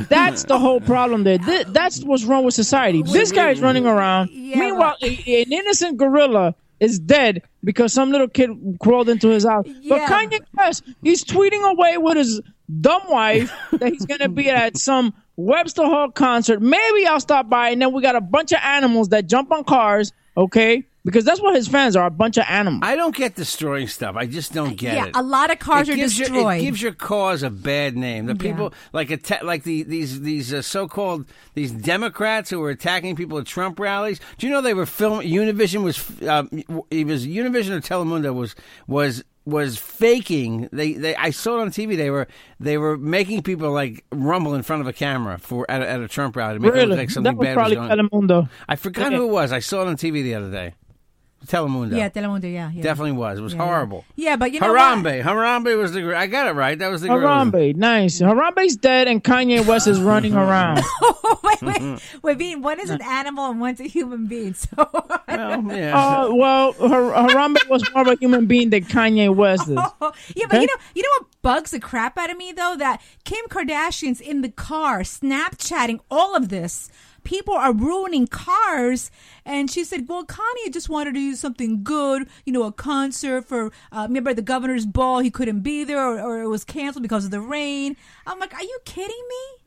that's 0.08 0.44
the 0.44 0.58
whole 0.60 0.80
problem 0.80 1.24
there. 1.24 1.38
Thi- 1.38 1.64
that's 1.68 2.02
what's 2.04 2.22
wrong 2.24 2.44
with 2.44 2.54
society. 2.54 3.02
This 3.02 3.32
guy's 3.32 3.60
running 3.60 3.84
around. 3.86 4.30
Yeah, 4.30 4.58
Meanwhile, 4.60 4.96
a- 5.02 5.42
an 5.42 5.52
innocent 5.52 5.96
gorilla 5.98 6.54
is 6.82 6.98
dead 6.98 7.42
because 7.62 7.92
some 7.92 8.10
little 8.10 8.28
kid 8.28 8.50
crawled 8.80 9.08
into 9.08 9.28
his 9.28 9.44
house. 9.44 9.66
But 9.88 10.00
Kanye 10.02 10.40
West, 10.56 10.82
he's 11.02 11.24
tweeting 11.24 11.62
away 11.62 11.96
with 11.96 12.16
his 12.16 12.40
dumb 12.80 13.02
wife 13.08 13.52
that 13.70 13.92
he's 13.92 14.04
gonna 14.04 14.28
be 14.28 14.50
at 14.50 14.76
some 14.76 15.14
Webster 15.36 15.84
Hall 15.84 16.10
concert. 16.10 16.60
Maybe 16.60 17.06
I'll 17.06 17.20
stop 17.20 17.48
by, 17.48 17.70
and 17.70 17.80
then 17.80 17.92
we 17.92 18.02
got 18.02 18.16
a 18.16 18.20
bunch 18.20 18.50
of 18.52 18.58
animals 18.64 19.10
that 19.10 19.28
jump 19.28 19.52
on 19.52 19.62
cars. 19.62 20.12
Okay, 20.36 20.84
because 21.04 21.24
that's 21.24 21.40
what 21.40 21.54
his 21.56 21.66
fans 21.68 21.96
are—a 21.96 22.10
bunch 22.10 22.36
of 22.36 22.44
animals. 22.48 22.80
I 22.84 22.94
don't 22.96 23.14
get 23.14 23.34
destroying 23.34 23.88
stuff. 23.88 24.14
I 24.16 24.26
just 24.26 24.52
don't 24.52 24.76
get 24.76 24.92
it. 24.94 24.96
yeah, 24.96 25.06
it. 25.06 25.12
a 25.16 25.22
lot 25.22 25.50
of 25.50 25.58
cars 25.58 25.88
it 25.88 25.92
are 25.92 25.96
gives 25.96 26.16
destroyed. 26.16 26.40
Your, 26.42 26.52
it 26.52 26.60
gives 26.60 26.82
your 26.82 26.92
cause 26.92 27.42
a 27.42 27.50
bad 27.50 27.96
name. 27.96 28.26
The 28.26 28.34
Yeah. 28.34 28.38
people 28.52 28.72
like 28.92 29.10
atta- 29.10 29.44
like 29.44 29.64
the 29.64 29.82
these 29.82 30.20
these 30.20 30.52
uh, 30.54 30.62
so-called 30.62 31.26
these 31.54 31.72
Democrats 31.72 32.50
who 32.50 32.60
were 32.60 32.70
attacking 32.70 33.16
people 33.16 33.38
at 33.38 33.46
Trump 33.46 33.78
rallies. 33.80 34.20
Do 34.38 34.46
you 34.46 34.52
know 34.52 34.60
they 34.60 34.74
were 34.74 34.86
filming? 34.86 35.28
Univision 35.28 35.82
was 35.82 35.98
uh, 36.22 36.44
it 36.90 37.06
was 37.06 37.26
Univision 37.26 37.70
or 37.70 37.80
Telemundo 37.80 38.34
was 38.34 38.54
was 38.86 39.24
was 39.44 39.76
faking. 39.76 40.68
They 40.72 40.92
they 40.92 41.16
I 41.16 41.30
saw 41.30 41.58
it 41.58 41.62
on 41.62 41.70
TV. 41.70 41.96
They 41.96 42.10
were 42.10 42.28
they 42.60 42.78
were 42.78 42.96
making 42.96 43.42
people 43.42 43.72
like 43.72 44.04
rumble 44.12 44.54
in 44.54 44.62
front 44.62 44.82
of 44.82 44.86
a 44.86 44.92
camera 44.92 45.36
for 45.38 45.68
at 45.68 45.82
a, 45.82 45.88
at 45.88 46.00
a 46.00 46.06
Trump 46.06 46.36
rally 46.36 46.54
to 46.54 46.60
make 46.60 46.68
it 46.68 46.74
look 46.74 46.82
really, 46.86 46.96
like 46.96 47.10
something 47.10 47.32
that 47.32 47.36
was 47.36 47.46
bad 47.46 47.54
probably 47.54 47.76
was 47.76 47.88
going. 47.88 48.08
Telemundo. 48.28 48.48
I 48.68 48.76
forgot 48.76 49.06
Okay. 49.08 49.16
who 49.16 49.24
it 49.28 49.32
was. 49.32 49.50
I 49.50 49.58
saw 49.58 49.82
it 49.82 49.88
on 49.88 49.96
TV 49.96 50.22
the 50.22 50.36
other 50.36 50.50
day. 50.52 50.74
Telemundo. 51.46 51.96
yeah, 51.96 52.08
Telemundo. 52.08 52.52
Yeah, 52.52 52.70
yeah. 52.72 52.82
Definitely 52.82 53.12
was. 53.12 53.38
It 53.38 53.42
was 53.42 53.52
Yeah, 53.54 53.58
yeah. 53.60 53.66
horrible. 53.66 54.04
Yeah, 54.16 54.36
but 54.36 54.52
you 54.52 54.60
know 54.60 54.68
Harambe. 54.72 55.22
Harambe 55.22 55.76
was 55.76 55.92
the. 55.92 56.02
gr- 56.02 56.14
I 56.14 56.26
got 56.26 56.46
it 56.46 56.52
right. 56.52 56.78
That 56.78 56.88
was 56.90 57.00
the. 57.02 57.08
girl. 57.08 57.18
Harambe, 57.20 57.74
nice. 57.76 58.20
Harambe's 58.20 58.76
dead, 58.76 59.08
and 59.08 59.22
Kanye 59.22 59.66
West 59.66 59.86
is 59.88 60.00
running 60.00 60.34
around. 60.34 60.82
wait, 61.42 61.62
wait, 61.62 62.02
wait. 62.22 62.38
Being 62.38 62.62
one 62.62 62.80
is 62.80 62.90
an 62.90 63.02
animal 63.02 63.50
and 63.50 63.60
one's 63.60 63.80
a 63.80 63.84
human 63.88 64.26
being. 64.26 64.54
So 64.54 64.68
Well, 64.76 65.18
yeah. 65.76 65.98
Uh, 66.26 66.34
well, 66.34 66.72
Har- 66.72 67.28
Harambe 67.28 67.68
was 67.68 67.82
more 67.92 68.02
of 68.02 68.08
a 68.08 68.16
human 68.16 68.46
being 68.46 68.70
than 68.70 68.84
Kanye 68.84 69.34
West 69.34 69.68
is. 69.68 69.74
yeah, 69.76 69.88
but 70.00 70.14
Okay. 70.44 70.60
you 70.60 70.66
know, 70.66 70.74
you 70.94 71.02
know 71.02 71.08
what 71.18 71.26
bugs 71.42 71.70
the 71.72 71.80
crap 71.80 72.16
out 72.18 72.30
of 72.30 72.36
me 72.36 72.52
though? 72.52 72.76
That 72.78 73.00
Kim 73.24 73.44
Kardashian's 73.48 74.20
in 74.20 74.42
the 74.42 74.48
car 74.50 75.00
Snapchatting 75.00 76.00
all 76.10 76.34
of 76.36 76.48
this. 76.48 76.90
People 77.24 77.54
are 77.54 77.72
ruining 77.72 78.26
cars, 78.26 79.10
and 79.44 79.70
she 79.70 79.84
said, 79.84 80.08
"Well, 80.08 80.24
Kanye 80.24 80.72
just 80.72 80.88
wanted 80.88 81.14
to 81.14 81.20
do 81.20 81.34
something 81.34 81.82
good, 81.84 82.28
you 82.44 82.52
know, 82.52 82.64
a 82.64 82.72
concert 82.72 83.46
for. 83.46 83.70
Uh, 83.90 84.06
remember 84.08 84.34
the 84.34 84.42
governor's 84.42 84.86
ball? 84.86 85.20
He 85.20 85.30
couldn't 85.30 85.60
be 85.60 85.84
there, 85.84 85.98
or, 86.00 86.20
or 86.20 86.42
it 86.42 86.48
was 86.48 86.64
canceled 86.64 87.02
because 87.02 87.24
of 87.24 87.30
the 87.30 87.40
rain." 87.40 87.96
I'm 88.26 88.38
like, 88.38 88.54
"Are 88.54 88.62
you 88.62 88.78
kidding 88.84 89.06
me? 89.28 89.62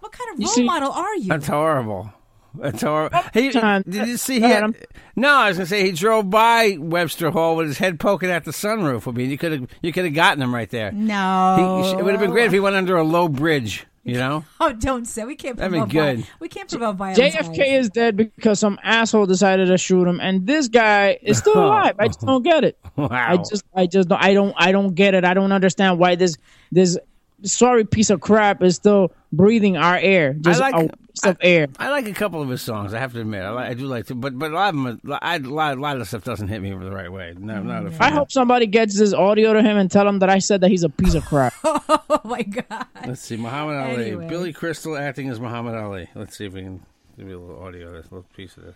What 0.00 0.12
kind 0.12 0.30
of 0.34 0.40
You 0.40 0.46
role 0.46 0.54
see- 0.54 0.64
model 0.64 0.90
are 0.92 1.16
you?" 1.16 1.28
That's 1.28 1.46
horrible. 1.48 2.12
That's 2.54 2.82
horrible. 2.82 3.20
He, 3.34 3.50
John, 3.50 3.84
did 3.88 4.08
you 4.08 4.16
see? 4.16 4.40
go 4.40 4.46
He 4.46 4.52
had, 4.52 4.74
no, 5.14 5.28
I 5.28 5.48
was 5.48 5.58
gonna 5.58 5.66
say 5.66 5.84
he 5.84 5.92
drove 5.92 6.30
by 6.30 6.76
Webster 6.80 7.30
Hall 7.30 7.54
with 7.56 7.66
his 7.68 7.78
head 7.78 8.00
poking 8.00 8.30
out 8.30 8.44
the 8.44 8.50
sunroof. 8.52 9.06
I 9.06 9.12
mean, 9.14 9.30
you 9.30 9.36
could 9.38 9.52
have 9.52 9.68
you 9.82 9.92
could 9.92 10.04
have 10.06 10.14
gotten 10.14 10.42
him 10.42 10.54
right 10.54 10.68
there. 10.70 10.90
no, 10.90 11.82
He, 11.84 11.90
it 11.98 12.02
would 12.04 12.12
have 12.12 12.20
been 12.20 12.30
great 12.30 12.46
if 12.46 12.52
he 12.52 12.58
went 12.60 12.74
under 12.74 12.96
a 12.96 13.04
low 13.04 13.28
bridge. 13.28 13.86
You 14.08 14.14
know, 14.14 14.42
Oh, 14.60 14.72
don't 14.72 15.04
say 15.04 15.26
we 15.26 15.36
can't. 15.36 15.58
That'd 15.58 15.70
be 15.70 15.80
promote 15.80 15.92
viol- 15.92 16.16
good. 16.16 16.26
We 16.40 16.48
can't 16.48 16.66
promote 16.70 16.96
violence. 16.96 17.18
JFK 17.18 17.56
guys. 17.58 17.84
is 17.84 17.90
dead 17.90 18.16
because 18.16 18.58
some 18.58 18.78
asshole 18.82 19.26
decided 19.26 19.68
to 19.68 19.76
shoot 19.76 20.08
him, 20.08 20.18
and 20.18 20.46
this 20.46 20.68
guy 20.68 21.18
is 21.20 21.36
still 21.36 21.52
oh. 21.56 21.66
alive. 21.66 21.94
I 21.98 22.06
just 22.06 22.22
don't 22.22 22.42
get 22.42 22.64
it. 22.64 22.78
Wow. 22.96 23.08
I 23.10 23.36
just, 23.36 23.64
I 23.74 23.86
just, 23.86 24.08
don't, 24.08 24.22
I 24.22 24.32
don't, 24.32 24.54
I 24.56 24.72
don't 24.72 24.94
get 24.94 25.12
it. 25.12 25.26
I 25.26 25.34
don't 25.34 25.52
understand 25.52 25.98
why 25.98 26.14
this, 26.14 26.38
this 26.72 26.96
sorry 27.42 27.84
piece 27.84 28.08
of 28.08 28.20
crap 28.22 28.62
is 28.62 28.76
still 28.76 29.12
breathing 29.32 29.76
our 29.76 29.96
air, 29.96 30.32
just 30.34 30.60
like- 30.60 30.74
a 30.74 30.78
waste 30.82 31.26
of 31.26 31.36
air. 31.40 31.66
I 31.78 31.90
like 31.90 32.06
a 32.06 32.12
couple 32.12 32.40
of 32.40 32.48
his 32.48 32.62
songs. 32.62 32.94
I 32.94 32.98
have 33.00 33.12
to 33.14 33.20
admit, 33.20 33.42
I, 33.42 33.50
like, 33.50 33.70
I 33.70 33.74
do 33.74 33.86
like 33.86 34.06
to, 34.06 34.14
but 34.14 34.38
but 34.38 34.52
a 34.52 34.54
lot 34.54 34.74
of 34.74 34.82
them, 35.02 35.18
I, 35.20 35.36
a 35.36 35.38
lot, 35.40 35.76
a 35.76 35.80
lot 35.80 35.94
of 35.94 36.00
the 36.00 36.06
stuff 36.06 36.24
doesn't 36.24 36.48
hit 36.48 36.62
me 36.62 36.70
the 36.70 36.90
right 36.92 37.10
way. 37.10 37.34
No, 37.36 37.62
not 37.62 37.84
a 37.84 37.88
I 37.88 37.90
fan. 37.90 38.12
I 38.12 38.14
hope 38.14 38.30
somebody 38.30 38.66
gets 38.66 38.98
this 38.98 39.12
audio 39.12 39.52
to 39.52 39.62
him 39.62 39.76
and 39.76 39.90
tell 39.90 40.06
him 40.06 40.20
that 40.20 40.30
I 40.30 40.38
said 40.38 40.60
that 40.60 40.70
he's 40.70 40.84
a 40.84 40.88
piece 40.88 41.14
of 41.14 41.24
crap. 41.24 41.54
Oh 42.10 42.20
my 42.24 42.42
god. 42.42 42.86
Let's 43.06 43.20
see, 43.22 43.36
Muhammad 43.36 43.76
Ali, 43.76 44.06
Anyway. 44.06 44.28
Billy 44.28 44.52
Crystal 44.52 44.96
acting 44.98 45.28
as 45.30 45.38
Muhammad 45.40 45.74
Ali. 45.76 46.08
Let's 46.14 46.36
see 46.36 46.46
if 46.46 46.52
we 46.52 46.62
can 46.62 46.84
give 47.16 47.28
you 47.28 47.38
a 47.38 47.40
little 47.40 47.62
audio, 47.62 47.88
of 47.88 47.94
this, 47.94 48.06
a 48.10 48.14
little 48.14 48.26
piece 48.34 48.56
of 48.56 48.64
this. 48.64 48.74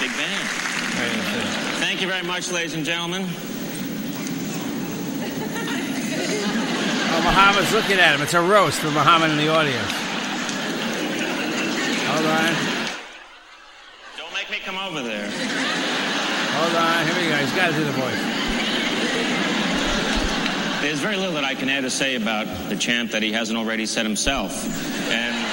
Big 0.00 0.10
band. 0.16 0.48
Thank 0.94 1.61
you 2.02 2.08
very 2.08 2.26
much, 2.26 2.50
ladies 2.50 2.74
and 2.74 2.84
gentlemen. 2.84 3.22
Oh, 7.12 7.20
Muhammad's 7.22 7.72
looking 7.72 8.00
at 8.00 8.16
him. 8.16 8.22
It's 8.22 8.34
a 8.34 8.42
roast 8.42 8.80
for 8.80 8.90
Muhammad 8.90 9.30
in 9.30 9.36
the 9.36 9.46
audience. 9.46 9.92
Hold 12.10 12.26
on. 12.26 12.54
Don't 14.16 14.34
make 14.34 14.50
me 14.50 14.58
come 14.64 14.76
over 14.78 15.00
there. 15.00 15.30
Hold 15.30 16.74
on, 16.74 17.06
here 17.06 17.14
we 17.22 17.28
go. 17.28 17.36
He's 17.36 17.54
got 17.54 17.70
to 17.70 17.74
do 17.76 17.84
the 17.84 17.92
voice. 17.92 18.18
There's 20.82 20.98
very 20.98 21.16
little 21.16 21.34
that 21.34 21.44
I 21.44 21.54
can 21.54 21.68
add 21.68 21.82
to 21.82 21.90
say 21.90 22.16
about 22.16 22.48
the 22.68 22.74
champ 22.76 23.12
that 23.12 23.22
he 23.22 23.30
hasn't 23.30 23.56
already 23.56 23.86
said 23.86 24.04
himself. 24.04 24.66
And 25.08 25.51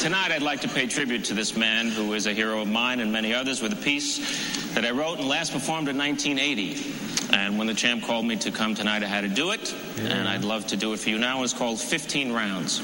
tonight 0.00 0.32
I'd 0.32 0.40
like 0.40 0.62
to 0.62 0.68
pay 0.68 0.86
tribute 0.86 1.24
to 1.24 1.34
this 1.34 1.54
man 1.54 1.88
who 1.88 2.14
is 2.14 2.26
a 2.26 2.32
hero 2.32 2.62
of 2.62 2.68
mine 2.68 3.00
and 3.00 3.12
many 3.12 3.34
others 3.34 3.60
with 3.60 3.74
a 3.74 3.76
piece 3.76 4.72
that 4.74 4.86
I 4.86 4.92
wrote 4.92 5.18
and 5.18 5.28
last 5.28 5.52
performed 5.52 5.88
in 5.88 5.98
1980. 5.98 7.36
And 7.36 7.58
when 7.58 7.66
the 7.66 7.74
champ 7.74 8.04
called 8.04 8.24
me 8.24 8.36
to 8.36 8.50
come 8.50 8.74
tonight, 8.74 9.02
I 9.02 9.06
had 9.06 9.20
to 9.22 9.28
do 9.28 9.50
it. 9.50 9.74
And 9.98 10.26
I'd 10.26 10.42
love 10.42 10.66
to 10.68 10.76
do 10.78 10.94
it 10.94 11.00
for 11.00 11.10
you 11.10 11.18
now. 11.18 11.42
It's 11.42 11.52
called 11.52 11.78
15 11.78 12.32
Rounds. 12.32 12.80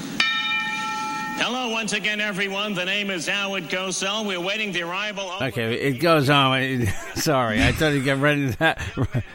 Hello, 1.38 1.70
once 1.70 1.94
again, 1.94 2.20
everyone. 2.20 2.74
The 2.74 2.84
name 2.84 3.10
is 3.10 3.26
Howard 3.26 3.70
Cosell. 3.70 4.26
We're 4.26 4.38
waiting 4.38 4.72
the 4.72 4.82
arrival 4.82 5.30
of. 5.30 5.40
Okay, 5.40 5.74
it 5.74 6.00
goes 6.00 6.28
on. 6.28 6.86
Sorry, 7.14 7.62
I 7.62 7.72
thought 7.72 7.94
he'd 7.94 8.04
get 8.04 8.18
ready 8.18 8.50
to 8.50 8.58
that. 8.58 8.82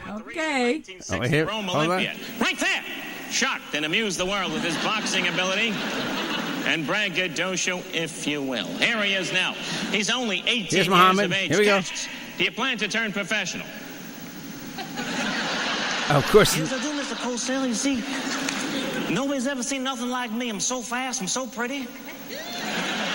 Okay. 0.08 0.84
Oh, 1.10 1.20
here, 1.22 1.46
Rome 1.46 1.64
hold 1.64 1.84
on. 1.84 1.90
Olympian. 1.90 2.16
Right 2.40 2.58
there! 2.58 2.84
Shocked 3.30 3.74
and 3.74 3.84
amused 3.84 4.18
the 4.18 4.26
world 4.26 4.52
with 4.52 4.62
his 4.62 4.76
boxing 4.84 5.26
ability. 5.26 5.72
And 6.64 6.86
braggadocio, 6.86 7.82
if 7.92 8.26
you 8.26 8.42
will. 8.42 8.66
Here 8.66 9.02
he 9.02 9.14
is 9.14 9.32
now. 9.32 9.52
He's 9.90 10.10
only 10.10 10.38
18 10.46 10.46
Here's 10.70 10.72
years 10.86 10.88
of 11.18 11.32
age. 11.32 11.48
Here 11.50 11.58
we 11.58 11.64
go. 11.64 11.78
Cassius, 11.78 12.08
Do 12.38 12.44
you 12.44 12.50
plan 12.52 12.78
to 12.78 12.88
turn 12.88 13.12
professional? 13.12 13.66
Of 16.10 16.26
course. 16.30 16.56
Yes, 16.56 16.72
I 16.72 16.80
do, 16.82 16.92
Mr. 16.92 17.14
Cosell. 17.14 17.66
You 17.66 17.74
see, 17.74 18.02
nobody's 19.12 19.46
ever 19.46 19.62
seen 19.62 19.82
nothing 19.82 20.08
like 20.10 20.30
me. 20.32 20.50
I'm 20.50 20.60
so 20.60 20.82
fast. 20.82 21.20
I'm 21.20 21.28
so 21.28 21.46
pretty. 21.46 21.86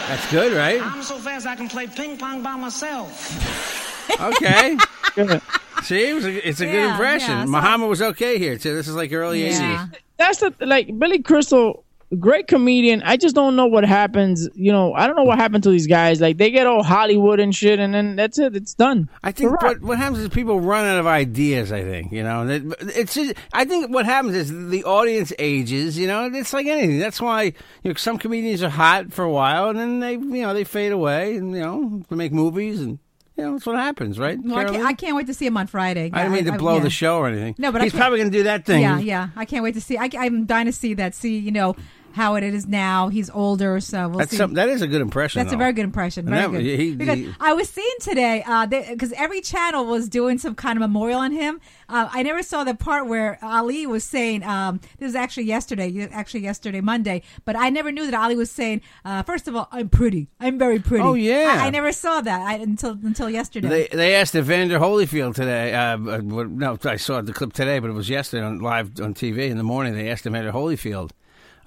That's 0.08 0.32
good, 0.32 0.54
right? 0.54 0.82
I'm 0.82 1.04
so 1.04 1.18
fast 1.18 1.46
I 1.46 1.56
can 1.56 1.68
play 1.68 1.88
ping 1.88 2.18
pong 2.18 2.42
by 2.42 2.56
myself. 2.56 4.10
Okay. 4.20 4.78
See, 5.84 6.08
it 6.10 6.24
a, 6.24 6.48
it's 6.48 6.60
a 6.60 6.66
good 6.66 6.90
impression. 6.90 7.30
yeah, 7.30 7.46
so- 7.46 7.52
Muhammad 7.52 7.90
was 7.90 8.02
okay 8.02 8.40
here 8.40 8.58
too. 8.58 8.74
This 8.74 8.88
is 8.88 8.96
like 8.96 9.12
early 9.14 9.42
'80s. 9.50 9.96
That's 10.18 10.40
the 10.40 10.54
like 10.62 10.98
Billy 10.98 11.20
Crystal, 11.20 11.84
great 12.16 12.48
comedian. 12.48 13.02
I 13.04 13.18
just 13.18 13.36
don't 13.36 13.56
know 13.56 13.68
what 13.68 13.84
happens. 13.84 14.48
You 14.54 14.72
know, 14.72 14.94
I 14.94 15.08
don't 15.08 15.16
know 15.16 15.24
what 15.24 15.38
happened 15.38 15.64
to 15.64 15.70
these 15.70 15.88
guys. 15.88 16.22
Like 16.22 16.38
they 16.38 16.52
get 16.52 16.68
all 16.68 16.84
Hollywood 16.84 17.40
and 17.40 17.54
shit, 17.54 17.80
and 17.80 17.94
then 17.94 18.16
that's 18.16 18.40
it. 18.40 18.56
It's 18.56 18.74
done. 18.74 19.10
I 19.24 19.32
think 19.32 19.62
what 19.62 19.82
what 19.82 19.98
happens 19.98 20.20
is 20.20 20.30
people 20.30 20.60
run 20.60 20.86
out 20.86 21.00
of 21.00 21.08
ideas. 21.08 21.72
I 21.72 21.84
think 21.84 22.12
you 22.12 22.24
know. 22.24 22.46
It's 22.48 23.14
just, 23.14 23.34
I 23.54 23.66
think 23.66 23.94
what 23.94 24.06
happens 24.06 24.36
is 24.36 24.70
the 24.70 24.84
audience 24.84 25.34
ages. 25.40 25.98
You 25.98 26.08
know, 26.08 26.30
it's 26.34 26.54
like 26.54 26.68
anything. 26.68 27.00
That's 27.00 27.22
why 27.22 27.44
you 27.44 27.54
know 27.86 27.94
some 27.96 28.18
comedians 28.18 28.64
are 28.64 28.70
hot 28.70 29.12
for 29.12 29.24
a 29.24 29.32
while 29.32 29.70
and 29.70 29.80
then 29.80 30.00
they 30.00 30.14
you 30.14 30.44
know 30.44 30.54
they 30.54 30.64
fade 30.64 30.92
away 30.92 31.36
and 31.36 31.54
you 31.54 31.62
know 31.62 32.04
they 32.10 32.16
make 32.16 32.32
movies 32.32 32.82
and 32.82 33.00
you 33.36 33.44
know 33.44 33.52
that's 33.54 33.66
what 33.66 33.76
happens, 33.76 34.18
right? 34.18 34.38
Well, 34.42 34.58
I, 34.58 34.66
can't, 34.66 34.86
I 34.86 34.94
can't 34.94 35.16
wait 35.16 35.28
to 35.28 35.34
see 35.34 35.46
him 35.46 35.58
on 35.58 35.68
Friday. 35.68 36.10
I 36.12 36.24
didn't 36.24 36.34
mean 36.34 36.46
to 36.46 36.58
blow 36.58 36.78
yeah. 36.78 36.84
the 36.84 36.90
show 36.90 37.18
or 37.18 37.28
anything. 37.28 37.56
No, 37.58 37.72
but 37.72 37.84
he's 37.84 37.92
can't- 37.92 38.02
probably 38.02 38.20
going 38.20 38.32
to 38.32 38.38
do 38.38 38.44
that 38.44 38.66
thing. 38.66 38.82
Yeah, 38.82 39.00
yeah. 39.00 39.30
I 39.36 39.46
can't 39.46 39.64
wait 39.64 39.76
to 39.76 39.82
see. 39.82 39.98
I, 39.98 40.10
I'm 40.18 40.46
dying 40.46 40.66
to 40.66 40.72
see 40.72 40.96
that. 40.96 41.14
See, 41.14 41.38
you 41.38 41.52
know 41.52 41.76
how 42.18 42.36
it 42.36 42.44
is 42.44 42.68
now. 42.68 43.10
He's 43.10 43.30
older, 43.30 43.80
so 43.80 44.10
we'll 44.10 44.18
That's 44.20 44.32
see. 44.32 44.38
some, 44.38 44.56
that 44.56 44.70
is 44.70 44.82
a 44.82 44.88
good 44.88 45.02
impression. 45.02 45.40
That's 45.40 45.54
a 45.54 45.58
very 45.58 45.72
good 45.72 45.86
impression. 45.86 46.26
Very 46.26 46.42
that- 46.42 46.52
good. 46.52 46.62
he- 46.62 46.96
because 46.96 47.18
he- 47.20 47.34
I 47.40 47.54
was 47.54 47.70
seeing 47.70 47.96
today, 48.02 48.44
because 48.92 49.14
every 49.14 49.40
channel 49.42 49.86
was 49.86 50.10
doing 50.10 50.38
some 50.40 50.56
kind 50.56 50.78
of 50.78 50.82
memorial 50.82 51.20
on 51.20 51.32
him. 51.32 51.62
Uh, 51.88 52.10
I 52.12 52.24
never 52.24 52.42
saw 52.44 52.64
the 52.64 52.74
part 52.76 53.08
where 53.08 53.38
Ali 53.42 53.86
was 53.86 54.04
saying, 54.04 54.44
um, 54.44 54.80
this 54.98 55.08
was 55.08 55.16
actually 55.16 55.44
yesterday, 55.46 56.10
actually 56.12 56.42
yesterday, 56.42 56.82
Monday, 56.82 57.22
but 57.46 57.56
I 57.56 57.70
never 57.70 57.92
knew 57.92 58.10
that 58.10 58.14
Ali 58.14 58.36
was 58.36 58.52
saying, 58.52 58.82
uh, 59.06 59.22
first 59.24 59.48
of 59.48 59.56
all, 59.56 59.70
I'm 59.72 59.88
pretty. 59.88 60.28
I'm 60.40 60.58
very 60.58 60.80
pretty. 60.80 61.04
Oh, 61.04 61.14
yeah. 61.14 61.60
I, 61.62 61.68
I 61.68 61.70
never 61.70 61.92
saw 61.92 62.20
that 62.22 62.42
I, 62.42 62.56
until 62.56 62.98
until 63.04 63.30
yesterday. 63.30 63.68
They 63.70 63.88
they 63.96 64.16
asked 64.16 64.36
Evander 64.36 64.80
Holyfield 64.80 65.36
today. 65.36 65.74
Uh, 65.74 65.98
uh, 65.98 66.18
no, 66.48 66.78
I 66.84 66.96
saw 66.98 67.22
the 67.22 67.32
clip 67.32 67.54
today, 67.54 67.78
but 67.80 67.90
it 67.90 67.94
was 67.94 68.10
yesterday 68.10 68.44
on 68.44 68.60
live 68.60 69.00
on 69.00 69.14
TV 69.14 69.50
in 69.50 69.58
the 69.58 69.64
morning. 69.64 69.94
They 69.94 70.10
asked 70.10 70.26
Evander 70.26 70.52
Holyfield 70.52 71.12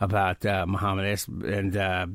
about 0.00 0.44
uh, 0.44 0.66
Muhammad, 0.66 1.06
asked, 1.06 1.28
and 1.28 1.76
uh, 1.76 2.06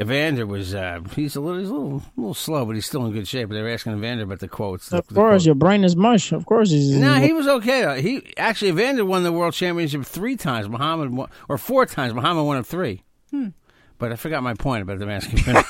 Evander 0.00 0.46
was 0.46 0.74
uh, 0.74 1.00
he's 1.14 1.36
a 1.36 1.40
little 1.40 1.60
he's 1.60 1.68
a 1.68 1.74
little 1.74 1.98
a 1.98 2.20
little 2.20 2.34
slow, 2.34 2.64
but 2.64 2.74
he's 2.74 2.86
still 2.86 3.04
in 3.06 3.12
good 3.12 3.28
shape. 3.28 3.48
But 3.48 3.54
they 3.54 3.62
were 3.62 3.68
asking 3.68 3.92
Evander 3.92 4.24
about 4.24 4.40
the 4.40 4.48
quotes. 4.48 4.92
Of 4.92 5.06
the 5.08 5.14
course, 5.14 5.30
quotes. 5.32 5.46
your 5.46 5.54
brain 5.54 5.84
is 5.84 5.94
mush. 5.94 6.32
Of 6.32 6.46
course, 6.46 6.70
he's. 6.70 6.90
No, 6.90 7.14
he 7.14 7.32
was 7.32 7.46
okay. 7.46 8.00
He 8.00 8.32
actually 8.36 8.70
Evander 8.70 9.04
won 9.04 9.24
the 9.24 9.32
world 9.32 9.52
championship 9.52 10.04
three 10.04 10.36
times. 10.36 10.68
Muhammad 10.68 11.14
won, 11.14 11.28
or 11.48 11.58
four 11.58 11.84
times. 11.86 12.14
Muhammad 12.14 12.46
won 12.46 12.56
it 12.56 12.66
three. 12.66 13.02
Hmm. 13.30 13.48
But 13.98 14.12
I 14.12 14.16
forgot 14.16 14.42
my 14.42 14.54
point 14.54 14.82
about 14.82 14.98
the 14.98 15.06
masking. 15.06 15.38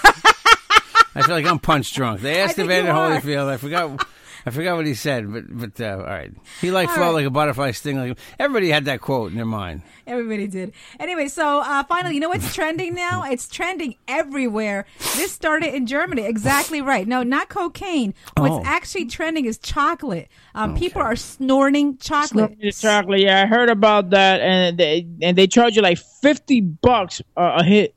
I 1.13 1.23
feel 1.23 1.35
like 1.35 1.47
I'm 1.47 1.59
punch 1.59 1.93
drunk. 1.93 2.21
They 2.21 2.41
asked 2.41 2.59
Evander 2.59 2.91
you. 2.91 2.97
Holyfield. 2.97 3.49
I 3.49 3.57
forgot. 3.57 4.07
I 4.47 4.51
forgot 4.51 4.77
what 4.77 4.87
he 4.87 4.95
said, 4.95 5.33
but 5.33 5.45
but 5.49 5.81
uh, 5.81 5.97
all 5.99 6.05
right. 6.05 6.33
He 6.61 6.71
like 6.71 6.89
All 6.89 6.95
flow 6.95 7.05
right. 7.07 7.13
like 7.13 7.27
a 7.27 7.31
butterfly, 7.31 7.73
sting 7.73 7.99
like. 7.99 8.19
Everybody 8.39 8.71
had 8.71 8.85
that 8.87 9.01
quote 9.01 9.31
in 9.31 9.37
their 9.37 9.45
mind. 9.47 9.83
Everybody 10.07 10.47
did. 10.47 10.73
Anyway, 10.99 11.29
so 11.29 11.61
uh, 11.61 11.85
finally, 11.85 12.15
you 12.15 12.21
know 12.21 12.29
what's 12.31 12.55
trending 12.55 12.95
now? 12.95 13.25
It's 13.31 13.47
trending 13.49 13.95
everywhere. 14.09 14.87
This 15.17 15.31
started 15.33 15.75
in 15.75 15.87
Germany. 15.87 16.23
Exactly 16.27 16.81
right. 16.83 17.07
No, 17.07 17.23
not 17.23 17.49
cocaine. 17.49 18.15
What's 18.37 18.53
Oh. 18.55 18.63
actually 18.65 19.07
trending 19.07 19.45
is 19.45 19.59
chocolate. 19.59 20.29
Um, 20.55 20.75
People 20.77 21.03
are 21.03 21.15
snorting 21.17 21.97
chocolate. 21.99 22.51
Snorted 22.59 22.75
chocolate. 22.77 23.21
Yeah, 23.21 23.43
I 23.43 23.47
heard 23.47 23.69
about 23.71 24.11
that, 24.11 24.41
and 24.41 24.77
they 24.79 25.07
and 25.23 25.37
they 25.39 25.47
charge 25.47 25.77
you 25.77 25.83
like 25.83 25.99
fifty 26.23 26.61
bucks 26.61 27.21
uh, 27.37 27.59
a 27.61 27.65
hit 27.65 27.95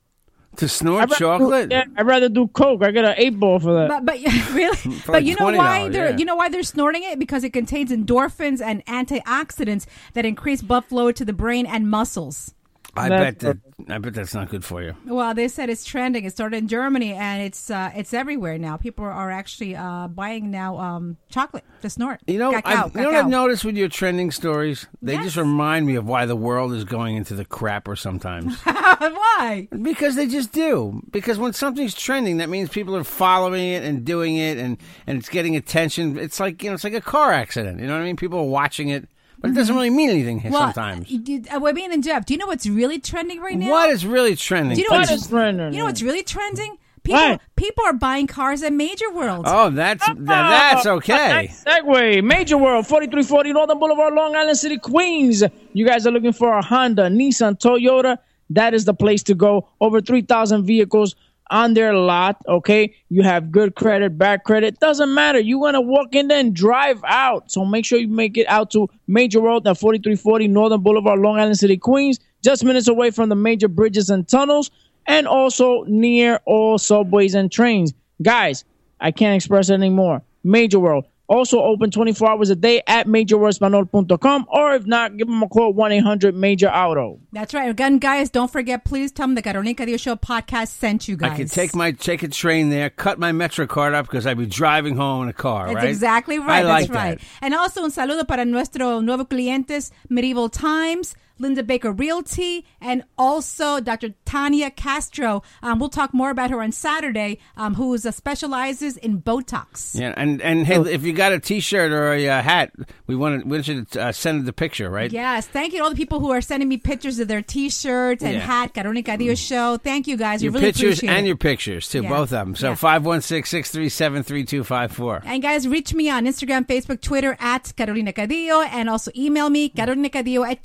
to 0.57 0.67
snort 0.67 1.03
I'd 1.03 1.17
chocolate. 1.17 1.69
Do, 1.69 1.75
yeah, 1.75 1.85
I'd 1.97 2.05
rather 2.05 2.29
do 2.29 2.47
coke. 2.47 2.83
I 2.83 2.91
get 2.91 3.05
an 3.05 3.15
eight 3.17 3.39
ball 3.39 3.59
for 3.59 3.73
that. 3.73 3.89
But 3.89 4.05
but 4.05 4.19
really, 4.53 4.77
but 5.05 5.13
like 5.13 5.25
you 5.25 5.35
know 5.35 5.45
why 5.45 5.87
$20, 5.89 5.91
they're 5.91 6.09
yeah. 6.11 6.17
you 6.17 6.25
know 6.25 6.35
why 6.35 6.49
they're 6.49 6.63
snorting 6.63 7.03
it 7.03 7.19
because 7.19 7.43
it 7.43 7.51
contains 7.51 7.91
endorphins 7.91 8.61
and 8.61 8.85
antioxidants 8.85 9.85
that 10.13 10.25
increase 10.25 10.61
blood 10.61 10.85
flow 10.85 11.11
to 11.11 11.25
the 11.25 11.33
brain 11.33 11.65
and 11.65 11.89
muscles. 11.89 12.53
I 12.95 13.09
bet 13.09 13.39
that. 13.39 13.57
I 13.89 13.97
bet 13.97 14.13
that's 14.13 14.33
not 14.33 14.49
good 14.49 14.63
for 14.63 14.81
you. 14.81 14.95
Well, 15.05 15.33
they 15.33 15.47
said 15.47 15.69
it's 15.69 15.83
trending. 15.83 16.25
It 16.25 16.31
started 16.31 16.57
in 16.57 16.67
Germany 16.67 17.13
and 17.13 17.41
it's 17.41 17.71
uh, 17.71 17.91
it's 17.95 18.13
everywhere 18.13 18.57
now. 18.57 18.77
People 18.77 19.05
are 19.05 19.31
actually 19.31 19.75
uh, 19.75 20.07
buying 20.07 20.51
now 20.51 20.77
um, 20.77 21.17
chocolate 21.29 21.63
to 21.81 21.89
snort. 21.89 22.21
You 22.27 22.37
know, 22.37 22.51
Cacao, 22.51 22.85
I've, 22.85 22.95
you 22.95 23.01
know 23.01 23.07
what 23.09 23.15
I've 23.15 23.27
noticed 23.27 23.65
with 23.65 23.75
your 23.75 23.89
trending 23.89 24.31
stories? 24.31 24.87
They 25.01 25.17
just 25.17 25.37
remind 25.37 25.87
me 25.87 25.95
of 25.95 26.05
why 26.05 26.25
the 26.25 26.35
world 26.35 26.73
is 26.73 26.83
going 26.83 27.15
into 27.15 27.33
the 27.33 27.45
crapper 27.45 27.97
sometimes. 27.97 28.59
why? 28.61 29.67
Because 29.81 30.15
they 30.15 30.27
just 30.27 30.51
do. 30.51 31.01
Because 31.11 31.39
when 31.39 31.53
something's 31.53 31.95
trending, 31.95 32.37
that 32.37 32.49
means 32.49 32.69
people 32.69 32.95
are 32.95 33.03
following 33.03 33.69
it 33.69 33.83
and 33.83 34.05
doing 34.05 34.37
it, 34.37 34.57
and 34.57 34.77
and 35.07 35.17
it's 35.17 35.29
getting 35.29 35.55
attention. 35.55 36.17
It's 36.19 36.39
like 36.39 36.61
you 36.63 36.69
know, 36.69 36.75
it's 36.75 36.83
like 36.83 36.93
a 36.93 37.01
car 37.01 37.31
accident. 37.31 37.79
You 37.79 37.87
know 37.87 37.93
what 37.93 38.01
I 38.01 38.05
mean? 38.05 38.17
People 38.17 38.39
are 38.39 38.43
watching 38.43 38.89
it, 38.89 39.07
but 39.43 39.51
it 39.51 39.53
doesn't 39.53 39.75
really 39.75 39.91
mean 39.91 40.09
anything 40.09 40.39
Mm-hmm. 40.39 40.49
Well, 40.53 40.73
sometimes. 40.73 41.11
you- 41.11 41.43
uh, 41.53 41.59
Webby 41.59 41.83
and 41.85 42.03
Jeff, 42.03 42.25
do 42.25 42.33
you 42.33 42.39
know 42.39 42.47
what's 42.47 42.65
really 42.65 42.97
trending 42.97 43.39
right 43.41 43.55
now? 43.57 43.69
What 43.69 43.89
is 43.91 44.03
really 44.05 44.35
trending? 44.35 44.75
Do 44.75 44.81
you 44.81 44.89
know 44.89 44.97
Please- 44.97 45.29
what's 45.29 45.29
You 45.29 45.79
know 45.79 45.85
what's 45.85 46.01
really 46.01 46.23
trending? 46.23 46.77
People 47.03 47.37
people 47.57 47.83
are 47.85 47.91
buying 47.93 48.27
cars 48.27 48.63
at 48.63 48.71
Major 48.71 49.11
World. 49.11 49.43
Oh, 49.45 49.69
that's 49.69 50.05
th- 50.05 50.17
that's 50.21 50.85
okay. 50.85 51.49
Segue, 51.51 52.23
Major 52.23 52.57
World, 52.57 52.87
4340 52.87 53.51
Northern 53.51 53.77
Boulevard, 53.77 54.13
Long 54.13 54.33
Island 54.37 54.57
City, 54.57 54.77
Queens. 54.77 55.43
You 55.73 55.85
guys 55.85 56.07
are 56.07 56.11
looking 56.11 56.31
for 56.31 56.57
a 56.57 56.61
Honda, 56.63 57.09
Nissan, 57.09 57.59
Toyota. 57.59 58.19
That 58.51 58.73
is 58.73 58.85
the 58.85 58.93
place 58.93 59.21
to 59.23 59.35
go. 59.35 59.67
Over 59.81 59.99
3,000 59.99 60.63
vehicles 60.65 61.15
on 61.53 61.75
their 61.75 61.93
lot, 61.93 62.41
okay? 62.47 62.95
You 63.09 63.21
have 63.21 63.51
good 63.51 63.75
credit, 63.75 64.17
bad 64.17 64.43
credit. 64.43 64.79
Doesn't 64.79 65.13
matter. 65.13 65.39
You 65.39 65.59
want 65.59 65.75
to 65.75 65.81
walk 65.81 66.15
in 66.15 66.27
there 66.27 66.39
and 66.39 66.53
drive 66.53 66.99
out. 67.05 67.51
So 67.51 67.63
make 67.63 67.85
sure 67.85 67.99
you 67.99 68.07
make 68.07 68.37
it 68.37 68.47
out 68.47 68.71
to 68.71 68.89
Major 69.07 69.39
World 69.39 69.67
at 69.67 69.77
4340 69.77 70.47
Northern 70.47 70.81
Boulevard, 70.81 71.19
Long 71.19 71.37
Island 71.39 71.59
City, 71.59 71.77
Queens. 71.77 72.19
Just 72.43 72.65
minutes 72.65 72.87
away 72.87 73.11
from 73.11 73.29
the 73.29 73.35
major 73.35 73.67
bridges 73.67 74.09
and 74.09 74.27
tunnels 74.27 74.71
and 75.05 75.27
also 75.27 75.83
near 75.83 76.39
all 76.45 76.79
subways 76.79 77.35
and 77.35 77.51
trains. 77.51 77.93
Guys, 78.21 78.65
I 78.99 79.11
can't 79.11 79.35
express 79.35 79.69
it 79.69 79.75
anymore. 79.75 80.23
Major 80.43 80.79
World. 80.79 81.05
Also 81.29 81.61
open 81.61 81.89
24 81.89 82.29
hours 82.29 82.49
a 82.49 82.55
day 82.55 82.81
at 82.85 83.07
majorworldspanol.com 83.07 84.45
or 84.49 84.73
if 84.73 84.85
not, 84.85 85.15
give 85.15 85.27
them 85.27 85.41
a 85.41 85.47
call 85.47 85.73
1-800-MAJOR-AUTO. 85.73 87.19
That's 87.31 87.53
right. 87.53 87.69
Again, 87.69 87.97
guys, 87.97 88.29
don't 88.29 88.51
forget, 88.51 88.83
please 88.83 89.11
tell 89.11 89.27
them 89.27 89.35
the 89.35 89.41
Carolina 89.41 89.73
Cadillo 89.73 89.99
Show 89.99 90.15
podcast 90.15 90.67
sent 90.69 91.07
you 91.07 91.15
guys. 91.15 91.31
I 91.31 91.35
can 91.37 91.47
take 91.47 91.73
my 91.73 91.91
take 91.91 92.23
a 92.23 92.27
train 92.27 92.69
there, 92.69 92.89
cut 92.89 93.19
my 93.19 93.31
Metro 93.31 93.65
card 93.67 93.93
up 93.93 94.05
because 94.05 94.27
I'd 94.27 94.37
be 94.37 94.45
driving 94.45 94.97
home 94.97 95.23
in 95.23 95.29
a 95.29 95.33
car. 95.33 95.67
That's 95.67 95.77
right? 95.77 95.89
exactly 95.89 96.39
right. 96.39 96.63
I 96.65 96.67
like 96.67 96.87
That's 96.89 96.97
right. 96.97 97.19
that. 97.19 97.27
And 97.41 97.53
also 97.53 97.83
un 97.83 97.91
saludo 97.91 98.27
para 98.27 98.43
nuestro 98.45 98.99
nuevo 98.99 99.23
clientes, 99.25 99.91
Medieval 100.09 100.49
Times. 100.49 101.15
Linda 101.39 101.63
Baker 101.63 101.91
Realty, 101.91 102.65
and 102.81 103.03
also 103.17 103.79
Dr. 103.79 104.13
Tanya 104.25 104.69
Castro. 104.71 105.41
Um, 105.61 105.79
we'll 105.79 105.89
talk 105.89 106.13
more 106.13 106.29
about 106.29 106.49
her 106.51 106.61
on 106.61 106.71
Saturday, 106.71 107.39
um, 107.57 107.75
who 107.75 107.93
is, 107.93 108.05
uh, 108.05 108.11
specializes 108.11 108.97
in 108.97 109.21
Botox. 109.21 109.97
Yeah, 109.99 110.13
and 110.17 110.41
and 110.41 110.65
hey, 110.65 110.75
if 110.81 111.03
you 111.03 111.13
got 111.13 111.31
a 111.33 111.39
T-shirt 111.39 111.91
or 111.91 112.13
a 112.13 112.27
uh, 112.29 112.41
hat, 112.41 112.71
we 113.07 113.15
want 113.15 113.41
to 113.41 113.47
we 113.47 113.57
want 113.57 113.67
you 113.67 113.83
to 113.85 114.01
uh, 114.01 114.11
send 114.11 114.45
the 114.45 114.53
picture, 114.53 114.89
right? 114.89 115.11
Yes, 115.11 115.47
thank 115.47 115.73
you 115.73 115.79
to 115.79 115.83
all 115.83 115.89
the 115.89 115.95
people 115.95 116.19
who 116.19 116.31
are 116.31 116.41
sending 116.41 116.69
me 116.69 116.77
pictures 116.77 117.19
of 117.19 117.27
their 117.27 117.41
T-shirts 117.41 118.23
and 118.23 118.33
Yeah. 118.35 118.39
hat, 118.39 118.73
Carolina 118.73 119.03
Cadillo 119.03 119.35
show. 119.37 119.77
Thank 119.77 120.07
you 120.07 120.17
guys. 120.17 120.41
We 120.41 120.45
Your 120.45 120.53
really 120.53 120.65
pictures 120.67 120.99
appreciate 120.99 121.17
and 121.17 121.25
it. 121.25 121.29
your 121.29 121.37
pictures 121.37 121.89
too, 121.89 122.03
Yeah. 122.03 122.09
both 122.09 122.21
of 122.33 122.45
them. 122.45 122.55
So 122.55 122.69
Yeah. 122.69 122.75
five 122.75 123.05
one 123.05 123.21
six 123.21 123.49
six 123.49 123.71
three 123.71 123.89
seven 123.89 124.23
three 124.23 124.43
two 124.45 124.63
five 124.63 124.91
four. 124.91 125.21
And 125.25 125.41
guys, 125.41 125.67
reach 125.67 125.93
me 125.93 126.09
on 126.09 126.25
Instagram, 126.25 126.65
Facebook, 126.67 127.01
Twitter 127.01 127.37
at 127.39 127.75
Carolina 127.75 128.13
Cadillo, 128.13 128.65
and 128.71 128.89
also 128.89 129.11
email 129.15 129.49
me, 129.49 129.69
carolinacadillo 129.69 130.49
at 130.49 130.63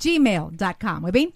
gmail.com. 0.59 1.03
Webin? 1.03 1.33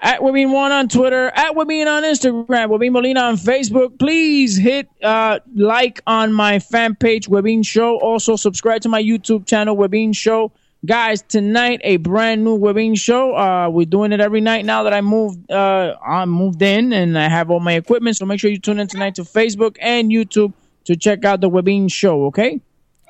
At 0.00 0.20
Webin 0.20 0.52
One 0.52 0.70
on 0.70 0.88
Twitter, 0.88 1.28
at 1.28 1.54
Webin 1.54 1.86
on 1.86 2.02
Instagram, 2.02 2.68
Webin 2.68 2.92
Molina 2.92 3.20
on 3.20 3.36
Facebook. 3.36 3.98
Please 3.98 4.54
hit 4.56 4.88
uh, 5.02 5.38
like 5.54 6.02
on 6.06 6.32
my 6.32 6.58
fan 6.58 6.94
page, 6.94 7.28
Webin 7.28 7.64
Show. 7.64 7.98
Also, 8.00 8.36
subscribe 8.36 8.82
to 8.82 8.88
my 8.88 9.02
YouTube 9.02 9.46
channel, 9.46 9.76
Webin 9.76 10.14
Show. 10.14 10.52
Guys, 10.84 11.22
tonight 11.22 11.80
a 11.84 11.96
brand 11.96 12.44
new 12.44 12.58
Webin 12.58 12.98
Show. 12.98 13.34
Uh, 13.34 13.70
we're 13.70 13.86
doing 13.86 14.12
it 14.12 14.20
every 14.20 14.42
night 14.42 14.66
now 14.66 14.82
that 14.82 14.92
I 14.92 15.00
moved. 15.00 15.50
Uh, 15.50 15.96
I 16.04 16.26
moved 16.26 16.60
in 16.60 16.92
and 16.92 17.16
I 17.18 17.30
have 17.30 17.50
all 17.50 17.60
my 17.60 17.72
equipment. 17.72 18.18
So 18.18 18.26
make 18.26 18.40
sure 18.40 18.50
you 18.50 18.58
tune 18.58 18.80
in 18.80 18.88
tonight 18.88 19.14
to 19.14 19.22
Facebook 19.22 19.78
and 19.80 20.10
YouTube 20.10 20.52
to 20.84 20.96
check 20.96 21.24
out 21.24 21.40
the 21.40 21.48
Webin 21.48 21.90
Show. 21.90 22.26
Okay. 22.26 22.60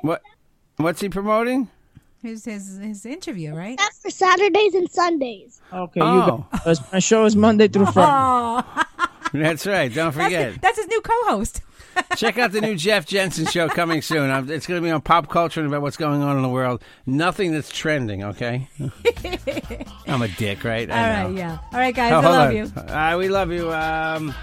What? 0.02 0.22
What's 0.76 1.00
he 1.00 1.08
promoting? 1.08 1.68
His, 2.24 2.44
his, 2.44 2.78
his 2.78 3.04
interview, 3.06 3.54
right? 3.54 3.76
That's 3.78 3.98
for 4.00 4.10
Saturdays 4.10 4.74
and 4.74 4.90
Sundays. 4.90 5.60
Okay. 5.72 6.00
Oh. 6.02 6.46
You 6.52 6.58
guys. 6.64 6.80
My 6.92 6.98
show 6.98 7.24
is 7.26 7.36
Monday 7.36 7.68
through 7.68 7.86
Friday. 7.86 8.10
Oh, 8.10 8.84
That's 9.34 9.66
right. 9.66 9.92
Don't 9.92 10.12
forget. 10.20 10.60
that's 10.62 10.78
his 10.78 10.86
new 10.88 11.00
co-host. 11.00 11.60
Check 12.16 12.38
out 12.38 12.52
the 12.52 12.60
new 12.60 12.76
Jeff 12.76 13.04
Jensen 13.06 13.46
show 13.46 13.68
coming 13.68 14.00
soon. 14.02 14.30
Um, 14.30 14.50
It's 14.50 14.66
going 14.66 14.80
to 14.80 14.84
be 14.84 14.90
on 14.90 15.00
pop 15.00 15.28
culture 15.28 15.60
and 15.60 15.68
about 15.68 15.82
what's 15.82 15.96
going 15.96 16.22
on 16.22 16.36
in 16.36 16.42
the 16.42 16.48
world. 16.48 16.82
Nothing 17.06 17.52
that's 17.52 17.68
trending. 17.70 18.24
Okay. 18.24 18.68
I'm 20.06 20.22
a 20.22 20.28
dick, 20.28 20.64
right? 20.64 20.88
All 20.90 20.96
I 20.96 21.08
right, 21.24 21.30
know. 21.30 21.36
yeah. 21.36 21.58
All 21.72 21.78
right, 21.78 21.94
guys, 21.94 22.12
Oh, 22.12 22.18
I 22.18 22.20
love 22.22 22.48
on. 22.48 22.56
you. 22.56 22.64
Uh, 22.94 23.16
we 23.18 23.28
love 23.28 23.50
you. 23.52 23.72
Um, 23.72 24.34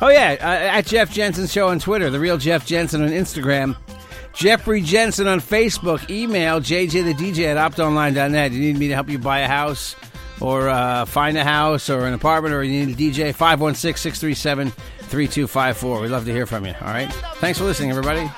oh 0.00 0.08
yeah, 0.08 0.36
uh, 0.40 0.76
at 0.78 0.86
Jeff 0.86 1.10
Jensen 1.12 1.46
Show 1.46 1.68
on 1.68 1.78
Twitter, 1.78 2.10
the 2.10 2.20
real 2.20 2.38
Jeff 2.38 2.66
Jensen 2.66 3.02
on 3.02 3.10
Instagram, 3.10 3.76
Jeffrey 4.38 4.80
Jensen 4.82 5.26
on 5.26 5.40
Facebook. 5.40 6.08
Email 6.08 6.60
JJ 6.60 7.04
the 7.04 7.12
DJ 7.12 7.46
at 7.46 7.56
optonline.net. 7.72 8.52
You 8.52 8.60
need 8.60 8.78
me 8.78 8.86
to 8.86 8.94
help 8.94 9.08
you 9.08 9.18
buy 9.18 9.40
a 9.40 9.48
house 9.48 9.96
or 10.40 10.68
uh, 10.68 11.06
find 11.06 11.36
a 11.36 11.42
house 11.42 11.90
or 11.90 12.06
an 12.06 12.14
apartment 12.14 12.54
or 12.54 12.62
you 12.62 12.86
need 12.86 12.94
a 12.94 12.96
DJ 12.96 13.34
516-637-3254. 13.34 16.02
We'd 16.02 16.10
love 16.10 16.24
to 16.26 16.32
hear 16.32 16.46
from 16.46 16.66
you. 16.66 16.74
All 16.80 16.86
right. 16.86 17.12
Thanks 17.40 17.58
for 17.58 17.64
listening, 17.64 17.90
everybody. 17.90 18.30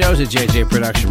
Shows 0.00 0.20
at 0.20 0.28
JJ 0.28 0.70
Production. 0.70 1.10